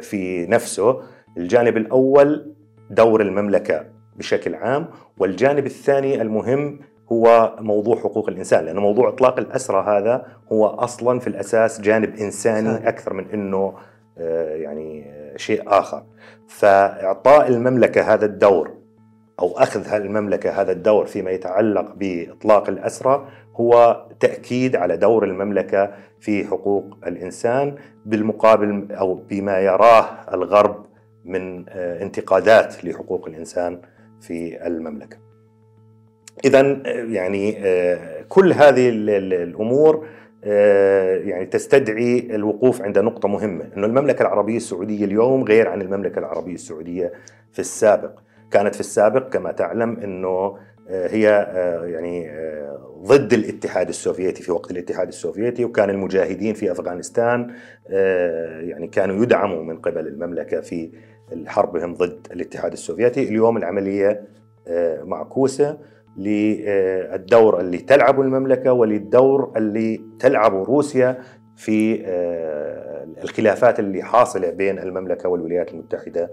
في 0.00 0.46
نفسه. 0.46 1.00
الجانب 1.36 1.76
الأول 1.76 2.54
دور 2.90 3.20
المملكة 3.20 3.84
بشكل 4.16 4.54
عام 4.54 4.86
والجانب 5.18 5.66
الثاني 5.66 6.22
المهم 6.22 6.78
هو 7.12 7.56
موضوع 7.60 7.96
حقوق 7.96 8.28
الإنسان 8.28 8.64
لأنه 8.64 8.80
موضوع 8.80 9.08
إطلاق 9.08 9.38
الاسرى 9.38 9.84
هذا 9.86 10.26
هو 10.52 10.66
أصلا 10.66 11.18
في 11.18 11.26
الأساس 11.26 11.80
جانب 11.80 12.16
إنساني 12.16 12.88
أكثر 12.88 13.12
من 13.12 13.30
إنه 13.30 13.58
آه، 13.58 13.74
يعني 14.54 15.04
آه، 15.10 15.36
شيء 15.36 15.62
آخر 15.66 16.02
فإعطاء 16.48 17.48
المملكة 17.48 18.14
هذا 18.14 18.26
الدور 18.26 18.70
أو 19.40 19.58
أخذ 19.58 19.94
المملكة 19.94 20.60
هذا 20.60 20.72
الدور 20.72 21.06
فيما 21.06 21.30
يتعلق 21.30 21.94
بإطلاق 21.94 22.68
الأسرى 22.68 23.28
هو 23.54 24.04
تأكيد 24.20 24.76
على 24.76 24.96
دور 24.96 25.24
المملكة 25.24 25.90
في 26.20 26.44
حقوق 26.44 26.96
الإنسان 27.06 27.74
بالمقابل 28.06 28.92
أو 28.92 29.14
بما 29.14 29.58
يراه 29.60 30.34
الغرب 30.34 30.86
من 31.24 31.64
آه، 31.68 32.02
انتقادات 32.02 32.84
لحقوق 32.84 33.26
الإنسان 33.26 33.80
في 34.20 34.66
المملكة. 34.66 35.16
اذا 36.44 36.60
يعني 36.86 37.52
كل 38.28 38.52
هذه 38.52 38.88
الأمور 38.88 39.96
آه، 39.96 40.08
يعني 41.24 41.46
تستدعي 41.46 42.18
الوقوف 42.34 42.82
عند 42.82 42.98
نقطة 42.98 43.28
مهمة 43.28 43.64
أنه 43.76 43.86
المملكة 43.86 44.22
العربية 44.22 44.56
السعودية 44.56 45.04
اليوم 45.04 45.44
غير 45.44 45.68
عن 45.68 45.82
المملكة 45.82 46.18
العربية 46.18 46.54
السعودية 46.54 47.12
في 47.52 47.58
السابق. 47.58 48.10
كانت 48.50 48.74
في 48.74 48.80
السابق 48.80 49.28
كما 49.28 49.52
تعلم 49.52 49.96
أنه 49.96 50.56
هي 50.88 51.22
يعني 51.84 52.30
ضد 53.02 53.32
الاتحاد 53.32 53.88
السوفيتي 53.88 54.42
في 54.42 54.52
وقت 54.52 54.70
الاتحاد 54.70 55.08
السوفيتي 55.08 55.64
وكان 55.64 55.90
المجاهدين 55.90 56.54
في 56.54 56.72
أفغانستان 56.72 57.50
يعني 58.60 58.88
كانوا 58.88 59.22
يدعموا 59.22 59.62
من 59.62 59.78
قبل 59.78 60.06
المملكة 60.06 60.60
في 60.60 60.90
حربهم 61.46 61.94
ضد 61.94 62.26
الاتحاد 62.32 62.72
السوفيتي، 62.72 63.28
اليوم 63.28 63.56
العملية 63.56 64.22
معكوسة. 65.02 65.78
للدور 66.18 67.60
اللي 67.60 67.78
تلعبه 67.78 68.22
المملكة 68.22 68.72
وللدور 68.72 69.52
اللي 69.56 70.00
تلعبه 70.18 70.64
روسيا 70.64 71.18
في 71.56 72.04
الخلافات 73.22 73.80
اللي 73.80 74.02
حاصلة 74.02 74.50
بين 74.50 74.78
المملكة 74.78 75.28
والولايات 75.28 75.72
المتحدة 75.72 76.30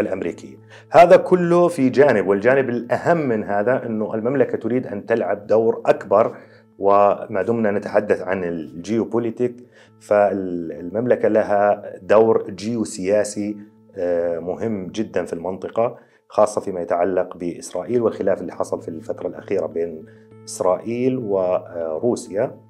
الأمريكية. 0.00 0.56
هذا 0.90 1.16
كله 1.16 1.68
في 1.68 1.88
جانب 1.88 2.26
والجانب 2.26 2.68
الأهم 2.68 3.16
من 3.16 3.44
هذا 3.44 3.86
إنه 3.86 4.14
المملكة 4.14 4.58
تريد 4.58 4.86
أن 4.86 5.06
تلعب 5.06 5.46
دور 5.46 5.82
أكبر 5.86 6.36
وما 6.78 7.42
دمنا 7.42 7.70
نتحدث 7.70 8.22
عن 8.22 8.44
الجيوبوليتيك 8.44 9.56
فالمملكة 10.00 11.28
لها 11.28 11.82
دور 12.02 12.50
جيوسياسي 12.50 13.56
آه، 13.96 14.38
مهم 14.38 14.86
جدا 14.86 15.24
في 15.24 15.32
المنطقة 15.32 15.98
خاصة 16.28 16.60
فيما 16.60 16.80
يتعلق 16.80 17.36
بإسرائيل 17.36 18.02
والخلاف 18.02 18.40
اللي 18.40 18.52
حصل 18.52 18.82
في 18.82 18.88
الفترة 18.88 19.28
الأخيرة 19.28 19.66
بين 19.66 20.04
إسرائيل 20.44 21.18
وروسيا. 21.18 22.60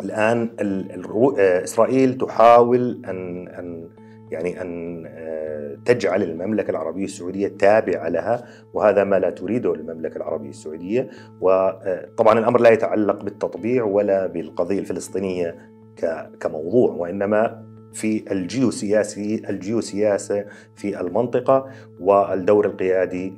الآن 0.00 0.50
آه، 1.38 1.64
إسرائيل 1.64 2.18
تحاول 2.18 3.02
ان 3.08 3.48
ان 3.48 3.88
يعني 4.30 4.60
أن 4.60 5.04
آه، 5.06 5.76
تجعل 5.84 6.22
المملكة 6.22 6.70
العربية 6.70 7.04
السعودية 7.04 7.48
تابعة 7.48 8.08
لها 8.08 8.44
وهذا 8.74 9.04
ما 9.04 9.18
لا 9.18 9.30
تريده 9.30 9.74
المملكة 9.74 10.16
العربية 10.16 10.48
السعودية 10.48 11.10
وطبعا 11.40 12.38
الأمر 12.38 12.60
لا 12.60 12.70
يتعلق 12.70 13.22
بالتطبيع 13.22 13.84
ولا 13.84 14.26
بالقضية 14.26 14.78
الفلسطينية 14.78 15.56
كموضوع 16.40 16.90
وإنما 16.92 17.63
في 17.94 18.32
الجيوسياسي 18.32 19.42
الجيوسياسة 19.48 20.44
في 20.74 21.00
المنطقة 21.00 21.66
والدور 22.00 22.66
القيادي 22.66 23.32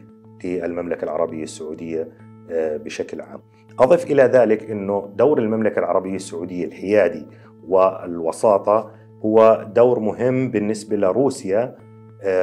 للمملكه 0.44 1.04
العربية 1.04 1.42
السعودية 1.42 2.08
آه، 2.50 2.76
بشكل 2.76 3.20
عام. 3.20 3.40
أضف 3.78 4.04
إلى 4.10 4.22
ذلك 4.22 4.70
إنه 4.70 5.10
دور 5.16 5.38
المملكة 5.38 5.78
العربية 5.78 6.14
السعودية 6.14 6.64
الحيادي 6.64 7.26
والوساطة 7.68 8.90
هو 9.24 9.66
دور 9.74 10.00
مهم 10.00 10.50
بالنسبة 10.50 10.96
لروسيا 10.96 11.76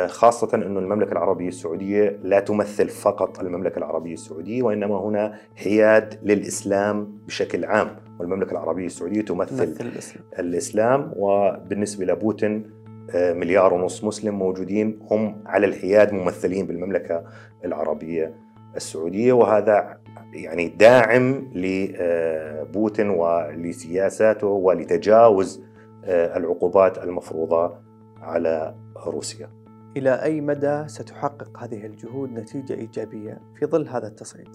خاصة 0.08 0.50
أن 0.54 0.78
المملكة 0.78 1.12
العربية 1.12 1.48
السعودية 1.48 2.20
لا 2.24 2.40
تمثل 2.40 2.90
فقط 2.90 3.40
المملكة 3.40 3.78
العربية 3.78 4.14
السعودية 4.14 4.64
وإنما 4.64 4.98
هنا 4.98 5.40
حياد 5.56 6.20
للإسلام 6.24 7.18
بشكل 7.28 7.66
عام. 7.66 8.04
والمملكة 8.20 8.52
العربية 8.52 8.86
السعودية 8.86 9.22
تمثل 9.22 9.64
الإسلام. 9.64 10.24
الإسلام 10.40 11.12
وبالنسبة 11.16 12.06
لبوتين 12.06 12.72
آه، 13.16 13.34
مليار 13.34 13.74
ونص 13.74 14.04
مسلم 14.04 14.40
موجودين 14.40 15.00
هم 15.12 15.44
على 15.46 15.66
الحياد 15.66 16.14
ممثلين 16.14 16.68
بالمملكة 16.68 17.24
العربية 17.66 18.36
السعودية. 18.76 19.34
وهذا 19.34 19.98
يعني 20.34 20.68
داعم 20.68 21.52
لبوتين 21.56 23.10
ولسياساته 23.10 24.48
ولتجاوز 24.48 25.64
آه، 26.06 26.38
العقوبات 26.38 26.98
المفروضة 26.98 27.76
على 28.22 28.76
روسيا. 29.06 29.63
إلى 29.98 30.24
أي 30.24 30.42
مدى 30.42 30.88
ستحقق 30.88 31.58
هذه 31.58 31.86
الجهود 31.86 32.34
نتيجة 32.34 32.74
إيجابية 32.74 33.42
في 33.56 33.66
ظل 33.66 33.88
هذا 33.88 34.08
التصعيد؟ 34.08 34.50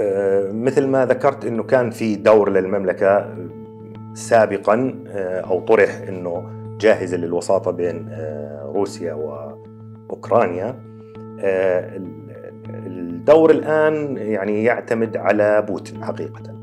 آه، 0.00 0.52
مثل 0.52 0.86
ما 0.86 1.06
ذكرت 1.06 1.44
أنه 1.44 1.62
كان 1.62 1.90
في 1.90 2.16
دور 2.16 2.50
للمملكة 2.50 3.34
سابقا 4.14 5.04
آه، 5.06 5.40
أو 5.40 5.60
طرح 5.60 6.02
أنه 6.08 6.50
جاهزة 6.80 7.16
للوساطة 7.16 7.70
بين 7.70 8.08
روسيا 8.74 9.14
وأوكرانيا 9.14 10.92
الدور 12.68 13.50
الآن 13.50 14.16
يعني 14.16 14.64
يعتمد 14.64 15.16
على 15.16 15.62
بوتين 15.68 16.04
حقيقة 16.04 16.61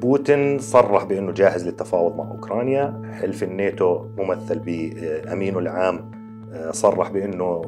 بوتين 0.00 0.58
صرح 0.58 1.04
بأنه 1.04 1.32
جاهز 1.32 1.66
للتفاوض 1.66 2.16
مع 2.16 2.30
أوكرانيا. 2.30 3.02
حلف 3.20 3.42
الناتو 3.42 4.06
ممثل 4.18 4.58
بأمينه 4.58 5.58
العام 5.58 6.10
آه، 6.52 6.70
صرح 6.70 7.10
بأنه 7.10 7.62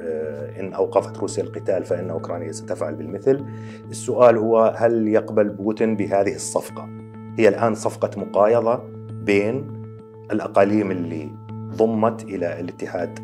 آه، 0.00 0.60
إن 0.60 0.72
أوقفت 0.72 1.18
روسيا 1.18 1.42
القتال 1.42 1.84
فإن 1.84 2.10
أوكرانيا 2.10 2.52
ستفعل 2.52 2.94
بالمثل. 2.94 3.44
السؤال 3.90 4.36
هو 4.38 4.74
هل 4.76 5.08
يقبل 5.08 5.48
بوتين 5.48 5.96
بهذه 5.96 6.34
الصفقة؟ 6.34 6.88
هي 7.38 7.48
الآن 7.48 7.74
صفقة 7.74 8.20
مقايضة 8.20 8.82
بين 9.10 9.82
الأقاليم 10.32 10.90
اللي 10.90 11.30
ضمت 11.76 12.22
إلى 12.22 12.60
الاتحاد 12.60 13.18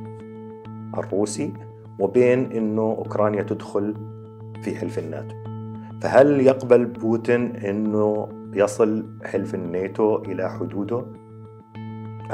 الروسي 0.99 1.53
وبين 1.99 2.53
أنه 2.53 2.83
أوكرانيا 2.99 3.43
تدخل 3.43 3.95
في 4.63 4.77
حلف 4.77 4.99
الناتو. 4.99 5.42
فهل 6.03 6.41
يقبل 6.41 6.85
بوتين 6.85 7.57
إنه 7.57 8.29
يصل 8.55 9.07
حلف 9.25 9.55
الناتو 9.55 10.17
إلى 10.17 10.51
حدوده 10.51 11.05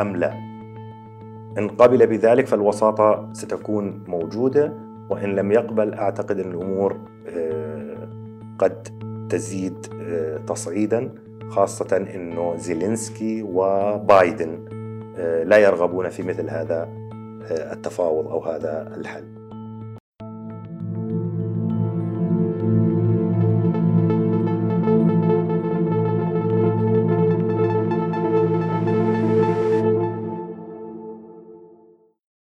أم 0.01 0.17
لا؟ 0.17 0.33
إن 1.59 1.69
قبل 1.69 2.07
بذلك 2.07 2.47
فالوساطة 2.47 3.29
ستكون 3.33 4.05
موجودة 4.07 4.73
وإن 5.11 5.37
لم 5.37 5.53
يقبل 5.53 5.95
أعتقد 5.95 6.39
إن 6.39 6.51
الأمور 6.51 6.97
آه، 7.29 8.09
قد 8.59 8.89
تزيد 9.31 9.87
آه، 10.01 10.37
تصعيدا 10.37 11.15
خاصة 11.49 11.97
إنه 12.15 12.57
زيلينسكي 12.57 13.43
وبايدن 13.43 14.65
آه، 15.19 15.45
لا 15.45 15.57
يرغبون 15.57 16.09
في 16.09 16.23
مثل 16.23 16.51
هذا 16.51 16.89
التفاوض 17.51 18.29
أو 18.29 18.45
هذا 18.45 18.95
الحل. 18.97 19.38